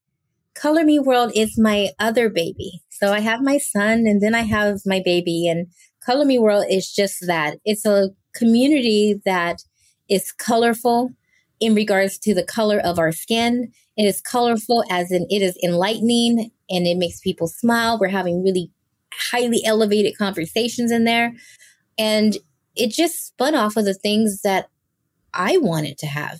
Color 0.53 0.83
Me 0.83 0.99
World 0.99 1.31
is 1.33 1.57
my 1.57 1.91
other 1.97 2.29
baby. 2.29 2.81
So 2.89 3.13
I 3.13 3.21
have 3.21 3.41
my 3.41 3.57
son 3.57 4.05
and 4.05 4.21
then 4.21 4.35
I 4.35 4.41
have 4.41 4.81
my 4.85 5.01
baby 5.03 5.47
and 5.47 5.67
Color 6.05 6.25
Me 6.25 6.37
World 6.37 6.65
is 6.69 6.91
just 6.91 7.25
that. 7.25 7.57
It's 7.63 7.85
a 7.85 8.09
community 8.33 9.21
that 9.23 9.61
is 10.09 10.33
colorful 10.33 11.11
in 11.61 11.73
regards 11.73 12.17
to 12.17 12.33
the 12.33 12.43
color 12.43 12.79
of 12.79 12.99
our 12.99 13.13
skin. 13.13 13.71
It 13.97 14.03
is 14.03 14.21
colorful 14.21 14.83
as 14.89 15.11
in 15.11 15.25
it 15.29 15.41
is 15.41 15.57
enlightening 15.63 16.51
and 16.69 16.87
it 16.87 16.97
makes 16.97 17.19
people 17.19 17.47
smile. 17.47 17.97
We're 17.99 18.09
having 18.09 18.43
really 18.43 18.71
highly 19.13 19.63
elevated 19.65 20.17
conversations 20.17 20.91
in 20.91 21.05
there. 21.05 21.33
And 21.97 22.37
it 22.75 22.91
just 22.91 23.27
spun 23.27 23.55
off 23.55 23.77
of 23.77 23.85
the 23.85 23.93
things 23.93 24.41
that 24.41 24.69
I 25.33 25.57
wanted 25.57 25.97
to 25.99 26.07
have. 26.07 26.39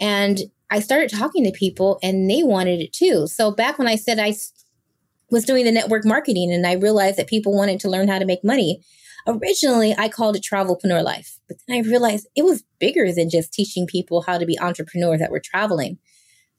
And 0.00 0.40
I 0.70 0.80
started 0.80 1.10
talking 1.10 1.44
to 1.44 1.52
people 1.52 1.98
and 2.02 2.28
they 2.28 2.42
wanted 2.42 2.80
it 2.80 2.92
too. 2.92 3.28
So 3.28 3.52
back 3.52 3.78
when 3.78 3.86
I 3.86 3.94
said 3.94 4.18
I 4.18 4.34
was 5.30 5.44
doing 5.44 5.64
the 5.64 5.72
network 5.72 6.04
marketing 6.04 6.52
and 6.52 6.66
I 6.66 6.72
realized 6.72 7.18
that 7.18 7.28
people 7.28 7.56
wanted 7.56 7.78
to 7.80 7.90
learn 7.90 8.08
how 8.08 8.18
to 8.18 8.24
make 8.24 8.42
money, 8.42 8.82
Originally, 9.26 9.94
I 9.96 10.08
called 10.08 10.36
it 10.36 10.44
Travelpreneur 10.44 11.02
Life, 11.02 11.38
but 11.48 11.56
then 11.66 11.78
I 11.78 11.88
realized 11.88 12.26
it 12.36 12.44
was 12.44 12.62
bigger 12.78 13.10
than 13.10 13.30
just 13.30 13.52
teaching 13.52 13.86
people 13.86 14.20
how 14.20 14.36
to 14.36 14.44
be 14.44 14.58
entrepreneurs 14.58 15.20
that 15.20 15.30
were 15.30 15.40
traveling. 15.40 15.98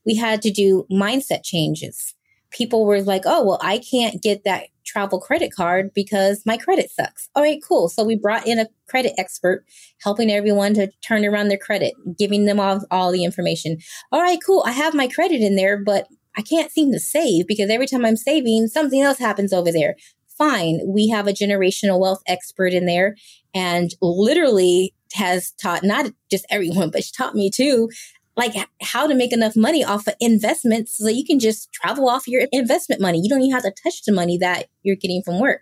We 0.06 0.16
had 0.16 0.42
to 0.44 0.52
do 0.52 0.86
mindset 0.92 1.44
changes. 1.44 2.14
People 2.52 2.86
were 2.86 3.02
like, 3.02 3.24
oh, 3.26 3.44
well, 3.44 3.60
I 3.62 3.80
can't 3.80 4.22
get 4.22 4.44
that 4.46 4.68
travel 4.86 5.20
credit 5.20 5.52
card 5.54 5.92
because 5.94 6.44
my 6.46 6.58
credit 6.58 6.90
sucks. 6.92 7.28
All 7.36 7.44
right, 7.44 7.60
cool. 7.68 7.90
So 7.90 8.04
we 8.04 8.16
brought 8.16 8.48
in 8.48 8.60
a 8.60 8.68
credit 8.88 9.14
expert 9.18 9.66
helping 10.02 10.32
everyone 10.32 10.74
to 10.76 10.90
turn 11.06 11.26
around 11.26 11.50
their 11.50 11.58
credit, 11.58 11.94
giving 12.18 12.46
them 12.46 12.60
all, 12.60 12.82
all 12.92 13.12
the 13.12 13.26
information. 13.26 13.78
All 14.12 14.22
right, 14.22 14.40
cool. 14.46 14.64
I 14.66 14.72
have 14.72 14.94
my 14.94 15.08
credit 15.08 15.42
in 15.42 15.56
there, 15.56 15.78
but 15.78 16.08
I 16.38 16.42
can't 16.42 16.72
seem 16.72 16.92
to 16.92 17.00
save 17.00 17.48
because 17.48 17.70
every 17.70 17.88
time 17.88 18.06
I'm 18.06 18.16
saving, 18.16 18.68
something 18.68 19.02
else 19.02 19.18
happens 19.18 19.54
over 19.54 19.72
there. 19.72 19.96
Fine. 20.38 20.82
We 20.86 21.10
have 21.10 21.28
a 21.28 21.34
generational 21.34 22.00
wealth 22.00 22.22
expert 22.28 22.74
in 22.74 22.86
there 22.86 23.16
and 23.54 23.92
literally 24.02 24.94
has 25.14 25.52
taught 25.62 25.84
not 25.84 26.12
just 26.30 26.46
everyone, 26.50 26.92
but 26.92 27.04
she 27.04 27.12
taught 27.16 27.36
me 27.36 27.50
too 27.50 27.90
like 28.38 28.54
how 28.82 29.08
to 29.08 29.16
make 29.16 29.32
enough 29.32 29.56
money 29.56 29.84
off 29.84 30.08
of 30.08 30.16
investments 30.20 30.98
so 30.98 31.08
you 31.08 31.26
can 31.26 31.40
just 31.40 31.72
travel 31.72 32.10
off 32.10 32.28
your 32.28 32.48
investment 32.52 33.02
money. 33.02 33.20
You 33.22 33.30
don't 33.30 33.42
even 33.42 33.54
have 33.54 33.64
to 33.64 33.74
touch 33.84 34.04
the 34.06 34.12
money 34.12 34.38
that 34.40 34.68
you're 34.84 34.96
getting 34.96 35.22
from 35.24 35.40
work. 35.40 35.62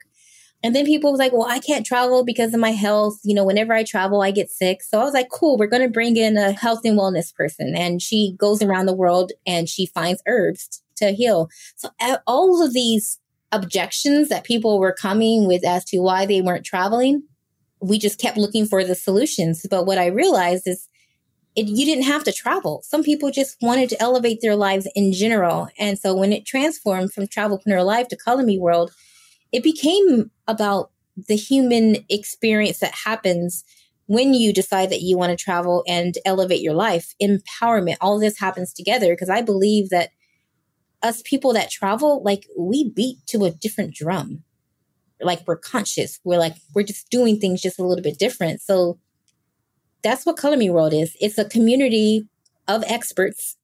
And 0.63 0.73
then 0.73 0.85
people 0.85 1.11
was 1.11 1.19
like, 1.19 1.33
well, 1.33 1.47
I 1.47 1.59
can't 1.59 1.85
travel 1.85 2.23
because 2.23 2.53
of 2.53 2.59
my 2.59 2.71
health. 2.71 3.19
You 3.23 3.35
know, 3.35 3.43
whenever 3.43 3.73
I 3.73 3.83
travel, 3.83 4.21
I 4.21 4.31
get 4.31 4.49
sick. 4.49 4.81
So 4.81 4.99
I 4.99 5.03
was 5.03 5.13
like, 5.13 5.29
cool, 5.29 5.57
we're 5.57 5.67
going 5.67 5.83
to 5.83 5.89
bring 5.89 6.15
in 6.15 6.37
a 6.37 6.53
health 6.53 6.79
and 6.85 6.97
wellness 6.97 7.33
person. 7.35 7.75
And 7.75 8.01
she 8.01 8.33
goes 8.37 8.61
around 8.61 8.85
the 8.85 8.95
world 8.95 9.33
and 9.45 9.67
she 9.67 9.85
finds 9.85 10.23
herbs 10.25 10.81
to 10.95 11.11
heal. 11.11 11.49
So 11.75 11.89
all 12.25 12.63
of 12.63 12.73
these 12.73 13.19
objections 13.51 14.29
that 14.29 14.45
people 14.45 14.79
were 14.79 14.93
coming 14.93 15.47
with 15.47 15.65
as 15.65 15.83
to 15.85 15.99
why 15.99 16.25
they 16.25 16.41
weren't 16.41 16.65
traveling, 16.65 17.23
we 17.81 17.99
just 17.99 18.19
kept 18.19 18.37
looking 18.37 18.65
for 18.65 18.85
the 18.85 18.95
solutions. 18.95 19.65
But 19.69 19.85
what 19.85 19.97
I 19.97 20.07
realized 20.07 20.63
is 20.65 20.87
it, 21.55 21.67
you 21.67 21.85
didn't 21.85 22.05
have 22.05 22.23
to 22.23 22.31
travel. 22.31 22.81
Some 22.83 23.03
people 23.03 23.31
just 23.31 23.57
wanted 23.61 23.89
to 23.89 24.01
elevate 24.01 24.39
their 24.41 24.55
lives 24.55 24.87
in 24.95 25.13
general. 25.13 25.69
And 25.77 25.99
so 25.99 26.15
when 26.15 26.33
it 26.33 26.45
transformed 26.45 27.13
from 27.13 27.27
Travelpreneur 27.27 27.85
Life 27.85 28.07
to 28.09 28.17
Color 28.17 28.43
Me 28.43 28.57
World, 28.57 28.91
it 29.51 29.63
became 29.63 30.31
about 30.47 30.91
the 31.15 31.35
human 31.35 31.97
experience 32.09 32.79
that 32.79 32.95
happens 33.05 33.63
when 34.07 34.33
you 34.33 34.51
decide 34.51 34.89
that 34.89 35.01
you 35.01 35.17
want 35.17 35.29
to 35.29 35.41
travel 35.41 35.83
and 35.87 36.15
elevate 36.25 36.61
your 36.61 36.73
life, 36.73 37.13
empowerment, 37.21 37.97
all 38.01 38.19
this 38.19 38.39
happens 38.39 38.73
together. 38.73 39.13
Because 39.13 39.29
I 39.29 39.41
believe 39.41 39.89
that 39.89 40.09
us 41.01 41.21
people 41.23 41.53
that 41.53 41.69
travel, 41.69 42.23
like 42.23 42.47
we 42.57 42.89
beat 42.89 43.17
to 43.27 43.45
a 43.45 43.51
different 43.51 43.93
drum. 43.93 44.43
Like 45.21 45.41
we're 45.47 45.57
conscious. 45.57 46.19
We're 46.23 46.39
like, 46.39 46.55
we're 46.73 46.83
just 46.83 47.09
doing 47.09 47.39
things 47.39 47.61
just 47.61 47.79
a 47.79 47.85
little 47.85 48.03
bit 48.03 48.19
different. 48.19 48.61
So 48.61 48.99
that's 50.03 50.25
what 50.25 50.37
Color 50.37 50.57
Me 50.57 50.69
World 50.69 50.93
is. 50.93 51.15
It's 51.19 51.37
a 51.37 51.45
community 51.45 52.27
of 52.67 52.83
experts 52.87 53.57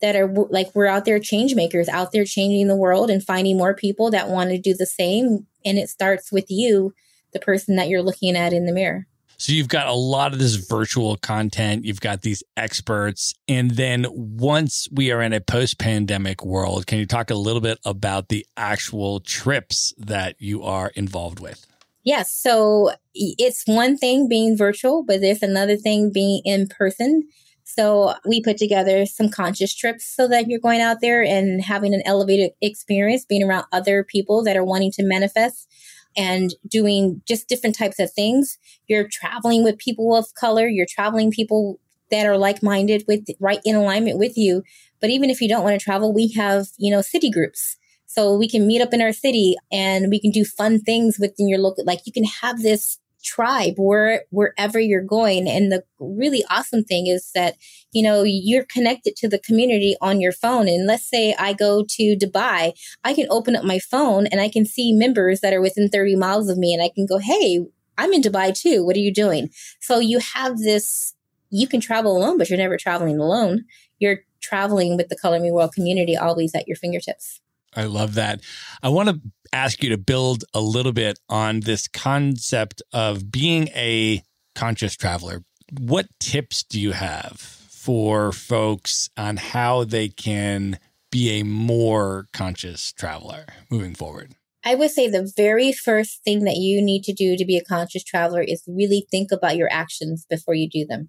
that 0.00 0.14
are 0.14 0.28
like 0.50 0.70
we're 0.74 0.86
out 0.86 1.04
there 1.04 1.18
change 1.18 1.54
makers 1.54 1.88
out 1.88 2.12
there 2.12 2.24
changing 2.24 2.68
the 2.68 2.76
world 2.76 3.10
and 3.10 3.24
finding 3.24 3.56
more 3.56 3.74
people 3.74 4.10
that 4.10 4.28
want 4.28 4.50
to 4.50 4.58
do 4.58 4.74
the 4.74 4.86
same. 4.86 5.46
And 5.64 5.78
it 5.78 5.88
starts 5.88 6.30
with 6.30 6.50
you 6.50 6.94
the 7.32 7.40
person 7.40 7.76
that 7.76 7.88
you're 7.88 8.02
looking 8.02 8.36
at 8.36 8.52
in 8.52 8.66
the 8.66 8.72
mirror. 8.72 9.06
So 9.38 9.52
you've 9.52 9.68
got 9.68 9.86
a 9.86 9.92
lot 9.92 10.32
of 10.32 10.38
this 10.38 10.54
virtual 10.54 11.16
content 11.16 11.84
you've 11.84 12.00
got 12.00 12.22
these 12.22 12.42
experts 12.56 13.34
and 13.46 13.72
then 13.72 14.06
once 14.10 14.88
we 14.90 15.12
are 15.12 15.20
in 15.20 15.34
a 15.34 15.42
post-pandemic 15.42 16.42
world 16.42 16.86
can 16.86 16.98
you 16.98 17.04
talk 17.04 17.30
a 17.30 17.34
little 17.34 17.60
bit 17.60 17.78
about 17.84 18.30
the 18.30 18.46
actual 18.56 19.20
trips 19.20 19.92
that 19.98 20.36
you 20.38 20.62
are 20.62 20.90
involved 20.94 21.38
with 21.38 21.66
Yes. 22.06 22.32
So 22.32 22.92
it's 23.14 23.64
one 23.66 23.96
thing 23.98 24.28
being 24.28 24.56
virtual, 24.56 25.02
but 25.04 25.20
there's 25.20 25.42
another 25.42 25.76
thing 25.76 26.12
being 26.14 26.40
in 26.44 26.68
person. 26.68 27.24
So 27.64 28.14
we 28.24 28.40
put 28.40 28.58
together 28.58 29.06
some 29.06 29.28
conscious 29.28 29.74
trips 29.74 30.06
so 30.06 30.28
that 30.28 30.46
you're 30.46 30.60
going 30.60 30.80
out 30.80 31.00
there 31.00 31.24
and 31.24 31.60
having 31.60 31.94
an 31.94 32.02
elevated 32.06 32.52
experience, 32.62 33.24
being 33.24 33.42
around 33.42 33.64
other 33.72 34.04
people 34.04 34.44
that 34.44 34.56
are 34.56 34.64
wanting 34.64 34.92
to 34.92 35.04
manifest 35.04 35.68
and 36.16 36.54
doing 36.68 37.22
just 37.26 37.48
different 37.48 37.76
types 37.76 37.98
of 37.98 38.12
things. 38.12 38.56
You're 38.86 39.08
traveling 39.10 39.64
with 39.64 39.76
people 39.76 40.14
of 40.14 40.32
color. 40.34 40.68
You're 40.68 40.86
traveling 40.88 41.32
people 41.32 41.80
that 42.12 42.24
are 42.24 42.38
like 42.38 42.62
minded 42.62 43.02
with 43.08 43.26
right 43.40 43.60
in 43.64 43.74
alignment 43.74 44.16
with 44.16 44.38
you. 44.38 44.62
But 45.00 45.10
even 45.10 45.28
if 45.28 45.40
you 45.40 45.48
don't 45.48 45.64
want 45.64 45.78
to 45.78 45.84
travel, 45.84 46.14
we 46.14 46.32
have, 46.36 46.68
you 46.78 46.92
know, 46.92 47.02
city 47.02 47.30
groups 47.30 47.76
so 48.16 48.34
we 48.34 48.48
can 48.48 48.66
meet 48.66 48.80
up 48.80 48.94
in 48.94 49.02
our 49.02 49.12
city 49.12 49.56
and 49.70 50.08
we 50.08 50.18
can 50.18 50.30
do 50.30 50.44
fun 50.44 50.80
things 50.80 51.18
within 51.20 51.48
your 51.48 51.58
local, 51.58 51.84
like 51.84 52.00
you 52.06 52.12
can 52.12 52.24
have 52.24 52.62
this 52.62 52.98
tribe 53.22 53.74
where 53.76 54.24
wherever 54.30 54.80
you're 54.80 55.02
going. 55.02 55.46
And 55.48 55.70
the 55.70 55.84
really 55.98 56.42
awesome 56.48 56.82
thing 56.82 57.08
is 57.08 57.30
that 57.34 57.56
you 57.92 58.02
know 58.02 58.22
you're 58.22 58.64
connected 58.64 59.16
to 59.16 59.28
the 59.28 59.38
community 59.38 59.96
on 60.00 60.20
your 60.20 60.32
phone. 60.32 60.68
And 60.68 60.86
let's 60.86 61.08
say 61.08 61.34
i 61.38 61.52
go 61.52 61.84
to 61.96 62.16
dubai 62.16 62.72
i 63.04 63.12
can 63.12 63.26
open 63.28 63.56
up 63.56 63.64
my 63.64 63.78
phone 63.78 64.26
and 64.28 64.40
i 64.40 64.48
can 64.48 64.64
see 64.64 64.92
members 64.92 65.40
that 65.40 65.52
are 65.52 65.60
within 65.60 65.88
30 65.88 66.16
miles 66.16 66.48
of 66.48 66.56
me 66.56 66.72
and 66.72 66.82
i 66.82 66.90
can 66.94 67.04
go 67.04 67.18
hey 67.18 67.66
i'm 67.98 68.12
in 68.12 68.22
dubai 68.22 68.58
too. 68.58 68.84
What 68.86 68.96
are 68.96 69.00
you 69.00 69.12
doing? 69.12 69.50
So 69.80 69.98
you 69.98 70.20
have 70.34 70.58
this 70.58 71.14
you 71.50 71.66
can 71.66 71.80
travel 71.80 72.16
alone 72.16 72.38
but 72.38 72.48
you're 72.48 72.58
never 72.58 72.76
traveling 72.76 73.18
alone. 73.18 73.64
You're 73.98 74.20
traveling 74.40 74.96
with 74.96 75.08
the 75.08 75.16
color 75.16 75.40
me 75.40 75.50
world 75.50 75.72
community 75.72 76.16
always 76.16 76.54
at 76.54 76.68
your 76.68 76.76
fingertips 76.76 77.40
I 77.76 77.84
love 77.84 78.14
that. 78.14 78.40
I 78.82 78.88
want 78.88 79.08
to 79.08 79.20
ask 79.52 79.82
you 79.82 79.90
to 79.90 79.98
build 79.98 80.44
a 80.54 80.60
little 80.60 80.92
bit 80.92 81.18
on 81.28 81.60
this 81.60 81.88
concept 81.88 82.82
of 82.92 83.30
being 83.30 83.68
a 83.68 84.22
conscious 84.54 84.96
traveler. 84.96 85.44
What 85.78 86.06
tips 86.20 86.62
do 86.62 86.80
you 86.80 86.92
have 86.92 87.40
for 87.40 88.32
folks 88.32 89.10
on 89.16 89.36
how 89.36 89.84
they 89.84 90.08
can 90.08 90.78
be 91.10 91.38
a 91.40 91.44
more 91.44 92.26
conscious 92.32 92.92
traveler 92.92 93.46
moving 93.70 93.94
forward? 93.94 94.34
I 94.64 94.74
would 94.74 94.90
say 94.90 95.08
the 95.08 95.30
very 95.36 95.72
first 95.72 96.24
thing 96.24 96.44
that 96.44 96.56
you 96.56 96.82
need 96.82 97.04
to 97.04 97.12
do 97.12 97.36
to 97.36 97.44
be 97.44 97.56
a 97.56 97.64
conscious 97.64 98.02
traveler 98.02 98.42
is 98.42 98.64
really 98.66 99.06
think 99.10 99.30
about 99.30 99.56
your 99.56 99.68
actions 99.70 100.26
before 100.28 100.54
you 100.54 100.68
do 100.68 100.84
them. 100.84 101.08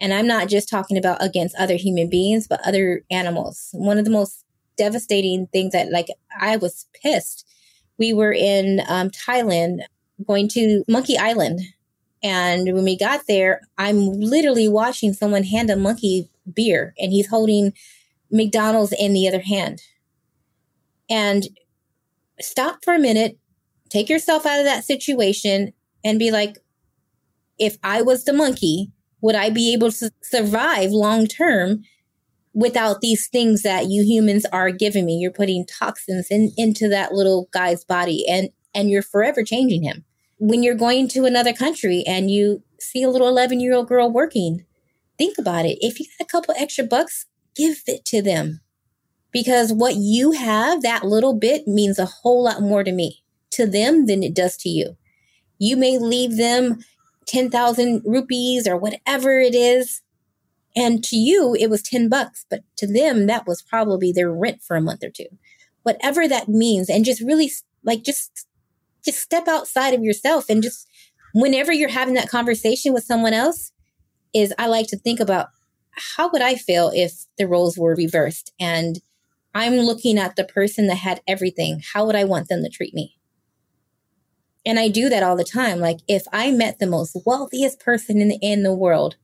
And 0.00 0.14
I'm 0.14 0.26
not 0.26 0.48
just 0.48 0.68
talking 0.68 0.96
about 0.96 1.22
against 1.22 1.54
other 1.56 1.76
human 1.76 2.08
beings, 2.08 2.46
but 2.48 2.66
other 2.66 3.02
animals. 3.10 3.68
One 3.72 3.98
of 3.98 4.06
the 4.06 4.10
most 4.10 4.46
devastating 4.80 5.46
things 5.48 5.72
that 5.72 5.92
like 5.92 6.08
I 6.40 6.56
was 6.56 6.86
pissed. 7.02 7.46
We 7.98 8.14
were 8.14 8.32
in 8.32 8.80
um, 8.88 9.10
Thailand 9.10 9.80
going 10.26 10.48
to 10.48 10.84
Monkey 10.88 11.18
Island. 11.18 11.60
And 12.22 12.72
when 12.72 12.84
we 12.84 12.96
got 12.96 13.26
there, 13.28 13.60
I'm 13.76 14.12
literally 14.12 14.68
watching 14.68 15.12
someone 15.12 15.44
hand 15.44 15.68
a 15.68 15.76
monkey 15.76 16.30
beer 16.52 16.94
and 16.98 17.12
he's 17.12 17.28
holding 17.28 17.74
McDonald's 18.30 18.94
in 18.98 19.12
the 19.12 19.28
other 19.28 19.40
hand. 19.40 19.82
And 21.10 21.46
stop 22.40 22.82
for 22.82 22.94
a 22.94 22.98
minute, 22.98 23.38
take 23.90 24.08
yourself 24.08 24.46
out 24.46 24.60
of 24.60 24.64
that 24.64 24.84
situation 24.84 25.72
and 26.02 26.18
be 26.18 26.30
like, 26.30 26.56
if 27.58 27.76
I 27.82 28.00
was 28.00 28.24
the 28.24 28.32
monkey, 28.32 28.92
would 29.20 29.34
I 29.34 29.50
be 29.50 29.74
able 29.74 29.92
to 29.92 30.10
survive 30.22 30.90
long 30.90 31.26
term 31.26 31.82
without 32.52 33.00
these 33.00 33.28
things 33.28 33.62
that 33.62 33.86
you 33.86 34.02
humans 34.02 34.44
are 34.52 34.70
giving 34.70 35.06
me. 35.06 35.16
You're 35.16 35.30
putting 35.30 35.66
toxins 35.66 36.26
in, 36.30 36.52
into 36.56 36.88
that 36.88 37.12
little 37.12 37.48
guy's 37.52 37.84
body 37.84 38.24
and, 38.28 38.50
and 38.74 38.90
you're 38.90 39.02
forever 39.02 39.42
changing 39.42 39.82
him. 39.82 40.04
When 40.38 40.62
you're 40.62 40.74
going 40.74 41.08
to 41.08 41.26
another 41.26 41.52
country 41.52 42.02
and 42.06 42.30
you 42.30 42.62
see 42.78 43.02
a 43.02 43.10
little 43.10 43.28
11 43.28 43.60
year 43.60 43.74
old 43.74 43.88
girl 43.88 44.10
working, 44.10 44.64
think 45.18 45.38
about 45.38 45.66
it. 45.66 45.78
If 45.80 46.00
you 46.00 46.06
got 46.18 46.24
a 46.24 46.28
couple 46.30 46.54
extra 46.58 46.84
bucks, 46.84 47.26
give 47.54 47.78
it 47.86 48.04
to 48.06 48.22
them 48.22 48.60
because 49.32 49.72
what 49.72 49.96
you 49.96 50.32
have, 50.32 50.82
that 50.82 51.04
little 51.04 51.34
bit 51.34 51.66
means 51.66 51.98
a 51.98 52.06
whole 52.06 52.44
lot 52.44 52.62
more 52.62 52.82
to 52.82 52.92
me, 52.92 53.22
to 53.50 53.66
them 53.66 54.06
than 54.06 54.22
it 54.22 54.34
does 54.34 54.56
to 54.58 54.68
you. 54.68 54.96
You 55.58 55.76
may 55.76 55.98
leave 55.98 56.36
them 56.36 56.78
10,000 57.26 58.02
rupees 58.04 58.66
or 58.66 58.76
whatever 58.76 59.38
it 59.38 59.54
is 59.54 60.00
and 60.76 61.02
to 61.04 61.16
you, 61.16 61.56
it 61.58 61.68
was 61.68 61.82
10 61.82 62.08
bucks, 62.08 62.46
but 62.48 62.60
to 62.76 62.86
them, 62.86 63.26
that 63.26 63.46
was 63.46 63.62
probably 63.62 64.12
their 64.12 64.32
rent 64.32 64.62
for 64.62 64.76
a 64.76 64.80
month 64.80 65.02
or 65.02 65.10
two. 65.10 65.26
Whatever 65.82 66.28
that 66.28 66.48
means. 66.48 66.88
And 66.88 67.04
just 67.04 67.20
really 67.20 67.50
like, 67.84 68.04
just, 68.04 68.46
just 69.04 69.18
step 69.18 69.48
outside 69.48 69.94
of 69.94 70.02
yourself 70.02 70.48
and 70.48 70.62
just 70.62 70.86
whenever 71.32 71.72
you're 71.72 71.88
having 71.88 72.14
that 72.14 72.28
conversation 72.28 72.92
with 72.92 73.04
someone 73.04 73.32
else 73.32 73.72
is 74.32 74.54
I 74.58 74.66
like 74.66 74.86
to 74.88 74.98
think 74.98 75.20
about 75.20 75.48
how 75.92 76.30
would 76.30 76.42
I 76.42 76.54
feel 76.54 76.90
if 76.94 77.24
the 77.36 77.48
roles 77.48 77.76
were 77.76 77.94
reversed 77.94 78.52
and 78.60 79.00
I'm 79.54 79.74
looking 79.74 80.18
at 80.18 80.36
the 80.36 80.44
person 80.44 80.86
that 80.86 80.96
had 80.96 81.20
everything. 81.26 81.82
How 81.92 82.06
would 82.06 82.14
I 82.14 82.24
want 82.24 82.48
them 82.48 82.62
to 82.62 82.68
treat 82.68 82.94
me? 82.94 83.16
And 84.64 84.78
I 84.78 84.88
do 84.88 85.08
that 85.08 85.22
all 85.22 85.36
the 85.36 85.44
time. 85.44 85.80
Like 85.80 85.98
if 86.06 86.22
I 86.32 86.52
met 86.52 86.78
the 86.78 86.86
most 86.86 87.16
wealthiest 87.26 87.80
person 87.80 88.20
in 88.20 88.28
the, 88.28 88.38
in 88.40 88.62
the 88.62 88.74
world, 88.74 89.16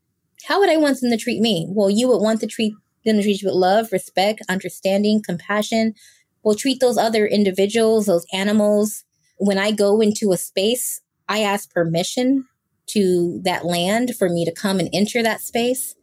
how 0.44 0.60
would 0.60 0.70
I 0.70 0.76
want 0.76 1.00
them 1.00 1.10
to 1.10 1.16
treat 1.16 1.40
me? 1.40 1.66
Well, 1.68 1.90
you 1.90 2.08
would 2.08 2.20
want 2.20 2.40
to 2.40 2.46
treat 2.46 2.74
them 3.04 3.16
to 3.16 3.22
treat 3.22 3.42
you 3.42 3.48
with 3.48 3.54
love, 3.56 3.92
respect, 3.92 4.42
understanding, 4.48 5.22
compassion. 5.22 5.94
Well, 6.42 6.54
treat 6.54 6.80
those 6.80 6.98
other 6.98 7.26
individuals, 7.26 8.06
those 8.06 8.26
animals. 8.32 9.04
When 9.38 9.58
I 9.58 9.70
go 9.70 10.00
into 10.00 10.32
a 10.32 10.36
space, 10.36 11.00
I 11.28 11.40
ask 11.40 11.72
permission 11.72 12.46
to 12.88 13.40
that 13.44 13.64
land 13.64 14.14
for 14.16 14.28
me 14.28 14.44
to 14.44 14.52
come 14.52 14.78
and 14.78 14.88
enter 14.92 15.22
that 15.22 15.40
space 15.40 15.94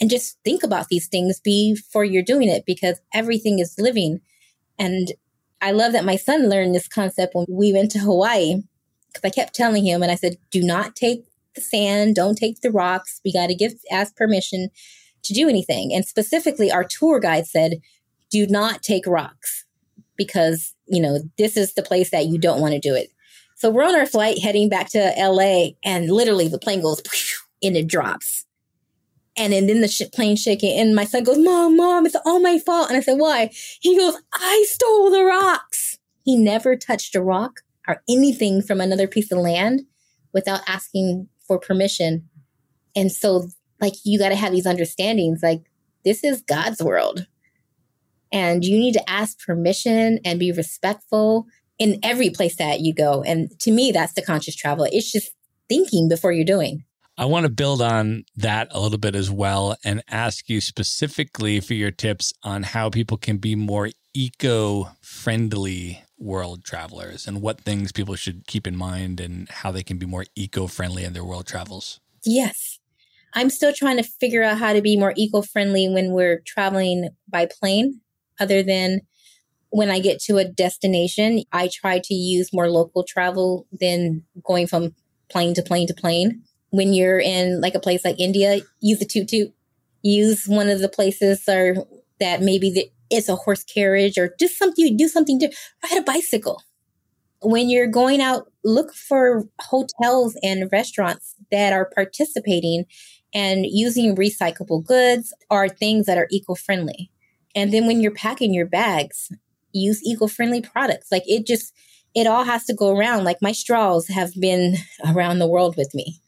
and 0.00 0.10
just 0.10 0.38
think 0.44 0.62
about 0.62 0.88
these 0.88 1.08
things 1.08 1.40
before 1.40 2.04
you're 2.04 2.22
doing 2.22 2.48
it 2.48 2.64
because 2.64 3.00
everything 3.12 3.58
is 3.58 3.74
living. 3.78 4.20
And 4.78 5.12
I 5.60 5.72
love 5.72 5.92
that 5.92 6.04
my 6.04 6.16
son 6.16 6.48
learned 6.48 6.74
this 6.74 6.86
concept 6.86 7.34
when 7.34 7.46
we 7.48 7.72
went 7.72 7.90
to 7.92 7.98
Hawaii 7.98 8.62
because 9.12 9.24
I 9.24 9.30
kept 9.30 9.54
telling 9.54 9.84
him 9.84 10.02
and 10.02 10.12
I 10.12 10.14
said, 10.14 10.36
do 10.50 10.62
not 10.62 10.94
take 10.94 11.24
the 11.58 11.64
sand, 11.64 12.14
don't 12.14 12.36
take 12.36 12.60
the 12.60 12.70
rocks. 12.70 13.20
We 13.24 13.32
got 13.32 13.48
to 13.48 13.54
give, 13.54 13.74
ask 13.90 14.16
permission 14.16 14.70
to 15.24 15.34
do 15.34 15.48
anything. 15.48 15.92
And 15.92 16.04
specifically, 16.04 16.70
our 16.70 16.84
tour 16.84 17.20
guide 17.20 17.46
said, 17.46 17.80
do 18.30 18.46
not 18.46 18.82
take 18.82 19.06
rocks 19.06 19.64
because, 20.16 20.74
you 20.86 21.00
know, 21.00 21.20
this 21.36 21.56
is 21.56 21.74
the 21.74 21.82
place 21.82 22.10
that 22.10 22.26
you 22.26 22.38
don't 22.38 22.60
want 22.60 22.74
to 22.74 22.80
do 22.80 22.94
it. 22.94 23.10
So 23.56 23.70
we're 23.70 23.84
on 23.84 23.98
our 23.98 24.06
flight 24.06 24.38
heading 24.38 24.68
back 24.68 24.88
to 24.90 25.14
LA 25.18 25.70
and 25.82 26.10
literally 26.10 26.48
the 26.48 26.58
plane 26.58 26.80
goes 26.80 27.02
and 27.62 27.76
it 27.76 27.88
drops. 27.88 28.44
And 29.36 29.52
then, 29.52 29.66
then 29.66 29.80
the 29.80 29.88
sh- 29.88 30.02
plane 30.12 30.36
shaking 30.36 30.78
and 30.78 30.94
my 30.94 31.04
son 31.04 31.24
goes, 31.24 31.38
mom, 31.38 31.76
mom, 31.76 32.06
it's 32.06 32.16
all 32.24 32.40
my 32.40 32.58
fault. 32.58 32.88
And 32.88 32.96
I 32.96 33.00
said, 33.00 33.18
why? 33.18 33.50
He 33.80 33.96
goes, 33.96 34.16
I 34.34 34.64
stole 34.68 35.10
the 35.10 35.24
rocks. 35.24 35.98
He 36.24 36.36
never 36.36 36.76
touched 36.76 37.14
a 37.14 37.22
rock 37.22 37.60
or 37.86 38.02
anything 38.08 38.62
from 38.62 38.80
another 38.80 39.08
piece 39.08 39.32
of 39.32 39.38
land 39.38 39.82
without 40.32 40.60
asking 40.68 41.28
for 41.48 41.58
permission. 41.58 42.28
And 42.94 43.10
so 43.10 43.48
like 43.80 43.94
you 44.04 44.18
got 44.18 44.28
to 44.28 44.36
have 44.36 44.52
these 44.52 44.66
understandings 44.66 45.40
like 45.42 45.62
this 46.04 46.22
is 46.22 46.42
God's 46.42 46.82
world. 46.82 47.26
And 48.30 48.64
you 48.64 48.78
need 48.78 48.92
to 48.92 49.10
ask 49.10 49.38
permission 49.44 50.20
and 50.24 50.38
be 50.38 50.52
respectful 50.52 51.46
in 51.78 51.98
every 52.02 52.30
place 52.30 52.56
that 52.56 52.80
you 52.80 52.94
go. 52.94 53.22
And 53.22 53.50
to 53.60 53.72
me, 53.72 53.90
that's 53.90 54.12
the 54.12 54.22
conscious 54.22 54.54
travel. 54.54 54.86
It's 54.90 55.10
just 55.10 55.30
thinking 55.68 56.08
before 56.08 56.32
you're 56.32 56.44
doing. 56.44 56.84
I 57.16 57.24
want 57.24 57.46
to 57.46 57.50
build 57.50 57.82
on 57.82 58.24
that 58.36 58.68
a 58.70 58.80
little 58.80 58.98
bit 58.98 59.16
as 59.16 59.30
well 59.30 59.76
and 59.84 60.04
ask 60.08 60.48
you 60.48 60.60
specifically 60.60 61.58
for 61.58 61.74
your 61.74 61.90
tips 61.90 62.32
on 62.44 62.62
how 62.62 62.90
people 62.90 63.16
can 63.16 63.38
be 63.38 63.56
more 63.56 63.90
eco 64.14 64.90
friendly 65.00 66.04
world 66.18 66.64
travelers 66.64 67.26
and 67.26 67.40
what 67.40 67.60
things 67.60 67.92
people 67.92 68.16
should 68.16 68.46
keep 68.46 68.66
in 68.66 68.76
mind 68.76 69.20
and 69.20 69.48
how 69.48 69.70
they 69.70 69.82
can 69.82 69.98
be 69.98 70.06
more 70.06 70.24
eco 70.34 70.66
friendly 70.66 71.04
in 71.04 71.12
their 71.12 71.24
world 71.24 71.46
travels. 71.46 72.00
Yes. 72.24 72.78
I'm 73.34 73.50
still 73.50 73.72
trying 73.72 73.98
to 73.98 74.02
figure 74.02 74.42
out 74.42 74.58
how 74.58 74.72
to 74.72 74.82
be 74.82 74.96
more 74.96 75.12
eco 75.16 75.42
friendly 75.42 75.88
when 75.88 76.12
we're 76.12 76.40
traveling 76.46 77.10
by 77.28 77.46
plane, 77.46 78.00
other 78.40 78.62
than 78.62 79.02
when 79.70 79.90
I 79.90 80.00
get 80.00 80.20
to 80.22 80.38
a 80.38 80.44
destination. 80.44 81.42
I 81.52 81.68
try 81.72 82.00
to 82.02 82.14
use 82.14 82.52
more 82.52 82.70
local 82.70 83.04
travel 83.04 83.66
than 83.70 84.24
going 84.44 84.66
from 84.66 84.94
plane 85.28 85.54
to 85.54 85.62
plane 85.62 85.86
to 85.88 85.94
plane. 85.94 86.42
When 86.70 86.92
you're 86.92 87.20
in 87.20 87.60
like 87.60 87.74
a 87.74 87.80
place 87.80 88.04
like 88.04 88.18
India, 88.18 88.60
use 88.80 89.06
toot 89.06 89.28
toot. 89.28 89.52
Use 90.02 90.46
one 90.46 90.68
of 90.68 90.80
the 90.80 90.88
places 90.88 91.48
or 91.48 91.86
that 92.20 92.40
maybe 92.40 92.70
the, 92.70 92.90
it's 93.10 93.28
a 93.28 93.36
horse 93.36 93.64
carriage 93.64 94.18
or 94.18 94.34
just 94.38 94.58
something 94.58 94.86
you 94.86 94.96
do 94.96 95.08
something 95.08 95.38
to 95.40 95.50
ride 95.82 95.98
a 95.98 96.02
bicycle. 96.02 96.62
When 97.40 97.68
you're 97.68 97.86
going 97.86 98.20
out, 98.20 98.50
look 98.64 98.94
for 98.94 99.44
hotels 99.60 100.36
and 100.42 100.68
restaurants 100.72 101.34
that 101.50 101.72
are 101.72 101.90
participating 101.94 102.84
and 103.32 103.66
using 103.66 104.16
recyclable 104.16 104.84
goods 104.84 105.32
are 105.50 105.68
things 105.68 106.06
that 106.06 106.18
are 106.18 106.28
eco 106.30 106.54
friendly. 106.54 107.10
And 107.54 107.72
then 107.72 107.86
when 107.86 108.00
you're 108.00 108.12
packing 108.12 108.54
your 108.54 108.66
bags, 108.66 109.30
use 109.72 110.02
eco 110.04 110.26
friendly 110.26 110.62
products. 110.62 111.12
Like 111.12 111.24
it 111.26 111.46
just, 111.46 111.72
it 112.14 112.26
all 112.26 112.44
has 112.44 112.64
to 112.66 112.74
go 112.74 112.96
around. 112.96 113.24
Like 113.24 113.38
my 113.42 113.52
straws 113.52 114.08
have 114.08 114.32
been 114.40 114.76
around 115.06 115.38
the 115.38 115.48
world 115.48 115.76
with 115.76 115.94
me. 115.94 116.20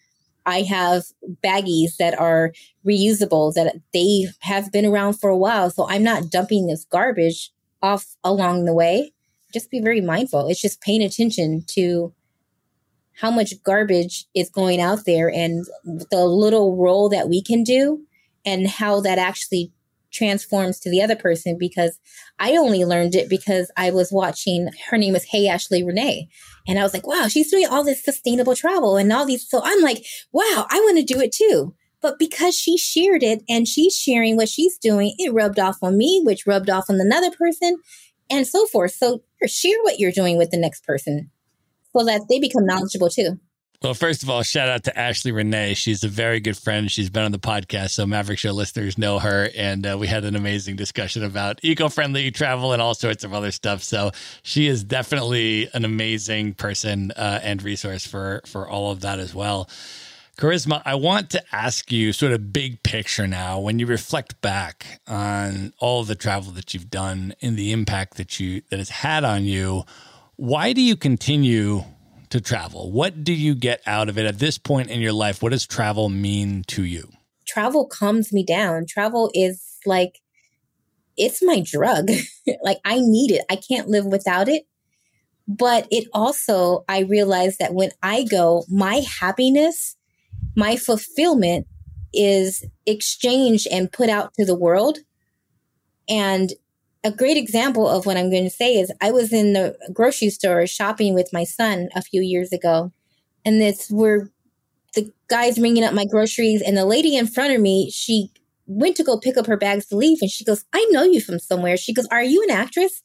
I 0.46 0.62
have 0.62 1.04
baggies 1.44 1.96
that 1.98 2.18
are 2.18 2.52
reusable 2.86 3.52
that 3.54 3.76
they 3.92 4.26
have 4.40 4.72
been 4.72 4.86
around 4.86 5.14
for 5.14 5.30
a 5.30 5.36
while. 5.36 5.70
So 5.70 5.88
I'm 5.88 6.02
not 6.02 6.30
dumping 6.30 6.66
this 6.66 6.84
garbage 6.84 7.50
off 7.82 8.06
along 8.24 8.64
the 8.64 8.74
way. 8.74 9.12
Just 9.52 9.70
be 9.70 9.80
very 9.80 10.00
mindful. 10.00 10.48
It's 10.48 10.60
just 10.60 10.80
paying 10.80 11.02
attention 11.02 11.64
to 11.68 12.14
how 13.20 13.30
much 13.30 13.62
garbage 13.62 14.24
is 14.34 14.48
going 14.48 14.80
out 14.80 15.00
there 15.04 15.30
and 15.30 15.64
the 15.84 16.24
little 16.24 16.76
role 16.76 17.08
that 17.10 17.28
we 17.28 17.42
can 17.42 17.62
do 17.62 18.00
and 18.46 18.66
how 18.66 19.00
that 19.00 19.18
actually 19.18 19.72
transforms 20.12 20.78
to 20.80 20.90
the 20.90 21.02
other 21.02 21.16
person 21.16 21.56
because 21.58 21.98
I 22.38 22.56
only 22.56 22.84
learned 22.84 23.14
it 23.14 23.28
because 23.28 23.70
I 23.76 23.90
was 23.90 24.12
watching 24.12 24.68
her 24.90 24.98
name 24.98 25.12
was 25.12 25.24
Hey 25.24 25.48
Ashley 25.48 25.82
Renne. 25.82 26.28
And 26.66 26.78
I 26.78 26.82
was 26.82 26.92
like, 26.94 27.06
wow, 27.06 27.28
she's 27.28 27.50
doing 27.50 27.66
all 27.66 27.84
this 27.84 28.04
sustainable 28.04 28.54
travel 28.54 28.96
and 28.96 29.12
all 29.12 29.26
these. 29.26 29.48
So 29.48 29.60
I'm 29.62 29.80
like, 29.80 30.04
wow, 30.32 30.66
I 30.70 30.80
want 30.80 30.98
to 30.98 31.14
do 31.14 31.20
it 31.20 31.32
too. 31.32 31.74
But 32.02 32.18
because 32.18 32.54
she 32.54 32.78
shared 32.78 33.22
it 33.22 33.42
and 33.48 33.68
she's 33.68 33.94
sharing 33.94 34.36
what 34.36 34.48
she's 34.48 34.78
doing, 34.78 35.14
it 35.18 35.34
rubbed 35.34 35.58
off 35.58 35.78
on 35.82 35.98
me, 35.98 36.22
which 36.24 36.46
rubbed 36.46 36.70
off 36.70 36.88
on 36.88 37.00
another 37.00 37.30
person 37.30 37.76
and 38.30 38.46
so 38.46 38.66
forth. 38.66 38.92
So 38.92 39.22
share 39.46 39.82
what 39.82 39.98
you're 39.98 40.12
doing 40.12 40.38
with 40.38 40.50
the 40.50 40.56
next 40.56 40.84
person 40.84 41.30
so 41.96 42.04
that 42.04 42.22
they 42.28 42.38
become 42.38 42.64
knowledgeable 42.64 43.10
too. 43.10 43.38
Well, 43.82 43.94
first 43.94 44.22
of 44.22 44.28
all, 44.28 44.42
shout 44.42 44.68
out 44.68 44.84
to 44.84 44.98
Ashley 44.98 45.32
Renne. 45.32 45.74
She's 45.74 46.04
a 46.04 46.08
very 46.08 46.38
good 46.38 46.58
friend. 46.58 46.90
She's 46.90 47.08
been 47.08 47.22
on 47.22 47.32
the 47.32 47.38
podcast, 47.38 47.92
so 47.92 48.04
Maverick 48.04 48.38
Show 48.38 48.52
listeners 48.52 48.98
know 48.98 49.18
her. 49.18 49.48
And 49.56 49.86
uh, 49.86 49.96
we 49.98 50.06
had 50.06 50.26
an 50.26 50.36
amazing 50.36 50.76
discussion 50.76 51.24
about 51.24 51.60
eco 51.62 51.88
friendly 51.88 52.30
travel 52.30 52.74
and 52.74 52.82
all 52.82 52.92
sorts 52.92 53.24
of 53.24 53.32
other 53.32 53.50
stuff. 53.50 53.82
So 53.82 54.10
she 54.42 54.66
is 54.66 54.84
definitely 54.84 55.70
an 55.72 55.86
amazing 55.86 56.54
person 56.54 57.10
uh, 57.12 57.40
and 57.42 57.62
resource 57.62 58.06
for, 58.06 58.42
for 58.44 58.68
all 58.68 58.90
of 58.90 59.00
that 59.00 59.18
as 59.18 59.34
well. 59.34 59.66
Karisma, 60.36 60.82
I 60.84 60.96
want 60.96 61.30
to 61.30 61.42
ask 61.50 61.90
you 61.90 62.12
sort 62.12 62.32
of 62.32 62.52
big 62.52 62.82
picture 62.82 63.26
now 63.26 63.60
when 63.60 63.78
you 63.78 63.86
reflect 63.86 64.42
back 64.42 65.00
on 65.08 65.72
all 65.78 66.04
the 66.04 66.14
travel 66.14 66.52
that 66.52 66.74
you've 66.74 66.90
done 66.90 67.32
and 67.40 67.56
the 67.56 67.72
impact 67.72 68.18
that 68.18 68.38
you 68.38 68.60
that 68.68 68.78
it's 68.78 68.90
had 68.90 69.24
on 69.24 69.44
you 69.44 69.84
why 70.36 70.72
do 70.72 70.80
you 70.80 70.96
continue 70.96 71.84
to 72.30 72.40
travel? 72.40 72.90
What 72.90 73.24
do 73.24 73.32
you 73.32 73.54
get 73.54 73.82
out 73.86 74.08
of 74.08 74.18
it 74.18 74.26
at 74.26 74.38
this 74.38 74.58
point 74.58 74.90
in 74.90 75.00
your 75.00 75.12
life? 75.12 75.42
What 75.42 75.52
does 75.52 75.66
travel 75.66 76.08
mean 76.08 76.64
to 76.68 76.84
you? 76.84 77.10
Travel 77.46 77.86
calms 77.86 78.32
me 78.32 78.44
down. 78.44 78.86
Travel 78.88 79.30
is 79.34 79.78
like, 79.84 80.20
it's 81.16 81.42
my 81.42 81.62
drug. 81.64 82.10
like, 82.62 82.78
I 82.84 83.00
need 83.00 83.32
it. 83.32 83.44
I 83.50 83.56
can't 83.56 83.88
live 83.88 84.06
without 84.06 84.48
it. 84.48 84.64
But 85.48 85.88
it 85.90 86.06
also, 86.12 86.84
I 86.88 87.00
realize 87.00 87.56
that 87.58 87.74
when 87.74 87.90
I 88.02 88.24
go, 88.24 88.64
my 88.68 89.02
happiness, 89.20 89.96
my 90.56 90.76
fulfillment 90.76 91.66
is 92.12 92.64
exchanged 92.86 93.66
and 93.70 93.90
put 93.90 94.08
out 94.08 94.32
to 94.34 94.44
the 94.44 94.54
world. 94.54 94.98
And 96.08 96.52
a 97.02 97.10
great 97.10 97.36
example 97.36 97.88
of 97.88 98.04
what 98.04 98.16
I'm 98.16 98.30
going 98.30 98.44
to 98.44 98.50
say 98.50 98.74
is 98.74 98.92
I 99.00 99.10
was 99.10 99.32
in 99.32 99.54
the 99.54 99.76
grocery 99.92 100.30
store 100.30 100.66
shopping 100.66 101.14
with 101.14 101.30
my 101.32 101.44
son 101.44 101.88
a 101.94 102.02
few 102.02 102.20
years 102.20 102.52
ago, 102.52 102.92
and 103.44 103.60
this 103.60 103.90
were 103.90 104.30
the 104.94 105.10
guys 105.28 105.58
ringing 105.58 105.84
up 105.84 105.94
my 105.94 106.04
groceries, 106.04 106.62
and 106.62 106.76
the 106.76 106.84
lady 106.84 107.16
in 107.16 107.26
front 107.26 107.54
of 107.54 107.60
me, 107.60 107.90
she 107.90 108.30
went 108.66 108.96
to 108.96 109.04
go 109.04 109.18
pick 109.18 109.36
up 109.36 109.46
her 109.46 109.56
bags 109.56 109.86
to 109.86 109.96
leave, 109.96 110.18
and 110.20 110.30
she 110.30 110.44
goes, 110.44 110.64
"I 110.72 110.86
know 110.90 111.02
you 111.02 111.20
from 111.20 111.38
somewhere." 111.38 111.76
She 111.76 111.94
goes, 111.94 112.06
"Are 112.10 112.22
you 112.22 112.42
an 112.42 112.50
actress?" 112.50 113.02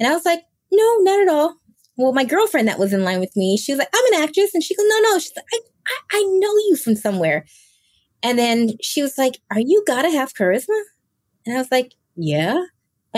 And 0.00 0.08
I 0.08 0.14
was 0.14 0.24
like, 0.24 0.42
"No, 0.72 0.96
not 1.00 1.20
at 1.20 1.28
all." 1.28 1.56
Well, 1.96 2.12
my 2.12 2.24
girlfriend 2.24 2.68
that 2.68 2.78
was 2.78 2.92
in 2.92 3.04
line 3.04 3.20
with 3.20 3.36
me, 3.36 3.56
she 3.56 3.72
was 3.72 3.78
like, 3.78 3.90
"I'm 3.94 4.14
an 4.14 4.22
actress," 4.22 4.52
and 4.54 4.62
she 4.62 4.74
goes, 4.74 4.86
"No, 4.88 5.00
no." 5.00 5.18
She's 5.18 5.32
like, 5.36 5.44
I, 5.52 5.60
I, 5.86 6.18
I 6.18 6.22
know 6.22 6.52
you 6.68 6.76
from 6.76 6.96
somewhere." 6.96 7.44
And 8.22 8.38
then 8.38 8.70
she 8.82 9.02
was 9.02 9.16
like, 9.16 9.38
"Are 9.50 9.60
you 9.60 9.84
gotta 9.86 10.10
have 10.10 10.34
charisma?" 10.34 10.80
And 11.46 11.56
I 11.56 11.58
was 11.58 11.70
like, 11.70 11.92
"Yeah." 12.16 12.64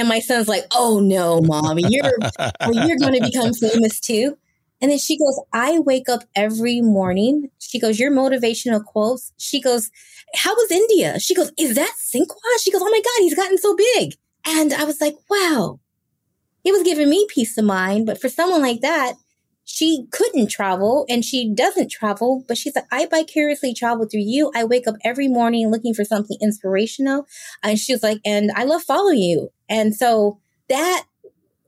And 0.01 0.09
my 0.09 0.21
son's 0.21 0.49
like, 0.49 0.65
"Oh 0.73 0.99
no, 0.99 1.43
mom, 1.43 1.79
you're 1.79 2.17
you're 2.73 2.97
going 2.97 3.21
to 3.21 3.31
become 3.31 3.53
famous 3.53 4.01
too." 4.01 4.39
And 4.81 4.91
then 4.91 4.99
she 4.99 5.19
goes, 5.19 5.39
"I 5.53 5.79
wake 5.79 6.09
up 6.09 6.23
every 6.35 6.81
morning." 6.81 7.51
She 7.59 7.79
goes, 7.79 8.01
"Your 8.01 8.11
motivational 8.11 8.83
quotes." 8.83 9.35
She 9.37 9.61
goes, 9.61 9.91
"How 10.35 10.55
was 10.55 10.71
India?" 10.71 11.21
She 11.21 11.35
goes, 11.35 11.53
"Is 11.59 11.75
that 11.75 11.93
Sinqua?" 11.99 12.35
She 12.63 12.73
goes, 12.73 12.81
"Oh 12.83 12.91
my 12.91 13.03
god, 13.05 13.23
he's 13.23 13.35
gotten 13.35 13.59
so 13.59 13.77
big." 13.77 14.15
And 14.47 14.73
I 14.73 14.85
was 14.85 15.03
like, 15.03 15.17
"Wow." 15.29 15.81
It 16.65 16.73
was 16.73 16.83
giving 16.83 17.11
me 17.11 17.27
peace 17.29 17.59
of 17.59 17.67
mind, 17.67 18.07
but 18.07 18.19
for 18.19 18.31
someone 18.31 18.63
like 18.63 18.81
that, 18.81 19.17
she 19.65 20.07
couldn't 20.11 20.49
travel 20.49 21.07
and 21.09 21.25
she 21.25 21.53
doesn't 21.55 21.91
travel, 21.91 22.45
but 22.49 22.59
she's 22.59 22.75
like, 22.75 22.87
I 22.91 23.07
vicariously 23.07 23.73
travel 23.73 24.07
through 24.07 24.25
you. 24.25 24.51
I 24.55 24.65
wake 24.65 24.87
up 24.89 24.97
every 25.05 25.29
morning 25.29 25.71
looking 25.71 25.95
for 25.95 26.05
something 26.05 26.37
inspirational. 26.41 27.27
And 27.63 27.79
she 27.79 27.93
was 27.93 28.03
like, 28.03 28.19
and 28.25 28.51
I 28.57 28.65
love 28.65 28.83
following 28.83 29.19
you. 29.19 29.51
And 29.71 29.95
so 29.95 30.39
that 30.69 31.05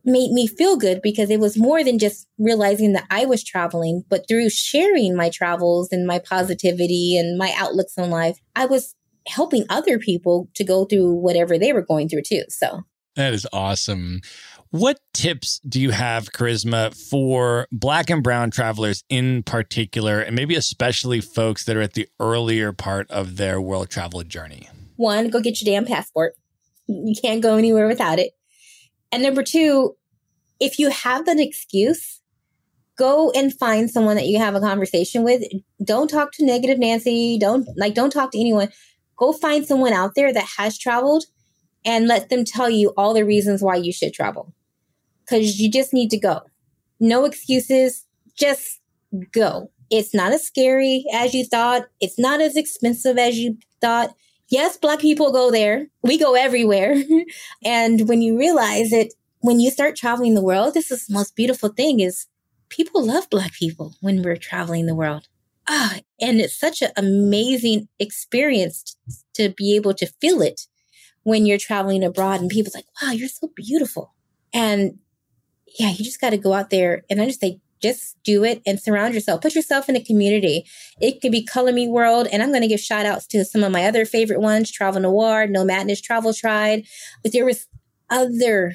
made 0.05 0.33
me 0.33 0.47
feel 0.47 0.77
good 0.77 1.01
because 1.01 1.31
it 1.31 1.41
was 1.41 1.57
more 1.57 1.85
than 1.85 1.99
just 1.99 2.27
realizing 2.39 2.93
that 2.93 3.07
I 3.11 3.25
was 3.25 3.45
traveling, 3.45 4.05
but 4.11 4.27
through 4.29 4.51
sharing 4.51 5.17
my 5.17 5.31
travels 5.31 5.89
and 5.93 6.07
my 6.07 6.19
positivity 6.19 7.17
and 7.17 7.39
my 7.39 7.55
outlooks 7.57 7.97
on 7.97 8.11
life, 8.11 8.39
I 8.57 8.67
was 8.67 8.95
helping 9.29 9.65
other 9.71 9.99
people 9.99 10.49
to 10.55 10.65
go 10.65 10.85
through 10.85 11.13
whatever 11.13 11.57
they 11.59 11.73
were 11.73 11.83
going 11.83 12.09
through 12.09 12.23
too. 12.23 12.43
So 12.49 12.83
that 13.15 13.33
is 13.33 13.47
awesome. 13.53 14.21
What 14.71 14.99
tips 15.13 15.61
do 15.69 15.79
you 15.81 15.91
have, 15.91 16.33
Karisma, 16.33 16.97
for 17.11 17.69
black 17.71 18.09
and 18.09 18.23
brown 18.23 18.51
travelers 18.51 19.05
in 19.11 19.43
particular, 19.43 20.21
and 20.21 20.35
maybe 20.35 20.55
especially 20.55 21.21
folks 21.21 21.67
that 21.67 21.77
are 21.77 21.83
at 21.83 21.93
the 21.93 22.09
earlier 22.19 22.73
part 22.73 23.11
of 23.11 23.37
their 23.37 23.61
world 23.61 23.91
travel 23.91 24.23
journey? 24.23 24.71
One, 24.97 25.29
go 25.29 25.41
get 25.41 25.61
your 25.61 25.75
damn 25.75 25.85
passport. 25.85 26.35
You 26.87 27.15
can't 27.21 27.43
go 27.43 27.57
anywhere 27.57 27.87
without 27.87 28.19
it. 28.19 28.33
And 29.11 29.23
number 29.23 29.43
two, 29.43 29.97
if 30.61 30.79
you 30.79 30.91
have 30.91 31.29
an 31.29 31.39
excuse, 31.39 32.21
go 32.97 33.31
and 33.33 33.53
find 33.53 33.91
someone 33.91 34.17
that 34.17 34.27
you 34.27 34.39
have 34.39 34.55
a 34.55 34.61
conversation 34.61 35.25
with. 35.25 35.43
Don't 35.85 36.09
talk 36.09 36.33
to 36.33 36.45
negative 36.45 36.79
Nancy. 36.79 37.39
Don't 37.39 37.67
like 37.77 37.95
don't 37.95 38.13
talk 38.13 38.33
to 38.33 38.41
anyone. 38.41 38.71
Go 39.17 39.33
find 39.33 39.67
someone 39.67 39.93
out 39.93 40.13
there 40.15 40.33
that 40.33 40.49
has 40.57 40.79
traveled 40.79 41.25
and 41.85 42.07
let 42.07 42.29
them 42.29 42.45
tell 42.45 42.71
you 42.71 42.93
all 42.97 43.13
the 43.13 43.25
reasons 43.25 43.63
why 43.63 43.77
you 43.77 43.93
should 43.93 44.13
travel. 44.13 44.55
Cuz 45.29 45.61
you 45.61 45.71
just 45.71 45.93
need 45.93 46.11
to 46.11 46.19
go. 46.19 46.41
No 47.01 47.25
excuses, 47.25 48.07
just 48.37 48.81
go. 49.33 49.71
It's 49.91 50.15
not 50.15 50.33
as 50.33 50.45
scary 50.45 51.05
as 51.13 51.35
you 51.35 51.45
thought. 51.45 51.87
It's 52.01 52.19
not 52.19 52.41
as 52.41 52.57
expensive 52.57 53.19
as 53.19 53.37
you 53.37 53.59
thought. 53.81 54.15
Yes, 54.53 54.77
black 54.77 55.01
people 55.01 55.33
go 55.33 55.51
there. 55.51 55.87
We 56.03 56.19
go 56.19 56.35
everywhere. 56.35 57.03
and 57.65 58.07
when 58.07 58.21
you 58.21 58.39
realize 58.39 58.93
it, 58.93 59.15
when 59.41 59.61
you 59.61 59.71
start 59.71 59.97
traveling 59.97 60.35
the 60.35 60.43
world, 60.43 60.75
this 60.75 60.91
is 60.91 61.07
the 61.07 61.15
most 61.15 61.35
beautiful 61.35 61.71
thing 61.71 62.01
is 62.01 62.27
people 62.69 63.03
love 63.03 63.31
black 63.31 63.55
people 63.55 63.95
when 64.03 64.23
we're 64.23 64.37
traveling 64.37 64.85
the 64.85 64.95
world. 64.95 65.27
Ah, 65.67 66.01
and 66.21 66.39
it's 66.39 66.55
such 66.55 66.83
an 66.83 66.91
amazing 66.99 67.89
experience 67.99 68.95
to 69.33 69.49
be 69.57 69.75
able 69.75 69.95
to 69.95 70.13
feel 70.21 70.43
it 70.43 70.67
when 71.23 71.47
you're 71.47 71.57
traveling 71.57 72.05
abroad 72.05 72.43
and 72.43 72.51
people's 72.51 72.75
like, 72.75 72.85
wow, 73.01 73.11
you're 73.11 73.29
so 73.29 73.51
beautiful. 73.57 74.13
And 74.53 74.99
yeah, 75.79 75.93
you 75.93 76.05
just 76.05 76.21
got 76.21 76.31
to 76.31 76.37
go 76.37 76.53
out 76.53 76.69
there 76.69 77.05
and 77.09 77.23
I 77.23 77.27
just 77.27 77.41
say, 77.41 77.59
just 77.83 78.17
do 78.25 78.45
it 78.45 78.63
and 78.67 78.81
surround 78.81 79.15
yourself. 79.15 79.41
Put 79.43 79.55
yourself 79.55 79.89
in 79.89 79.97
a 79.97 80.05
community. 80.05 80.65
It 81.01 81.21
could 81.21 81.33
be 81.33 81.45
Color 81.45 81.73
Me 81.73 81.89
World. 81.89 82.29
And 82.33 82.43
I'm 82.43 82.51
going 82.51 82.63
to 82.63 82.69
give 82.69 82.81
shout 82.81 83.07
outs 83.07 83.27
to 83.29 83.45
some 83.45 83.65
of 83.65 83.73
my 83.73 83.85
other 83.85 84.05
favorite 84.05 84.41
ones, 84.41 84.71
Travel 84.71 85.01
Noir, 85.01 85.47
Nomadness 85.47 86.01
Travel 86.01 86.33
Tribe. 86.33 86.83
But 87.23 87.33
there 87.33 87.45
was 87.45 87.67
other 88.11 88.75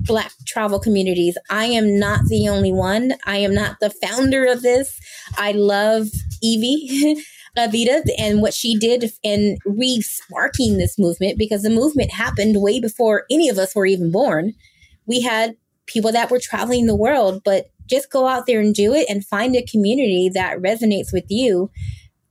Black 0.00 0.32
travel 0.46 0.80
communities. 0.80 1.38
I 1.48 1.66
am 1.66 1.98
not 1.98 2.24
the 2.26 2.48
only 2.48 2.72
one. 2.72 3.12
I 3.24 3.36
am 3.38 3.54
not 3.54 3.76
the 3.80 3.90
founder 3.90 4.44
of 4.44 4.62
this. 4.62 4.98
I 5.38 5.52
love 5.52 6.08
Evie. 6.42 7.22
Evita 7.56 8.02
and 8.18 8.42
what 8.42 8.52
she 8.52 8.76
did 8.78 9.10
in 9.22 9.56
re-sparking 9.64 10.76
this 10.76 10.98
movement 10.98 11.38
because 11.38 11.62
the 11.62 11.70
movement 11.70 12.12
happened 12.12 12.60
way 12.60 12.80
before 12.80 13.24
any 13.30 13.48
of 13.48 13.56
us 13.56 13.74
were 13.74 13.86
even 13.86 14.10
born. 14.10 14.52
We 15.06 15.22
had 15.22 15.56
people 15.86 16.12
that 16.12 16.30
were 16.30 16.38
traveling 16.38 16.86
the 16.86 16.94
world, 16.94 17.40
but 17.44 17.70
just 17.86 18.10
go 18.10 18.26
out 18.26 18.46
there 18.46 18.60
and 18.60 18.74
do 18.74 18.94
it 18.94 19.06
and 19.08 19.24
find 19.24 19.54
a 19.56 19.62
community 19.62 20.30
that 20.34 20.58
resonates 20.58 21.12
with 21.12 21.24
you 21.28 21.70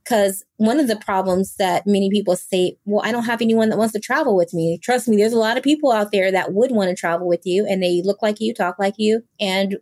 because 0.06 0.44
one 0.56 0.78
of 0.78 0.86
the 0.86 0.96
problems 0.96 1.56
that 1.56 1.84
many 1.84 2.08
people 2.10 2.36
say, 2.36 2.76
well, 2.84 3.04
I 3.04 3.10
don't 3.10 3.24
have 3.24 3.42
anyone 3.42 3.70
that 3.70 3.78
wants 3.78 3.92
to 3.94 3.98
travel 3.98 4.36
with 4.36 4.54
me. 4.54 4.78
Trust 4.80 5.08
me, 5.08 5.16
there's 5.16 5.32
a 5.32 5.38
lot 5.38 5.56
of 5.56 5.64
people 5.64 5.90
out 5.90 6.12
there 6.12 6.30
that 6.30 6.52
would 6.52 6.70
want 6.70 6.90
to 6.90 6.94
travel 6.94 7.26
with 7.26 7.40
you 7.44 7.66
and 7.66 7.82
they 7.82 8.02
look 8.04 8.22
like 8.22 8.40
you, 8.40 8.54
talk 8.54 8.78
like 8.78 8.94
you, 8.98 9.22
and 9.40 9.76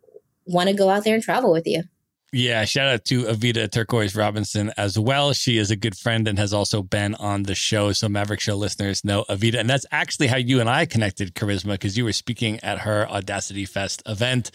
want 0.46 0.70
to 0.70 0.74
go 0.74 0.88
out 0.88 1.04
there 1.04 1.14
and 1.14 1.22
travel 1.22 1.52
with 1.52 1.66
you. 1.66 1.82
Yeah, 2.36 2.64
shout 2.64 2.88
out 2.88 3.04
to 3.04 3.26
Evita 3.26 3.70
Turquoise 3.70 4.16
Robinson 4.16 4.72
as 4.76 4.98
well. 4.98 5.32
She 5.34 5.56
is 5.56 5.70
a 5.70 5.76
good 5.76 5.96
friend 5.96 6.26
and 6.26 6.36
has 6.36 6.52
also 6.52 6.82
been 6.82 7.14
on 7.14 7.44
the 7.44 7.54
show. 7.54 7.92
So 7.92 8.08
Maverick 8.08 8.40
Show 8.40 8.56
listeners 8.56 9.04
know 9.04 9.24
Evita. 9.28 9.60
And 9.60 9.70
that's 9.70 9.86
actually 9.92 10.26
how 10.26 10.38
you 10.38 10.58
and 10.58 10.68
I 10.68 10.84
connected, 10.84 11.36
Karisma, 11.36 11.74
because 11.74 11.96
you 11.96 12.02
were 12.02 12.12
speaking 12.12 12.58
at 12.64 12.80
her 12.80 13.08
Audacity 13.08 13.64
Fest 13.66 14.02
event 14.04 14.50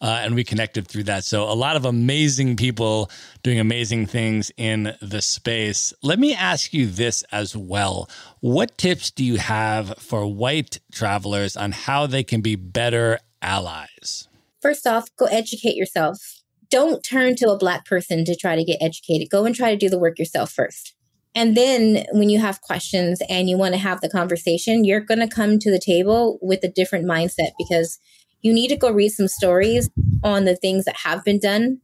uh, 0.00 0.20
and 0.22 0.36
we 0.36 0.44
connected 0.44 0.86
through 0.86 1.02
that. 1.04 1.24
So 1.24 1.42
a 1.42 1.58
lot 1.58 1.74
of 1.74 1.84
amazing 1.84 2.54
people 2.54 3.10
doing 3.42 3.58
amazing 3.58 4.06
things 4.06 4.52
in 4.56 4.94
the 5.02 5.20
space. 5.20 5.92
Let 6.04 6.20
me 6.20 6.36
ask 6.36 6.72
you 6.72 6.86
this 6.86 7.24
as 7.32 7.56
well. 7.56 8.08
What 8.38 8.78
tips 8.78 9.10
do 9.10 9.24
you 9.24 9.38
have 9.38 9.98
for 9.98 10.24
white 10.24 10.78
travelers 10.92 11.56
on 11.56 11.72
how 11.72 12.06
they 12.06 12.22
can 12.22 12.42
be 12.42 12.54
better 12.54 13.18
allies? 13.42 14.28
First 14.62 14.86
off, 14.86 15.08
go 15.16 15.26
educate 15.26 15.74
yourself 15.74 16.33
don't 16.70 17.02
turn 17.02 17.36
to 17.36 17.50
a 17.50 17.58
black 17.58 17.84
person 17.84 18.24
to 18.24 18.36
try 18.36 18.56
to 18.56 18.64
get 18.64 18.78
educated. 18.80 19.30
Go 19.30 19.44
and 19.44 19.54
try 19.54 19.70
to 19.70 19.76
do 19.76 19.88
the 19.88 19.98
work 19.98 20.18
yourself 20.18 20.52
first. 20.52 20.94
And 21.34 21.56
then 21.56 22.06
when 22.12 22.30
you 22.30 22.38
have 22.38 22.60
questions 22.60 23.20
and 23.28 23.50
you 23.50 23.58
want 23.58 23.74
to 23.74 23.80
have 23.80 24.00
the 24.00 24.08
conversation, 24.08 24.84
you're 24.84 25.00
going 25.00 25.18
to 25.18 25.26
come 25.26 25.58
to 25.58 25.70
the 25.70 25.80
table 25.80 26.38
with 26.40 26.62
a 26.62 26.68
different 26.68 27.06
mindset 27.06 27.50
because 27.58 27.98
you 28.40 28.52
need 28.52 28.68
to 28.68 28.76
go 28.76 28.92
read 28.92 29.08
some 29.08 29.26
stories 29.26 29.90
on 30.22 30.44
the 30.44 30.54
things 30.54 30.84
that 30.84 30.98
have 30.98 31.24
been 31.24 31.40
done 31.40 31.80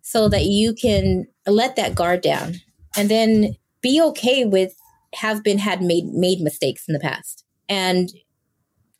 so 0.00 0.28
that 0.28 0.44
you 0.44 0.74
can 0.74 1.26
let 1.46 1.76
that 1.76 1.94
guard 1.94 2.22
down 2.22 2.54
and 2.96 3.10
then 3.10 3.56
be 3.82 4.00
okay 4.00 4.44
with 4.44 4.74
have 5.14 5.42
been 5.42 5.58
had 5.58 5.82
made 5.82 6.06
made 6.06 6.40
mistakes 6.40 6.84
in 6.88 6.92
the 6.92 7.00
past 7.00 7.44
and 7.68 8.10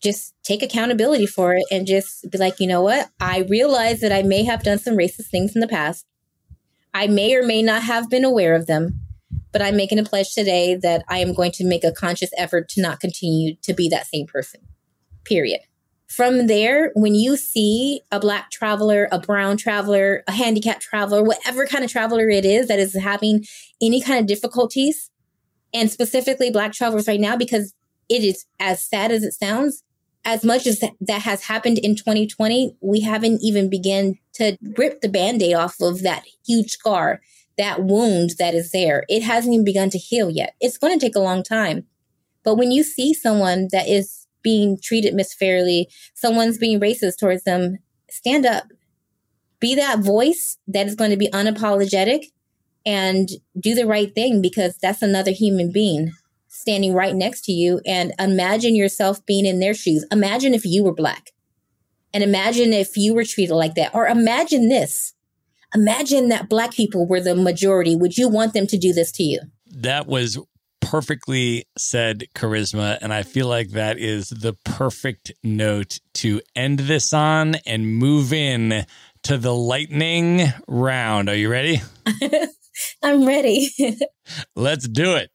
just 0.05 0.35
take 0.45 0.63
accountability 0.63 1.27
for 1.27 1.55
it 1.55 1.65
and 1.71 1.87
just 1.87 2.31
be 2.31 2.39
like, 2.39 2.61
you 2.61 2.69
know 2.69 2.83
what? 2.83 3.09
I 3.19 3.41
realize 3.49 4.01
that 4.01 4.13
I 4.13 4.23
may 4.23 4.45
have 4.45 4.63
done 4.63 4.79
some 4.79 4.97
racist 4.97 5.27
things 5.31 5.57
in 5.57 5.61
the 5.61 5.67
past. 5.67 6.07
I 6.93 7.09
may 7.09 7.35
or 7.35 7.43
may 7.43 7.63
not 7.63 7.83
have 7.83 8.09
been 8.09 8.25
aware 8.25 8.55
of 8.55 8.67
them, 8.67 9.01
but 9.51 9.63
I'm 9.63 9.77
making 9.77 9.99
a 9.99 10.05
pledge 10.05 10.33
today 10.35 10.77
that 10.77 11.03
I 11.09 11.19
am 11.19 11.35
going 11.35 11.51
to 11.53 11.65
make 11.65 11.83
a 11.83 11.91
conscious 11.91 12.31
effort 12.37 12.69
to 12.71 12.83
not 12.83 13.01
continue 13.01 13.57
to 13.63 13.73
be 13.73 13.89
that 13.89 14.07
same 14.07 14.27
person. 14.27 14.61
Period. 15.25 15.61
From 16.07 16.47
there, 16.47 16.93
when 16.95 17.15
you 17.15 17.37
see 17.37 18.03
a 18.13 18.21
black 18.21 18.51
traveler, 18.51 19.09
a 19.11 19.19
brown 19.19 19.57
traveler, 19.57 20.23
a 20.29 20.33
handicapped 20.33 20.83
traveler, 20.83 21.25
whatever 21.25 21.67
kind 21.67 21.83
of 21.83 21.91
traveler 21.91 22.29
it 22.29 22.45
is 22.45 22.69
that 22.69 22.79
is 22.79 22.95
having 22.95 23.45
any 23.83 24.01
kind 24.01 24.21
of 24.21 24.27
difficulties, 24.27 25.11
and 25.73 25.91
specifically 25.91 26.53
black 26.53 26.73
travelers 26.73 27.09
right 27.09 27.19
now, 27.19 27.37
because 27.37 27.75
it 28.09 28.23
is 28.23 28.45
as 28.61 28.87
sad 28.87 29.11
as 29.11 29.25
it 29.25 29.33
sounds, 29.33 29.83
as 30.25 30.45
much 30.45 30.67
as 30.67 30.83
that 31.01 31.23
has 31.23 31.45
happened 31.45 31.79
in 31.79 31.97
2020, 31.97 32.77
we 32.81 33.01
haven't 33.01 33.41
even 33.43 33.69
begun 33.69 34.19
to 34.35 34.57
rip 34.77 35.01
the 35.01 35.09
band-aid 35.09 35.55
off 35.55 35.77
of 35.81 36.03
that 36.03 36.25
huge 36.47 36.71
scar, 36.71 37.21
that 37.59 37.83
wound 37.83 38.31
that 38.39 38.55
is 38.55 38.73
there. 38.73 39.05
It 39.09 39.23
hasn't 39.23 39.53
even 39.53 39.65
begun 39.65 39.91
to 39.91 39.99
heal 39.99 40.31
yet. 40.31 40.55
It's 40.61 40.79
going 40.79 40.99
to 40.99 41.05
take 41.05 41.15
a 41.15 41.21
long 41.21 41.43
time. 41.43 41.85
But 42.43 42.57
when 42.57 42.71
you 42.71 42.83
see 42.83 43.13
someone 43.15 43.69
that 43.73 43.89
is 43.89 44.27
being 44.43 44.79
treated 44.83 45.15
misfairly, 45.15 45.89
someone's 46.15 46.59
being 46.59 46.81
racist 46.81 47.19
towards 47.19 47.45
them, 47.45 47.79
stand 48.11 48.47
up. 48.47 48.65
Be 49.61 49.75
that 49.77 50.01
voice 50.01 50.59
that 50.67 50.87
is 50.87 50.95
going 50.95 51.11
to 51.11 51.17
be 51.17 51.29
unapologetic 51.29 52.27
and 52.85 53.29
do 53.59 53.75
the 53.75 53.87
right 53.87 54.15
thing 54.15 54.43
because 54.43 54.77
that's 54.77 55.01
another 55.01 55.31
human 55.31 55.73
being 55.73 56.13
standing 56.55 56.95
right 56.95 57.15
next 57.15 57.43
to 57.45 57.53
you 57.53 57.81
and 57.85 58.13
imagine 58.19 58.75
yourself 58.77 59.25
being 59.27 59.45
in 59.45 59.61
their 59.61 59.75
shoes. 59.75 60.07
Imagine 60.11 60.55
if 60.55 60.65
you 60.65 60.85
were 60.85 60.95
black 60.95 61.33
and 62.13 62.23
imagine 62.23 62.73
if 62.73 62.97
you 62.97 63.15
were 63.15 63.25
treated 63.25 63.55
like 63.55 63.75
that. 63.75 63.95
Or 63.95 64.07
imagine 64.07 64.69
this. 64.69 65.15
Imagine 65.75 66.29
that 66.29 66.49
black 66.49 66.73
people 66.73 67.07
were 67.07 67.21
the 67.21 67.35
majority. 67.35 67.97
Would 67.97 68.17
you 68.17 68.29
want 68.29 68.55
them 68.55 68.69
to 68.69 68.79
do 68.79 68.93
this 68.93 69.11
to 69.13 69.25
you? 69.25 69.41
That 69.67 70.07
was 70.07 70.39
perfectly 70.81 71.65
said, 71.77 72.25
Karisma. 72.37 72.99
And 73.01 73.13
I 73.13 73.25
feel 73.25 73.49
like 73.49 73.71
that 73.71 73.99
is 73.99 74.29
the 74.29 74.53
perfect 74.65 75.33
note 75.43 75.99
to 76.15 76.41
end 76.55 76.81
this 76.81 77.13
on 77.13 77.57
and 77.67 77.99
move 77.99 78.33
in 78.33 78.87
to 79.25 79.37
the 79.37 79.55
lightning 79.55 80.53
round. 80.69 81.29
Are 81.29 81.35
you 81.35 81.51
ready? 81.51 81.83
I'm 83.03 83.27
ready. 83.27 83.71
Let's 84.55 84.87
do 84.87 85.17
it. 85.17 85.31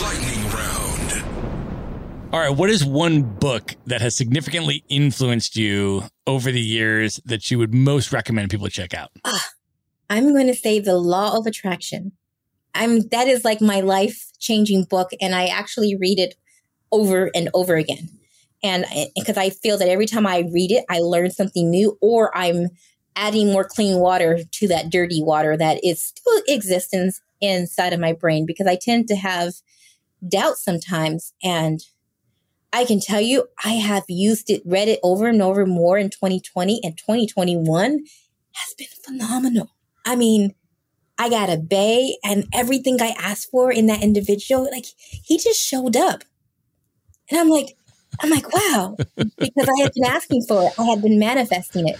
Lightning 0.00 0.44
round. 0.50 1.24
All 2.32 2.40
right, 2.40 2.56
what 2.56 2.70
is 2.70 2.84
one 2.84 3.22
book 3.22 3.74
that 3.86 4.00
has 4.00 4.16
significantly 4.16 4.82
influenced 4.88 5.56
you 5.56 6.04
over 6.26 6.50
the 6.50 6.60
years 6.60 7.20
that 7.24 7.50
you 7.50 7.58
would 7.58 7.74
most 7.74 8.12
recommend 8.12 8.50
people 8.50 8.68
check 8.68 8.94
out? 8.94 9.10
Uh, 9.24 9.38
I'm 10.08 10.32
going 10.32 10.46
to 10.46 10.54
say 10.54 10.80
The 10.80 10.96
Law 10.96 11.36
of 11.36 11.46
Attraction. 11.46 12.12
I'm 12.74 13.08
that 13.08 13.26
is 13.26 13.44
like 13.44 13.60
my 13.60 13.80
life-changing 13.80 14.84
book 14.84 15.10
and 15.20 15.34
I 15.34 15.46
actually 15.46 15.96
read 15.96 16.18
it 16.18 16.34
over 16.92 17.30
and 17.34 17.50
over 17.52 17.74
again. 17.74 18.08
And 18.62 18.86
because 19.16 19.36
I 19.36 19.50
feel 19.50 19.76
that 19.78 19.88
every 19.88 20.06
time 20.06 20.26
I 20.26 20.48
read 20.52 20.70
it, 20.70 20.84
I 20.88 21.00
learn 21.00 21.30
something 21.30 21.68
new 21.68 21.98
or 22.00 22.36
I'm 22.36 22.68
adding 23.16 23.52
more 23.52 23.64
clean 23.64 23.98
water 23.98 24.40
to 24.50 24.68
that 24.68 24.88
dirty 24.88 25.22
water 25.22 25.56
that 25.56 25.84
is 25.84 26.02
still 26.02 26.42
existence 26.46 27.20
inside 27.40 27.92
of 27.92 28.00
my 28.00 28.12
brain 28.12 28.46
because 28.46 28.66
I 28.66 28.76
tend 28.76 29.08
to 29.08 29.16
have 29.16 29.54
doubt 30.26 30.56
sometimes. 30.56 31.32
And 31.42 31.80
I 32.72 32.84
can 32.84 33.00
tell 33.00 33.20
you, 33.20 33.48
I 33.64 33.74
have 33.74 34.04
used 34.08 34.50
it, 34.50 34.62
read 34.64 34.88
it 34.88 35.00
over 35.02 35.26
and 35.26 35.42
over 35.42 35.66
more 35.66 35.98
in 35.98 36.10
2020 36.10 36.80
and 36.84 36.96
2021 36.96 38.04
has 38.52 38.74
been 38.76 38.88
phenomenal. 39.04 39.70
I 40.04 40.16
mean, 40.16 40.54
I 41.18 41.28
got 41.28 41.50
a 41.50 41.58
bay 41.58 42.16
and 42.24 42.46
everything 42.52 43.00
I 43.00 43.14
asked 43.18 43.50
for 43.50 43.70
in 43.70 43.86
that 43.86 44.02
individual, 44.02 44.64
like 44.70 44.86
he 44.98 45.36
just 45.38 45.60
showed 45.60 45.96
up. 45.96 46.24
And 47.30 47.38
I'm 47.38 47.48
like, 47.48 47.76
I'm 48.20 48.30
like, 48.30 48.52
wow, 48.52 48.96
because 49.16 49.68
I 49.68 49.82
had 49.82 49.92
been 49.92 50.04
asking 50.04 50.42
for 50.48 50.64
it. 50.64 50.72
I 50.78 50.84
had 50.84 51.02
been 51.02 51.18
manifesting 51.18 51.88
it. 51.88 51.98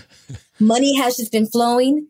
Money 0.59 0.97
has 0.97 1.17
just 1.17 1.33
been 1.33 1.47
flowing. 1.47 2.09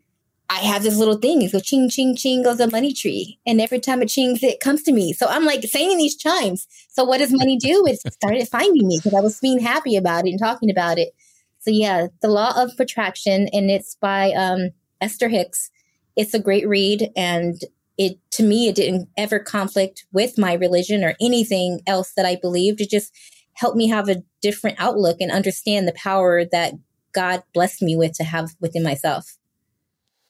I 0.51 0.59
have 0.65 0.83
this 0.83 0.97
little 0.97 1.15
thing. 1.15 1.47
Goes 1.49 1.63
ching, 1.63 1.89
ching, 1.89 2.13
ching 2.13 2.43
goes 2.43 2.59
a 2.59 2.69
money 2.69 2.93
tree. 2.93 3.39
And 3.47 3.61
every 3.61 3.79
time 3.79 4.01
it 4.01 4.09
chings, 4.09 4.43
it 4.43 4.59
comes 4.59 4.83
to 4.83 4.91
me. 4.91 5.13
So 5.13 5.27
I'm 5.27 5.45
like 5.45 5.63
saying 5.63 5.97
these 5.97 6.17
chimes. 6.17 6.67
So 6.89 7.05
what 7.05 7.19
does 7.19 7.31
money 7.31 7.57
do? 7.57 7.85
It 7.87 7.99
started 8.11 8.49
finding 8.49 8.85
me 8.85 8.99
because 9.01 9.17
I 9.17 9.21
was 9.21 9.39
being 9.39 9.59
happy 9.59 9.95
about 9.95 10.27
it 10.27 10.31
and 10.31 10.39
talking 10.39 10.69
about 10.69 10.97
it. 10.97 11.13
So 11.59 11.71
yeah, 11.71 12.07
The 12.21 12.27
Law 12.27 12.51
of 12.61 12.71
Attraction, 12.79 13.47
and 13.53 13.71
it's 13.71 13.95
by 13.95 14.33
um, 14.33 14.71
Esther 14.99 15.29
Hicks. 15.29 15.71
It's 16.17 16.33
a 16.33 16.39
great 16.39 16.67
read. 16.67 17.11
And 17.15 17.55
it, 17.97 18.17
to 18.31 18.43
me, 18.43 18.67
it 18.67 18.75
didn't 18.75 19.07
ever 19.15 19.39
conflict 19.39 20.05
with 20.11 20.37
my 20.37 20.53
religion 20.53 21.01
or 21.05 21.15
anything 21.21 21.79
else 21.87 22.11
that 22.17 22.25
I 22.25 22.35
believed. 22.35 22.81
It 22.81 22.89
just 22.89 23.15
helped 23.53 23.77
me 23.77 23.87
have 23.87 24.09
a 24.09 24.21
different 24.41 24.81
outlook 24.81 25.21
and 25.21 25.31
understand 25.31 25.87
the 25.87 25.93
power 25.93 26.43
that 26.51 26.73
God 27.13 27.41
blessed 27.53 27.81
me 27.81 27.95
with 27.95 28.13
to 28.17 28.25
have 28.25 28.49
within 28.59 28.83
myself. 28.83 29.37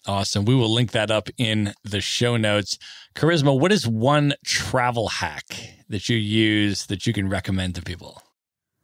Awesome. 0.08 0.46
We 0.46 0.56
will 0.56 0.74
link 0.74 0.92
that 0.92 1.12
up 1.12 1.30
in 1.38 1.74
the 1.84 2.02
show 2.02 2.36
notes. 2.36 2.80
Karisma, 3.16 3.58
what 3.58 3.72
is 3.72 3.88
one 3.88 4.34
travel 4.44 5.10
hack 5.10 5.46
that 5.90 6.10
you 6.10 6.18
use 6.18 6.88
that 6.88 7.06
you 7.06 7.14
can 7.14 7.30
recommend 7.30 7.76
to 7.76 7.82
people? 7.82 8.22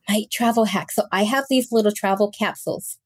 My 0.08 0.26
travel 0.32 0.66
hack. 0.66 0.92
So 0.92 1.04
I 1.12 1.24
have 1.24 1.46
these 1.50 1.72
little 1.72 1.92
travel 1.92 2.32
capsules. 2.32 3.00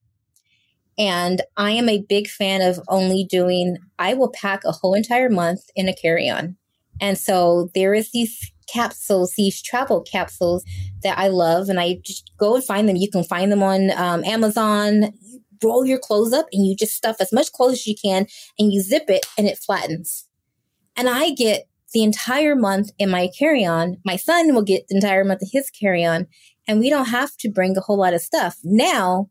And 0.97 1.41
I 1.55 1.71
am 1.71 1.87
a 1.87 2.03
big 2.07 2.27
fan 2.27 2.61
of 2.61 2.81
only 2.89 3.23
doing, 3.23 3.77
I 3.97 4.13
will 4.13 4.29
pack 4.29 4.63
a 4.65 4.73
whole 4.73 4.93
entire 4.93 5.29
month 5.29 5.61
in 5.75 5.87
a 5.87 5.95
carry 5.95 6.29
on. 6.29 6.57
And 6.99 7.17
so 7.17 7.69
there 7.73 7.93
is 7.93 8.11
these 8.11 8.51
capsules, 8.71 9.33
these 9.35 9.61
travel 9.61 10.01
capsules 10.01 10.63
that 11.03 11.17
I 11.17 11.29
love, 11.29 11.69
and 11.69 11.79
I 11.79 11.99
just 12.03 12.31
go 12.37 12.55
and 12.55 12.63
find 12.63 12.87
them. 12.87 12.95
You 12.95 13.09
can 13.09 13.23
find 13.23 13.51
them 13.51 13.63
on 13.63 13.91
um, 13.91 14.23
Amazon. 14.23 15.13
Roll 15.63 15.85
your 15.85 15.99
clothes 15.99 16.33
up 16.33 16.47
and 16.51 16.65
you 16.65 16.75
just 16.75 16.95
stuff 16.95 17.17
as 17.19 17.31
much 17.31 17.51
clothes 17.51 17.73
as 17.73 17.87
you 17.87 17.95
can 18.01 18.27
and 18.57 18.73
you 18.73 18.81
zip 18.81 19.09
it 19.09 19.25
and 19.37 19.47
it 19.47 19.57
flattens. 19.57 20.25
And 20.95 21.07
I 21.09 21.31
get 21.31 21.67
the 21.93 22.03
entire 22.03 22.55
month 22.55 22.91
in 22.97 23.09
my 23.09 23.29
carry 23.37 23.65
on. 23.65 23.97
My 24.05 24.15
son 24.15 24.53
will 24.53 24.63
get 24.63 24.87
the 24.87 24.95
entire 24.95 25.23
month 25.23 25.41
of 25.41 25.49
his 25.51 25.69
carry 25.69 26.05
on, 26.05 26.27
and 26.67 26.79
we 26.79 26.89
don't 26.89 27.07
have 27.09 27.35
to 27.37 27.49
bring 27.49 27.77
a 27.77 27.81
whole 27.81 27.97
lot 27.97 28.13
of 28.13 28.21
stuff. 28.21 28.57
Now, 28.63 29.29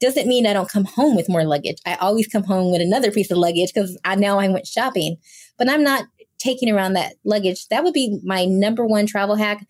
doesn't 0.00 0.28
mean 0.28 0.46
I 0.46 0.52
don't 0.52 0.68
come 0.68 0.84
home 0.84 1.16
with 1.16 1.28
more 1.28 1.44
luggage. 1.44 1.78
I 1.86 1.94
always 1.94 2.26
come 2.26 2.44
home 2.44 2.70
with 2.70 2.82
another 2.82 3.10
piece 3.10 3.30
of 3.30 3.38
luggage 3.38 3.72
because 3.72 3.98
I 4.04 4.16
now 4.16 4.38
I 4.38 4.48
went 4.48 4.66
shopping, 4.66 5.16
but 5.56 5.68
I'm 5.68 5.82
not 5.82 6.04
taking 6.38 6.70
around 6.70 6.92
that 6.94 7.14
luggage. 7.24 7.68
That 7.68 7.84
would 7.84 7.94
be 7.94 8.20
my 8.22 8.44
number 8.44 8.84
one 8.84 9.06
travel 9.06 9.36
hack. 9.36 9.66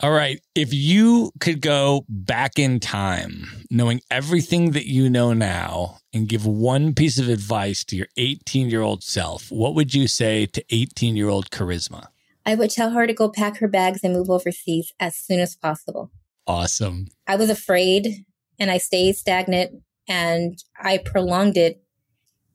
All 0.00 0.12
right. 0.12 0.40
If 0.54 0.72
you 0.72 1.32
could 1.40 1.60
go 1.60 2.04
back 2.08 2.56
in 2.56 2.78
time, 2.78 3.64
knowing 3.68 4.00
everything 4.12 4.70
that 4.70 4.86
you 4.86 5.10
know 5.10 5.32
now, 5.32 5.98
and 6.12 6.28
give 6.28 6.46
one 6.46 6.94
piece 6.94 7.18
of 7.18 7.28
advice 7.28 7.84
to 7.84 7.96
your 7.96 8.06
18 8.16 8.70
year 8.70 8.80
old 8.80 9.02
self, 9.02 9.50
what 9.50 9.74
would 9.74 9.94
you 9.94 10.06
say 10.06 10.46
to 10.46 10.64
18 10.70 11.16
year 11.16 11.28
old 11.28 11.50
Karisma? 11.50 12.06
I 12.46 12.54
would 12.54 12.70
tell 12.70 12.90
her 12.90 13.06
to 13.06 13.12
go 13.12 13.28
pack 13.28 13.58
her 13.58 13.68
bags 13.68 14.00
and 14.04 14.14
move 14.14 14.30
overseas 14.30 14.92
as 15.00 15.16
soon 15.16 15.40
as 15.40 15.56
possible. 15.56 16.10
Awesome. 16.46 17.08
I 17.26 17.36
was 17.36 17.50
afraid 17.50 18.24
and 18.58 18.70
I 18.70 18.78
stayed 18.78 19.16
stagnant 19.16 19.82
and 20.06 20.62
I 20.80 20.98
prolonged 20.98 21.56
it 21.56 21.82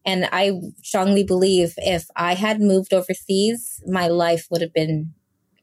and 0.06 0.28
I 0.32 0.60
strongly 0.82 1.24
believe 1.24 1.74
if 1.78 2.08
I 2.16 2.34
had 2.34 2.60
moved 2.60 2.94
overseas, 2.94 3.84
my 3.86 4.08
life 4.08 4.48
would 4.50 4.62
have 4.62 4.74
been 4.74 5.14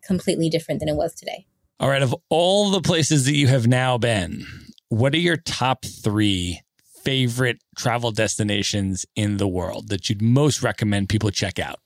completely 0.03 0.49
different 0.49 0.81
than 0.81 0.89
it 0.89 0.97
was 0.97 1.15
today. 1.15 1.47
All 1.81 1.89
right. 1.89 2.03
Of 2.03 2.15
all 2.29 2.71
the 2.71 2.83
places 2.83 3.25
that 3.25 3.35
you 3.35 3.47
have 3.47 3.67
now 3.67 3.97
been, 3.97 4.47
what 4.91 5.15
are 5.15 5.19
your 5.19 5.39
top 5.39 5.87
three 5.87 6.61
favorite 7.03 7.63
travel 7.75 8.13
destinations 8.13 9.07
in 9.17 9.39
the 9.39 9.49
world 9.49 9.89
that 9.89 10.11
you'd 10.11 10.21
most 10.21 10.63
recommend 10.63 11.09
people 11.09 11.31
check 11.31 11.59
out? 11.59 11.79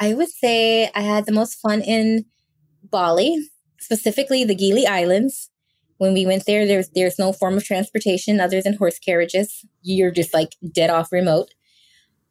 I 0.00 0.14
would 0.14 0.30
say 0.30 0.90
I 0.94 1.02
had 1.02 1.26
the 1.26 1.32
most 1.32 1.56
fun 1.56 1.82
in 1.82 2.24
Bali, 2.84 3.50
specifically 3.78 4.44
the 4.44 4.54
Gili 4.54 4.86
Islands. 4.86 5.50
When 5.98 6.14
we 6.14 6.24
went 6.24 6.46
there, 6.46 6.66
there's 6.66 6.88
there's 6.94 7.18
no 7.18 7.34
form 7.34 7.58
of 7.58 7.64
transportation 7.64 8.40
other 8.40 8.62
than 8.62 8.78
horse 8.78 8.98
carriages. 8.98 9.62
You're 9.82 10.10
just 10.10 10.32
like 10.32 10.56
dead 10.72 10.88
off 10.88 11.12
remote. 11.12 11.52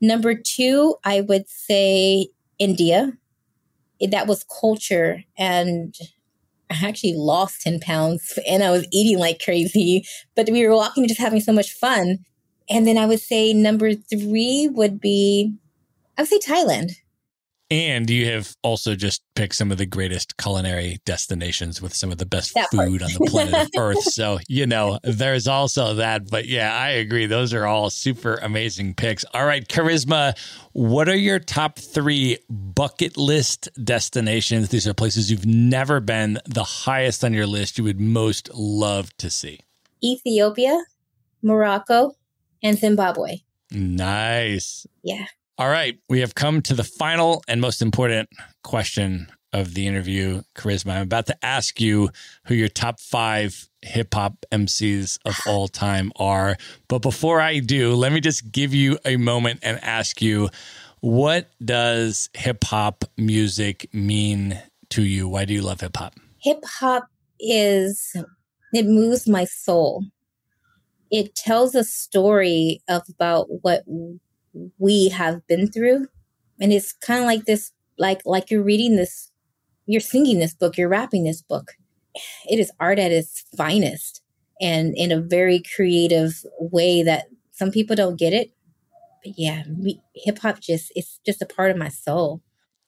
Number 0.01 0.33
two, 0.33 0.95
I 1.03 1.21
would 1.21 1.47
say 1.47 2.29
India. 2.57 3.13
That 4.09 4.25
was 4.25 4.43
culture. 4.43 5.23
And 5.37 5.93
I 6.71 6.87
actually 6.87 7.15
lost 7.15 7.61
10 7.61 7.79
pounds 7.81 8.39
and 8.47 8.63
I 8.63 8.71
was 8.71 8.87
eating 8.91 9.19
like 9.19 9.41
crazy, 9.43 10.05
but 10.35 10.49
we 10.49 10.65
were 10.65 10.75
walking 10.75 11.07
just 11.07 11.19
having 11.19 11.41
so 11.41 11.51
much 11.51 11.73
fun. 11.73 12.19
And 12.69 12.87
then 12.87 12.97
I 12.97 13.05
would 13.05 13.19
say 13.19 13.53
number 13.53 13.93
three 13.93 14.69
would 14.71 15.01
be, 15.01 15.53
I 16.17 16.21
would 16.21 16.29
say 16.29 16.39
Thailand. 16.39 16.91
And 17.71 18.09
you 18.09 18.25
have 18.29 18.53
also 18.63 18.95
just 18.95 19.23
picked 19.33 19.55
some 19.55 19.71
of 19.71 19.77
the 19.77 19.85
greatest 19.85 20.35
culinary 20.35 20.99
destinations 21.05 21.81
with 21.81 21.93
some 21.93 22.11
of 22.11 22.17
the 22.17 22.25
best 22.25 22.53
that 22.53 22.69
food 22.69 22.99
part. 22.99 23.03
on 23.03 23.13
the 23.17 23.29
planet 23.31 23.69
Earth. 23.77 24.03
So, 24.03 24.39
you 24.49 24.67
know, 24.67 24.99
there's 25.03 25.47
also 25.47 25.93
that. 25.95 26.29
But 26.29 26.47
yeah, 26.47 26.75
I 26.75 26.89
agree. 26.89 27.27
Those 27.27 27.53
are 27.53 27.65
all 27.65 27.89
super 27.89 28.35
amazing 28.35 28.95
picks. 28.95 29.23
All 29.33 29.45
right, 29.45 29.65
Karisma, 29.65 30.37
what 30.73 31.07
are 31.07 31.15
your 31.15 31.39
top 31.39 31.79
three 31.79 32.39
bucket 32.49 33.15
list 33.15 33.69
destinations? 33.81 34.67
These 34.67 34.85
are 34.85 34.93
places 34.93 35.31
you've 35.31 35.45
never 35.45 36.01
been, 36.01 36.39
the 36.43 36.65
highest 36.65 37.23
on 37.23 37.33
your 37.33 37.47
list 37.47 37.77
you 37.77 37.85
would 37.85 38.01
most 38.01 38.53
love 38.53 39.15
to 39.17 39.29
see. 39.29 39.61
Ethiopia, 40.03 40.77
Morocco, 41.41 42.15
and 42.61 42.77
Zimbabwe. 42.77 43.37
Nice. 43.71 44.85
Yeah. 45.03 45.27
All 45.61 45.69
right. 45.69 45.99
We 46.09 46.21
have 46.21 46.33
come 46.33 46.63
to 46.63 46.73
the 46.73 46.83
final 46.83 47.43
and 47.47 47.61
most 47.61 47.83
important 47.83 48.29
question 48.63 49.31
of 49.53 49.75
the 49.75 49.85
interview, 49.85 50.41
Karisma. 50.55 50.93
I'm 50.93 51.03
about 51.03 51.27
to 51.27 51.45
ask 51.45 51.79
you 51.79 52.09
who 52.47 52.55
your 52.55 52.67
top 52.67 52.99
five 52.99 53.69
hip 53.83 54.11
hop 54.11 54.43
MCs 54.51 55.19
of 55.23 55.37
all 55.45 55.67
time 55.67 56.11
are. 56.15 56.57
But 56.87 57.03
before 57.03 57.39
I 57.39 57.59
do, 57.59 57.93
let 57.93 58.11
me 58.11 58.21
just 58.21 58.51
give 58.51 58.73
you 58.73 58.97
a 59.05 59.17
moment 59.17 59.59
and 59.61 59.79
ask 59.83 60.19
you 60.19 60.49
what 61.01 61.51
does 61.63 62.31
hip 62.33 62.63
hop 62.63 63.05
music 63.15 63.87
mean 63.93 64.59
to 64.89 65.03
you? 65.03 65.29
Why 65.29 65.45
do 65.45 65.53
you 65.53 65.61
love 65.61 65.81
hip 65.81 65.95
hop? 65.95 66.15
Hip 66.41 66.63
hop 66.65 67.05
is, 67.39 68.15
it 68.73 68.87
moves 68.87 69.27
my 69.27 69.45
soul. 69.45 70.05
It 71.11 71.35
tells 71.35 71.75
a 71.75 71.83
story 71.83 72.81
of 72.89 73.03
about 73.07 73.45
what 73.61 73.83
we 74.77 75.09
have 75.09 75.45
been 75.47 75.71
through. 75.71 76.07
And 76.59 76.71
it's 76.71 76.93
kind 76.93 77.19
of 77.19 77.25
like 77.25 77.45
this, 77.45 77.71
like, 77.97 78.21
like 78.25 78.51
you're 78.51 78.63
reading 78.63 78.95
this, 78.95 79.31
you're 79.85 80.01
singing 80.01 80.39
this 80.39 80.53
book, 80.53 80.77
you're 80.77 80.89
rapping 80.89 81.23
this 81.23 81.41
book. 81.41 81.71
It 82.49 82.59
is 82.59 82.71
art 82.79 82.99
at 82.99 83.11
its 83.11 83.45
finest 83.57 84.21
and 84.59 84.93
in 84.95 85.11
a 85.11 85.21
very 85.21 85.63
creative 85.75 86.33
way 86.59 87.03
that 87.03 87.25
some 87.51 87.71
people 87.71 87.95
don't 87.95 88.19
get 88.19 88.33
it. 88.33 88.51
But 89.23 89.33
yeah, 89.37 89.63
hip 90.15 90.39
hop 90.39 90.59
just, 90.59 90.91
it's 90.95 91.19
just 91.25 91.41
a 91.41 91.45
part 91.45 91.71
of 91.71 91.77
my 91.77 91.89
soul. 91.89 92.41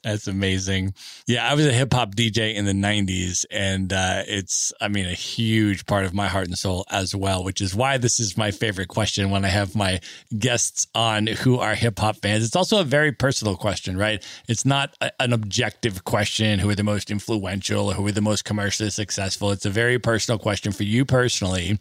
That's 0.03 0.27
amazing. 0.27 0.95
Yeah, 1.27 1.49
I 1.49 1.53
was 1.53 1.65
a 1.65 1.71
hip 1.71 1.93
hop 1.93 2.13
DJ 2.13 2.53
in 2.55 2.65
the 2.65 2.73
90s, 2.73 3.45
and 3.49 3.93
uh, 3.93 4.23
it's, 4.27 4.73
I 4.81 4.89
mean, 4.89 5.05
a 5.05 5.13
huge 5.13 5.85
part 5.85 6.03
of 6.03 6.13
my 6.13 6.27
heart 6.27 6.47
and 6.47 6.57
soul 6.57 6.83
as 6.91 7.15
well, 7.15 7.41
which 7.41 7.61
is 7.61 7.73
why 7.73 7.97
this 7.97 8.19
is 8.19 8.37
my 8.37 8.51
favorite 8.51 8.89
question 8.89 9.29
when 9.29 9.45
I 9.45 9.47
have 9.47 9.77
my 9.77 10.01
guests 10.37 10.87
on 10.93 11.27
who 11.27 11.57
are 11.57 11.73
hip 11.73 11.99
hop 11.99 12.17
fans. 12.17 12.43
It's 12.43 12.55
also 12.55 12.81
a 12.81 12.83
very 12.83 13.13
personal 13.13 13.55
question, 13.55 13.95
right? 13.97 14.21
It's 14.49 14.65
not 14.65 14.93
a, 14.99 15.09
an 15.21 15.31
objective 15.31 16.03
question 16.03 16.59
who 16.59 16.69
are 16.69 16.75
the 16.75 16.83
most 16.83 17.09
influential 17.09 17.89
or 17.89 17.93
who 17.93 18.05
are 18.05 18.11
the 18.11 18.21
most 18.21 18.43
commercially 18.43 18.89
successful. 18.89 19.51
It's 19.51 19.65
a 19.65 19.69
very 19.69 19.99
personal 19.99 20.37
question 20.37 20.73
for 20.73 20.83
you 20.83 21.05
personally. 21.05 21.79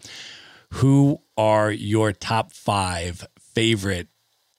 Who 0.74 1.20
are 1.36 1.72
your 1.72 2.12
top 2.12 2.52
five 2.52 3.26
favorite 3.40 4.06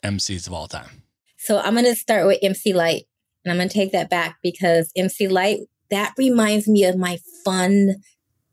MCs 0.03 0.47
of 0.47 0.53
all 0.53 0.68
time? 0.68 1.03
So 1.38 1.59
I'm 1.59 1.74
going 1.74 1.86
to 1.86 1.95
start 1.95 2.28
with 2.28 2.39
MC 2.41 2.74
Lyte. 2.74 3.05
And 3.44 3.52
I'm 3.52 3.58
going 3.58 3.70
to 3.70 3.74
take 3.74 3.91
that 3.91 4.10
back 4.10 4.38
because 4.41 4.91
MC 4.96 5.28
Lyte, 5.28 5.62
that 5.89 6.14
reminds 6.18 6.68
me 6.68 6.86
of 6.86 6.96
my 6.96 7.20
fun 7.44 7.98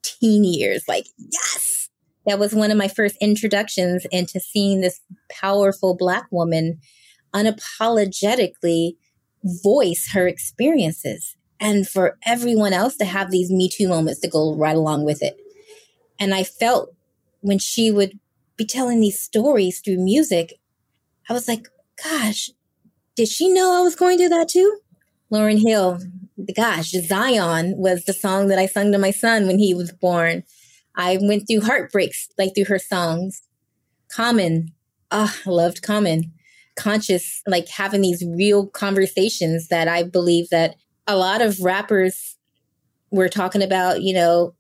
teen 0.03 0.45
years. 0.45 0.85
Like, 0.89 1.07
yes, 1.17 1.89
that 2.27 2.39
was 2.39 2.55
one 2.55 2.71
of 2.71 2.77
my 2.77 2.89
first 2.89 3.17
introductions 3.21 4.07
into 4.11 4.41
seeing 4.41 4.81
this 4.81 5.01
powerful 5.31 5.97
Black 5.97 6.27
woman 6.31 6.81
unapologetically 7.35 8.97
voice 9.63 10.11
her 10.13 10.27
experiences 10.27 11.37
and 11.59 11.89
for 11.89 12.19
everyone 12.27 12.73
else 12.73 12.97
to 12.97 13.05
have 13.05 13.31
these 13.31 13.51
Me 13.51 13.69
Too 13.69 13.89
moments 13.89 14.21
to 14.21 14.29
go 14.29 14.55
right 14.55 14.77
along 14.77 15.05
with 15.05 15.23
it. 15.23 15.37
And 16.19 16.35
I 16.35 16.45
felt 16.45 16.95
when 17.41 17.59
she 17.59 17.91
would 17.91 18.19
be 18.57 18.67
telling 18.67 19.01
these 19.01 19.19
stories 19.19 19.81
through 19.81 19.99
music, 19.99 20.55
I 21.29 21.33
was 21.33 21.49
like, 21.49 21.69
gosh, 22.03 22.51
did 23.21 23.29
she 23.29 23.51
know 23.51 23.79
I 23.79 23.83
was 23.83 23.97
going 23.97 24.17
through 24.17 24.31
that 24.31 24.49
too? 24.49 24.81
Lauryn 25.31 25.61
Hill, 25.61 25.99
gosh, 26.57 26.93
Zion 26.93 27.75
was 27.77 28.07
the 28.07 28.15
song 28.15 28.49
that 28.49 28.59
I 28.59 28.65
sung 28.65 28.93
to 28.93 28.99
my 28.99 29.11
son 29.11 29.47
when 29.47 29.59
he 29.59 29.75
was 29.75 29.93
born. 29.93 30.43
I 30.97 31.19
went 31.21 31.47
through 31.47 31.61
heartbreaks 31.61 32.31
like 32.39 32.55
through 32.55 32.65
her 32.65 32.79
songs. 32.79 33.43
Common. 34.11 34.73
Ah, 35.11 35.37
oh, 35.47 35.53
loved 35.53 35.83
Common. 35.83 36.33
Conscious, 36.77 37.43
like 37.47 37.69
having 37.69 38.01
these 38.01 38.25
real 38.27 38.67
conversations 38.69 39.69
that 39.69 39.87
I 39.87 40.03
believe 40.03 40.49
that 40.49 40.77
a 41.07 41.15
lot 41.15 41.43
of 41.43 41.61
rappers 41.61 42.39
were 43.11 43.29
talking 43.29 43.63
about, 43.63 44.01
you 44.01 44.15
know, 44.15 44.55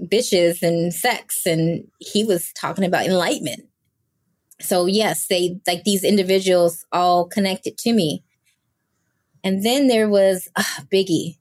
bitches 0.00 0.62
and 0.62 0.94
sex, 0.94 1.44
and 1.44 1.86
he 1.98 2.24
was 2.24 2.50
talking 2.54 2.86
about 2.86 3.04
enlightenment. 3.04 3.68
So 4.60 4.86
yes, 4.86 5.26
they 5.26 5.60
like 5.66 5.84
these 5.84 6.04
individuals 6.04 6.84
all 6.92 7.26
connected 7.26 7.78
to 7.78 7.92
me. 7.92 8.24
And 9.42 9.64
then 9.64 9.88
there 9.88 10.08
was 10.08 10.48
uh, 10.56 10.62
Biggie. 10.92 11.38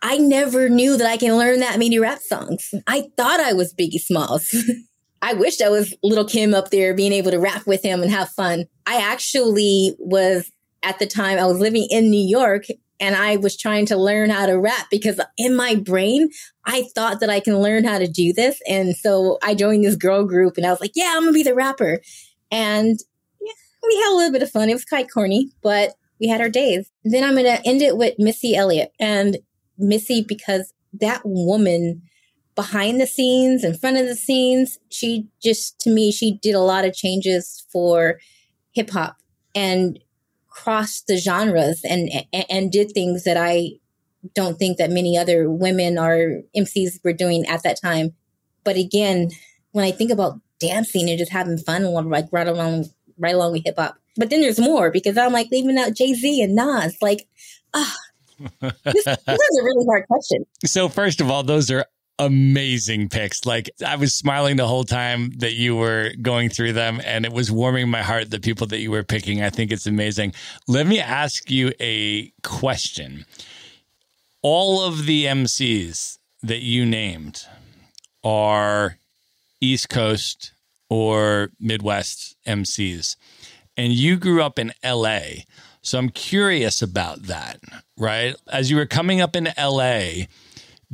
I 0.00 0.18
never 0.18 0.68
knew 0.68 0.96
that 0.96 1.06
I 1.06 1.16
can 1.16 1.36
learn 1.36 1.60
that 1.60 1.78
many 1.78 1.98
rap 1.98 2.20
songs. 2.20 2.74
I 2.86 3.10
thought 3.16 3.40
I 3.40 3.52
was 3.52 3.74
Biggie 3.74 4.00
Smalls. 4.00 4.54
I 5.22 5.34
wished 5.34 5.62
I 5.62 5.68
was 5.68 5.94
Lil' 6.02 6.26
Kim 6.26 6.52
up 6.52 6.70
there 6.70 6.94
being 6.94 7.12
able 7.12 7.30
to 7.30 7.38
rap 7.38 7.66
with 7.66 7.82
him 7.82 8.02
and 8.02 8.10
have 8.10 8.28
fun. 8.30 8.66
I 8.86 8.96
actually 8.96 9.94
was 9.98 10.50
at 10.82 10.98
the 10.98 11.06
time 11.06 11.38
I 11.38 11.46
was 11.46 11.58
living 11.58 11.86
in 11.90 12.10
New 12.10 12.28
York 12.28 12.64
and 12.98 13.14
I 13.14 13.36
was 13.36 13.56
trying 13.56 13.86
to 13.86 13.96
learn 13.96 14.30
how 14.30 14.46
to 14.46 14.58
rap 14.58 14.86
because 14.90 15.20
in 15.36 15.54
my 15.54 15.76
brain, 15.76 16.30
I 16.64 16.84
thought 16.94 17.20
that 17.20 17.30
I 17.30 17.38
can 17.38 17.58
learn 17.58 17.84
how 17.84 17.98
to 17.98 18.08
do 18.08 18.32
this. 18.32 18.60
And 18.68 18.96
so 18.96 19.38
I 19.42 19.54
joined 19.54 19.84
this 19.84 19.96
girl 19.96 20.24
group 20.24 20.56
and 20.56 20.66
I 20.66 20.70
was 20.70 20.80
like, 20.80 20.92
yeah, 20.94 21.12
I'm 21.14 21.22
gonna 21.22 21.32
be 21.32 21.42
the 21.44 21.54
rapper. 21.54 22.00
And 22.52 22.98
yeah, 23.40 23.52
we 23.82 23.96
had 23.96 24.12
a 24.12 24.16
little 24.16 24.32
bit 24.32 24.42
of 24.42 24.50
fun. 24.50 24.68
It 24.68 24.74
was 24.74 24.84
quite 24.84 25.10
corny, 25.12 25.50
but 25.62 25.94
we 26.20 26.28
had 26.28 26.40
our 26.40 26.50
days. 26.50 26.88
Then 27.02 27.24
I'm 27.24 27.34
going 27.34 27.46
to 27.46 27.66
end 27.66 27.82
it 27.82 27.96
with 27.96 28.14
Missy 28.18 28.54
Elliott 28.54 28.92
and 29.00 29.38
Missy 29.76 30.24
because 30.26 30.72
that 30.92 31.22
woman 31.24 32.02
behind 32.54 33.00
the 33.00 33.06
scenes, 33.06 33.64
in 33.64 33.74
front 33.74 33.96
of 33.96 34.06
the 34.06 34.14
scenes, 34.14 34.78
she 34.90 35.26
just, 35.42 35.80
to 35.80 35.90
me, 35.90 36.12
she 36.12 36.38
did 36.42 36.54
a 36.54 36.60
lot 36.60 36.84
of 36.84 36.94
changes 36.94 37.66
for 37.72 38.20
hip 38.72 38.90
hop 38.90 39.16
and 39.54 39.98
crossed 40.48 41.06
the 41.06 41.16
genres 41.16 41.80
and, 41.82 42.10
and, 42.32 42.46
and 42.50 42.72
did 42.72 42.92
things 42.92 43.24
that 43.24 43.38
I 43.38 43.72
don't 44.34 44.58
think 44.58 44.78
that 44.78 44.90
many 44.90 45.16
other 45.16 45.50
women 45.50 45.98
or 45.98 46.42
MCs 46.56 47.00
were 47.02 47.12
doing 47.12 47.46
at 47.46 47.62
that 47.62 47.80
time. 47.80 48.14
But 48.64 48.76
again, 48.76 49.30
when 49.72 49.84
I 49.84 49.90
think 49.90 50.10
about 50.10 50.38
dancing 50.62 51.10
and 51.10 51.18
just 51.18 51.32
having 51.32 51.58
fun, 51.58 51.84
and 51.84 52.10
like 52.10 52.28
right 52.32 52.48
along, 52.48 52.86
right 53.18 53.34
along 53.34 53.52
with 53.52 53.64
hip 53.64 53.76
hop. 53.78 53.98
But 54.16 54.30
then 54.30 54.40
there's 54.40 54.60
more 54.60 54.90
because 54.90 55.18
I'm 55.18 55.32
like 55.32 55.48
leaving 55.50 55.78
out 55.78 55.94
Jay 55.94 56.14
Z 56.14 56.42
and 56.42 56.54
Nas. 56.54 56.96
Like, 57.02 57.28
ah, 57.74 57.96
oh, 58.40 58.52
this, 58.84 59.04
this 59.04 59.06
is 59.06 59.58
a 59.60 59.64
really 59.64 59.86
hard 59.86 60.06
question. 60.06 60.44
So 60.64 60.88
first 60.88 61.20
of 61.20 61.30
all, 61.30 61.42
those 61.42 61.70
are 61.70 61.86
amazing 62.18 63.08
picks. 63.08 63.46
Like 63.46 63.70
I 63.86 63.96
was 63.96 64.14
smiling 64.14 64.56
the 64.56 64.66
whole 64.66 64.84
time 64.84 65.30
that 65.38 65.54
you 65.54 65.76
were 65.76 66.10
going 66.20 66.48
through 66.50 66.72
them 66.72 67.00
and 67.04 67.24
it 67.24 67.32
was 67.32 67.50
warming 67.50 67.88
my 67.88 68.02
heart 68.02 68.30
the 68.30 68.40
people 68.40 68.66
that 68.68 68.78
you 68.78 68.90
were 68.90 69.02
picking. 69.02 69.42
I 69.42 69.50
think 69.50 69.72
it's 69.72 69.86
amazing. 69.86 70.34
Let 70.68 70.86
me 70.86 71.00
ask 71.00 71.50
you 71.50 71.72
a 71.80 72.32
question. 72.42 73.24
All 74.42 74.84
of 74.84 75.06
the 75.06 75.24
MCs 75.24 76.18
that 76.42 76.62
you 76.62 76.84
named 76.84 77.46
are 78.24 78.98
East 79.62 79.88
Coast 79.88 80.52
or 80.90 81.50
Midwest 81.58 82.36
MCs. 82.46 83.16
And 83.76 83.92
you 83.92 84.18
grew 84.18 84.42
up 84.42 84.58
in 84.58 84.72
LA. 84.84 85.44
So 85.80 85.98
I'm 85.98 86.10
curious 86.10 86.82
about 86.82 87.22
that, 87.22 87.60
right? 87.96 88.36
As 88.52 88.70
you 88.70 88.76
were 88.76 88.86
coming 88.86 89.20
up 89.20 89.34
in 89.34 89.48
LA, 89.58 90.26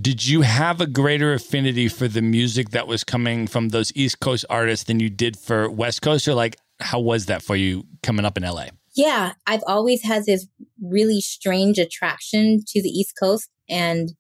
did 0.01 0.27
you 0.27 0.43
have 0.43 0.81
a 0.81 0.87
greater 0.87 1.33
affinity 1.33 1.89
for 1.89 2.07
the 2.07 2.23
music 2.23 2.71
that 2.71 2.87
was 2.87 3.03
coming 3.03 3.49
from 3.49 3.71
those 3.71 3.91
East 3.97 4.21
Coast 4.21 4.45
artists 4.49 4.85
than 4.85 5.01
you 5.01 5.11
did 5.11 5.37
for 5.37 5.69
West 5.69 6.03
Coast? 6.03 6.29
Or 6.29 6.35
like, 6.35 6.57
how 6.79 7.01
was 7.01 7.27
that 7.27 7.43
for 7.43 7.57
you 7.57 7.85
coming 8.03 8.25
up 8.25 8.37
in 8.37 8.45
LA? 8.45 8.67
Yeah, 8.95 9.33
I've 9.47 9.65
always 9.67 10.05
had 10.05 10.25
this 10.25 10.47
really 10.81 11.21
strange 11.21 11.79
attraction 11.79 12.61
to 12.69 12.83
the 12.83 12.89
East 12.89 13.15
Coast. 13.21 13.51
And 13.69 14.13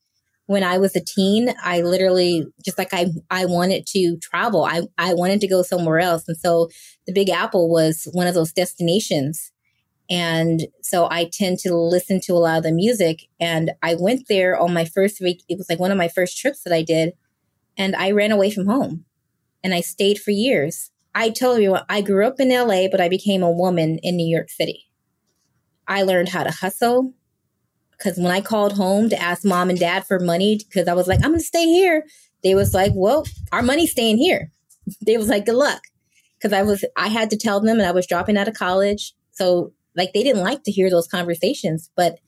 when 0.49 0.65
I 0.65 0.79
was 0.79 0.97
a 0.97 1.05
teen, 1.05 1.55
I 1.63 1.83
literally 1.83 2.47
just 2.65 2.79
like 2.79 2.95
I 2.95 3.09
I 3.31 3.45
wanted 3.45 3.87
to 3.89 4.17
travel. 4.17 4.65
I 4.65 4.81
I 4.97 5.13
wanted 5.13 5.43
to 5.43 5.47
go 5.47 5.63
somewhere 5.63 5.99
else. 5.99 6.25
And 6.27 6.39
so 6.39 6.71
the 7.07 7.13
Big 7.13 7.29
Apple 7.29 7.69
was 7.69 8.09
one 8.13 8.27
of 8.27 8.33
those 8.33 8.51
destinations. 8.51 9.53
And 10.09 10.69
so 10.81 11.07
I 11.11 11.29
tend 11.31 11.59
to 11.61 11.77
listen 11.77 12.19
to 12.23 12.33
a 12.33 12.41
lot 12.41 12.57
of 12.57 12.63
the 12.63 12.73
music 12.73 13.25
and 13.39 13.73
I 13.83 13.95
went 14.01 14.27
there 14.29 14.59
on 14.59 14.73
my 14.73 14.87
first 14.87 15.21
week. 15.21 15.43
It 15.51 15.59
was 15.59 15.69
like 15.69 15.79
one 15.79 15.93
of 15.93 15.99
my 15.99 16.09
first 16.09 16.39
trips 16.39 16.63
that 16.63 16.73
I 16.73 16.83
did 16.83 17.13
and 17.77 17.95
I 17.95 18.13
ran 18.13 18.33
away 18.33 18.51
from 18.51 18.65
home 18.65 19.05
and 19.63 19.75
I 19.75 19.83
stayed 19.83 20.19
for 20.19 20.31
years. 20.31 20.91
I 21.15 21.29
told 21.29 21.61
you 21.61 21.77
I 21.91 22.01
grew 22.01 22.27
up 22.27 22.41
in 22.41 22.49
LA, 22.49 22.89
but 22.91 23.03
I 23.03 23.11
became 23.11 23.43
a 23.43 23.53
woman 23.53 23.99
in 24.03 24.17
New 24.17 24.27
York 24.27 24.49
City. 24.49 24.89
I 25.87 26.05
learned 26.05 26.31
how 26.31 26.43
to 26.43 26.51
hustle. 26.51 27.13
Because 27.99 28.19
when 28.19 28.31
I 28.31 28.41
called 28.41 28.75
home 28.75 29.09
to 29.09 29.21
ask 29.21 29.45
mom 29.45 29.71
and 29.71 29.79
dad 29.79 30.07
for 30.07 30.21
money, 30.21 30.59
because 30.59 30.87
I 30.87 30.95
was 30.95 31.09
like, 31.09 31.25
I'm 31.25 31.35
to 31.35 31.41
stay 31.41 31.67
here, 31.67 32.05
they 32.45 32.55
was 32.55 32.73
like, 32.73 32.93
well, 32.95 33.27
our 33.51 33.63
money's 33.63 33.91
staying 33.91 34.19
here. 34.19 34.53
they 35.07 35.17
was 35.17 35.29
like, 35.29 35.47
good 35.47 35.57
luck. 35.57 35.83
Because 36.39 36.53
I 36.53 36.63
was, 36.63 36.85
I 36.97 37.09
had 37.09 37.31
to 37.31 37.37
tell 37.37 37.61
them, 37.61 37.79
and 37.79 37.87
I 37.87 37.93
was 37.93 38.07
dropping 38.07 38.37
out 38.37 38.47
of 38.47 38.55
college. 38.55 39.13
So 39.33 39.73
like 39.97 40.13
they 40.13 40.23
didn't 40.23 40.43
like 40.43 40.63
to 40.63 40.73
hear 40.73 40.89
those 40.89 41.09
conversations, 41.09 41.91
but 41.97 42.19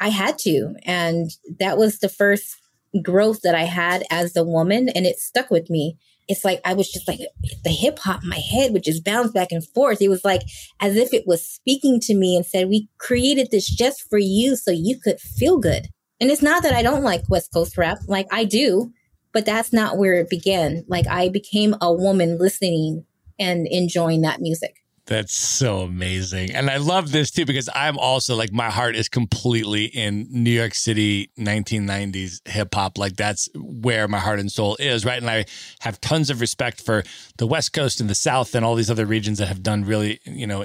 I 0.00 0.08
had 0.08 0.38
to. 0.40 0.74
And 0.84 1.30
that 1.58 1.76
was 1.76 1.98
the 1.98 2.08
first 2.08 2.56
growth 3.02 3.42
that 3.42 3.54
I 3.54 3.64
had 3.64 4.04
as 4.10 4.36
a 4.36 4.44
woman, 4.44 4.88
and 4.88 5.04
it 5.04 5.18
stuck 5.18 5.50
with 5.50 5.68
me 5.68 5.98
it's 6.28 6.44
like 6.44 6.60
I 6.64 6.74
was 6.74 6.90
just 6.90 7.06
like 7.06 7.20
the 7.64 7.70
hip 7.70 7.98
hop, 7.98 8.22
in 8.22 8.28
my 8.28 8.38
head 8.38 8.72
would 8.72 8.84
just 8.84 9.04
bounce 9.04 9.30
back 9.30 9.52
and 9.52 9.66
forth. 9.68 10.00
It 10.00 10.08
was 10.08 10.24
like 10.24 10.42
as 10.80 10.96
if 10.96 11.12
it 11.12 11.24
was 11.26 11.46
speaking 11.46 12.00
to 12.00 12.14
me 12.14 12.36
and 12.36 12.46
said, 12.46 12.68
We 12.68 12.88
created 12.98 13.50
this 13.50 13.68
just 13.68 14.08
for 14.08 14.18
you 14.18 14.56
so 14.56 14.70
you 14.70 14.98
could 14.98 15.20
feel 15.20 15.58
good. 15.58 15.88
And 16.20 16.30
it's 16.30 16.42
not 16.42 16.62
that 16.62 16.74
I 16.74 16.82
don't 16.82 17.02
like 17.02 17.28
West 17.28 17.52
Coast 17.52 17.76
rap, 17.76 17.98
like 18.06 18.26
I 18.32 18.44
do, 18.44 18.92
but 19.32 19.44
that's 19.44 19.72
not 19.72 19.98
where 19.98 20.14
it 20.14 20.30
began. 20.30 20.84
Like 20.88 21.06
I 21.06 21.28
became 21.28 21.74
a 21.80 21.92
woman 21.92 22.38
listening 22.38 23.04
and 23.38 23.66
enjoying 23.66 24.22
that 24.22 24.40
music. 24.40 24.83
That's 25.06 25.34
so 25.34 25.80
amazing. 25.80 26.52
And 26.52 26.70
I 26.70 26.78
love 26.78 27.12
this 27.12 27.30
too 27.30 27.44
because 27.44 27.68
I'm 27.74 27.98
also 27.98 28.34
like 28.36 28.52
my 28.52 28.70
heart 28.70 28.96
is 28.96 29.10
completely 29.10 29.84
in 29.84 30.26
New 30.30 30.50
York 30.50 30.74
City 30.74 31.30
1990s 31.38 32.46
hip 32.48 32.74
hop. 32.74 32.96
Like 32.96 33.14
that's 33.16 33.50
where 33.54 34.08
my 34.08 34.18
heart 34.18 34.40
and 34.40 34.50
soul 34.50 34.76
is, 34.80 35.04
right? 35.04 35.20
And 35.20 35.28
I 35.28 35.44
have 35.80 36.00
tons 36.00 36.30
of 36.30 36.40
respect 36.40 36.80
for 36.80 37.04
the 37.36 37.46
West 37.46 37.74
Coast 37.74 38.00
and 38.00 38.08
the 38.08 38.14
South 38.14 38.54
and 38.54 38.64
all 38.64 38.74
these 38.76 38.90
other 38.90 39.04
regions 39.04 39.38
that 39.38 39.48
have 39.48 39.62
done 39.62 39.84
really, 39.84 40.20
you 40.24 40.46
know, 40.46 40.64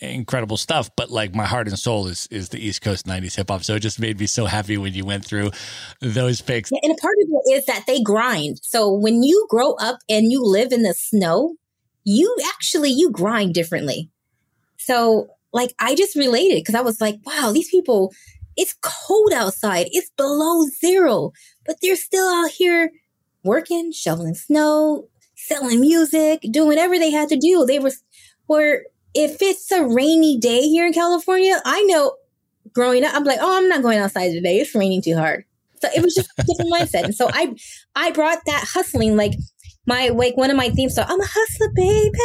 incredible 0.00 0.56
stuff, 0.56 0.88
but 0.96 1.10
like 1.10 1.34
my 1.34 1.44
heart 1.44 1.68
and 1.68 1.78
soul 1.78 2.06
is 2.06 2.26
is 2.30 2.48
the 2.48 2.66
East 2.66 2.80
Coast 2.80 3.06
90s 3.06 3.36
hip 3.36 3.50
hop. 3.50 3.64
So 3.64 3.74
it 3.74 3.80
just 3.80 4.00
made 4.00 4.18
me 4.18 4.26
so 4.26 4.46
happy 4.46 4.78
when 4.78 4.94
you 4.94 5.04
went 5.04 5.26
through 5.26 5.50
those 6.00 6.40
picks. 6.40 6.70
And 6.70 6.80
a 6.90 6.96
part 6.96 7.16
of 7.22 7.28
it 7.28 7.54
is 7.54 7.66
that 7.66 7.84
they 7.86 8.00
grind. 8.00 8.60
So 8.62 8.90
when 8.90 9.22
you 9.22 9.46
grow 9.50 9.74
up 9.74 9.98
and 10.08 10.32
you 10.32 10.42
live 10.42 10.72
in 10.72 10.84
the 10.84 10.94
snow, 10.94 11.56
you 12.04 12.34
actually 12.54 12.90
you 12.90 13.10
grind 13.10 13.54
differently. 13.54 14.10
So 14.78 15.28
like 15.52 15.74
I 15.78 15.94
just 15.94 16.16
related 16.16 16.56
because 16.56 16.74
I 16.74 16.82
was 16.82 17.00
like, 17.00 17.18
wow, 17.24 17.50
these 17.52 17.70
people, 17.70 18.12
it's 18.56 18.76
cold 18.82 19.32
outside. 19.32 19.88
It's 19.90 20.10
below 20.10 20.64
zero, 20.80 21.32
but 21.66 21.76
they're 21.80 21.96
still 21.96 22.28
out 22.28 22.50
here 22.50 22.92
working, 23.44 23.92
shoveling 23.92 24.34
snow, 24.34 25.08
selling 25.36 25.80
music, 25.80 26.40
doing 26.50 26.68
whatever 26.68 26.98
they 26.98 27.10
had 27.10 27.28
to 27.30 27.36
do. 27.36 27.64
They 27.66 27.78
were 27.78 27.92
where 28.46 28.84
if 29.14 29.40
it's 29.40 29.70
a 29.70 29.84
rainy 29.84 30.38
day 30.38 30.62
here 30.62 30.86
in 30.86 30.92
California, 30.92 31.60
I 31.64 31.82
know 31.84 32.16
growing 32.72 33.04
up, 33.04 33.14
I'm 33.14 33.24
like, 33.24 33.38
oh, 33.40 33.56
I'm 33.56 33.68
not 33.68 33.82
going 33.82 33.98
outside 33.98 34.32
today. 34.32 34.58
It's 34.58 34.74
raining 34.74 35.02
too 35.02 35.16
hard. 35.16 35.44
So 35.80 35.88
it 35.94 36.02
was 36.02 36.14
just 36.14 36.30
a 36.38 36.42
different 36.42 36.72
mindset. 36.72 37.04
And 37.04 37.14
so 37.14 37.30
I 37.32 37.54
I 37.94 38.10
brought 38.10 38.40
that 38.46 38.64
hustling, 38.66 39.16
like 39.16 39.34
my 39.86 40.08
like 40.08 40.36
one 40.36 40.50
of 40.50 40.56
my 40.56 40.70
theme 40.70 40.88
songs. 40.88 41.08
I'm 41.10 41.20
a 41.20 41.26
hustler, 41.26 41.70
baby. 41.74 42.18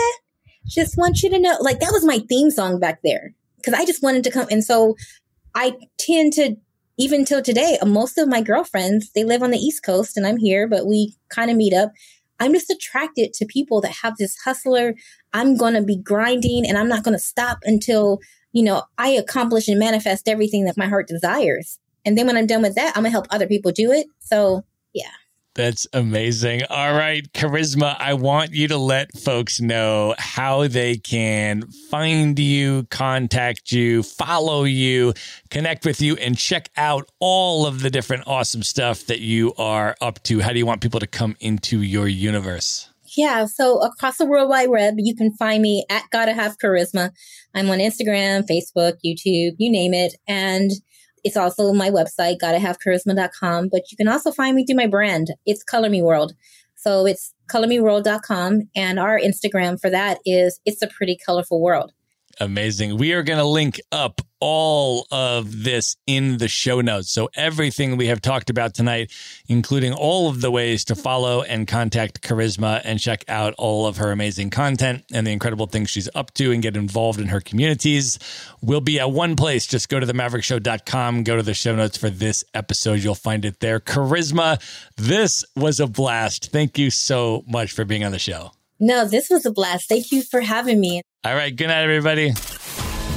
Just 0.68 0.98
want 0.98 1.22
you 1.24 1.30
to 1.30 1.40
know, 1.40 1.58
like 1.62 1.80
that 1.80 1.92
was 1.92 2.06
my 2.06 2.20
theme 2.30 2.52
song 2.52 2.80
back 2.80 3.00
there 3.04 3.34
because 3.58 3.74
I 3.74 3.86
just 3.86 4.04
wanted 4.04 4.24
to 4.26 4.32
come. 4.32 4.48
And 4.52 4.64
so 4.64 4.96
I 5.56 5.74
tend 5.98 6.34
to 6.34 6.56
even 6.98 7.24
till 7.24 7.42
today, 7.42 7.78
uh, 7.82 7.86
most 7.86 8.18
of 8.18 8.28
my 8.28 8.42
girlfriends 8.42 9.12
they 9.14 9.24
live 9.24 9.42
on 9.42 9.52
the 9.52 9.58
East 9.58 9.84
Coast 9.84 10.18
and 10.18 10.28
I'm 10.28 10.38
here, 10.38 10.68
but 10.68 10.86
we 10.86 11.16
kind 11.30 11.50
of 11.50 11.58
meet 11.58 11.74
up. 11.74 11.92
I'm 12.40 12.54
just 12.54 12.70
attracted 12.70 13.34
to 13.34 13.46
people 13.46 13.82
that 13.82 13.98
have 14.04 14.16
this 14.18 14.38
hustler. 14.44 14.96
I'm 15.34 15.58
going 15.58 15.74
to 15.74 15.82
be 15.82 15.98
grinding 15.98 16.66
and 16.68 16.78
I'm 16.78 16.88
not 16.88 17.04
going 17.04 17.16
to 17.16 17.24
stop 17.24 17.60
until, 17.64 18.20
you 18.54 18.64
know, 18.64 18.84
I 18.98 19.10
accomplish 19.10 19.68
and 19.68 19.80
manifest 19.80 20.28
everything 20.28 20.66
that 20.66 20.78
my 20.78 20.88
heart 20.88 21.08
desires. 21.08 21.80
And 22.06 22.18
then 22.18 22.28
when 22.28 22.38
I'm 22.38 22.48
done 22.48 22.62
with 22.62 22.76
that, 22.76 22.96
I'm 22.96 23.04
going 23.04 23.06
to 23.06 23.12
help 23.12 23.28
other 23.30 23.48
people 23.48 23.72
do 23.72 23.92
it. 23.92 24.08
So, 24.20 24.64
yeah. 24.94 25.12
That's 25.60 25.88
amazing. 25.92 26.62
All 26.70 26.94
right, 26.94 27.30
Karisma, 27.34 27.98
I 28.00 28.14
want 28.14 28.54
you 28.54 28.70
to 28.70 28.78
let 28.78 29.12
folks 29.18 29.60
know 29.60 30.16
how 30.18 30.70
they 30.70 30.96
can 30.96 31.64
find 31.92 32.40
you, 32.40 32.84
contact 32.84 33.74
you, 33.74 34.02
follow 34.02 34.64
you, 34.64 35.14
connect 35.50 35.84
with 35.84 36.00
you, 36.00 36.16
and 36.16 36.38
check 36.38 36.70
out 36.78 37.12
all 37.20 37.66
of 37.66 37.82
the 37.82 37.90
different 37.90 38.24
awesome 38.26 38.64
stuff 38.64 39.06
that 39.08 39.20
you 39.20 39.54
are 39.58 39.98
up 40.00 40.24
to. 40.24 40.40
How 40.40 40.54
do 40.54 40.60
you 40.60 40.66
want 40.66 40.80
people 40.80 41.02
to 41.02 41.08
come 41.08 41.36
into 41.42 41.82
your 41.82 42.08
universe? 42.08 42.90
Yeah, 43.18 43.44
so 43.44 43.82
across 43.82 44.16
the 44.16 44.26
World 44.26 44.50
Wide 44.50 44.70
Web, 44.70 44.94
you 44.96 45.14
can 45.14 45.36
find 45.36 45.62
me 45.62 45.84
at 45.90 46.04
Gotta 46.10 46.32
Have 46.32 46.58
Karisma. 46.58 47.12
I'm 47.54 47.70
on 47.70 47.80
Instagram, 47.80 48.48
Facebook, 48.50 48.94
YouTube, 49.06 49.56
you 49.58 49.70
name 49.70 49.94
it. 49.94 50.16
And 50.26 50.72
it's 51.24 51.38
also 51.38 51.74
my 51.74 51.90
website, 51.90 52.38
gottahavekarisma.com. 52.42 53.70
But 53.72 53.84
you 53.92 53.98
can 53.98 54.08
also 54.08 54.32
find 54.32 54.56
me 54.56 54.66
through 54.66 54.78
my 54.78 54.88
brand. 54.88 55.28
It's 55.46 55.64
Color 55.64 55.90
Me 55.90 56.02
World. 56.02 56.34
So 56.76 57.06
it's 57.06 57.34
colormeworld.com. 57.52 58.62
And 58.76 59.00
our 59.00 59.20
Instagram 59.20 59.80
for 59.80 59.90
that 59.90 60.20
is 60.26 60.60
It's 60.66 60.82
a 60.82 60.88
Pretty 60.88 61.18
Colorful 61.26 61.62
World. 61.62 61.92
Amazing. 62.42 62.98
We 62.98 63.12
are 63.14 63.24
going 63.24 63.40
to 63.40 63.46
link 63.46 63.82
up 63.92 64.22
all 64.40 65.06
of 65.12 65.64
this 65.64 65.98
in 66.08 66.38
the 66.38 66.48
show 66.48 66.80
notes. 66.80 67.10
So 67.10 67.30
everything 67.36 67.98
we 67.98 68.08
have 68.08 68.22
talked 68.22 68.50
about 68.50 68.74
tonight, 68.74 69.12
including 69.50 69.92
all 69.92 70.30
of 70.30 70.40
the 70.40 70.50
ways 70.50 70.86
to 70.86 70.96
follow 70.96 71.42
and 71.42 71.68
contact 71.68 72.22
Karisma 72.22 72.80
and 72.86 72.98
check 72.98 73.26
out 73.28 73.54
all 73.58 73.86
of 73.86 73.98
her 73.98 74.12
amazing 74.12 74.52
content 74.52 75.04
and 75.12 75.28
the 75.28 75.32
incredible 75.32 75.66
things 75.66 75.90
she's 75.90 76.08
up 76.16 76.34
to 76.36 76.54
and 76.54 76.64
get 76.64 76.78
involved 76.78 77.20
in 77.20 77.28
her 77.28 77.42
communities, 77.42 78.18
will 78.62 78.80
be 78.80 79.00
at 79.02 79.12
one 79.12 79.36
place. 79.36 79.68
Just 79.68 79.90
go 79.90 80.00
to 80.00 80.06
themaverickshow.com, 80.06 81.24
go 81.24 81.36
to 81.36 81.44
the 81.44 81.54
show 81.54 81.76
notes 81.76 81.98
for 81.98 82.10
this 82.10 82.46
episode. 82.54 83.04
You'll 83.04 83.16
find 83.16 83.44
it 83.44 83.60
there. 83.60 83.82
Karisma, 83.82 84.62
this 84.96 85.44
was 85.58 85.82
a 85.82 85.88
blast. 85.88 86.54
Thank 86.54 86.78
you 86.78 86.90
so 86.90 87.44
much 87.48 87.74
for 87.74 87.84
being 87.84 88.06
on 88.06 88.14
the 88.14 88.20
show. 88.20 88.52
No, 88.80 89.04
this 89.04 89.30
was 89.30 89.46
a 89.46 89.52
blast. 89.52 89.90
Thank 89.90 90.14
you 90.14 90.22
for 90.22 90.40
having 90.40 90.80
me. 90.80 91.02
All 91.26 91.36
right. 91.36 91.54
Good 91.54 91.68
night, 91.68 91.84
everybody. 91.84 92.30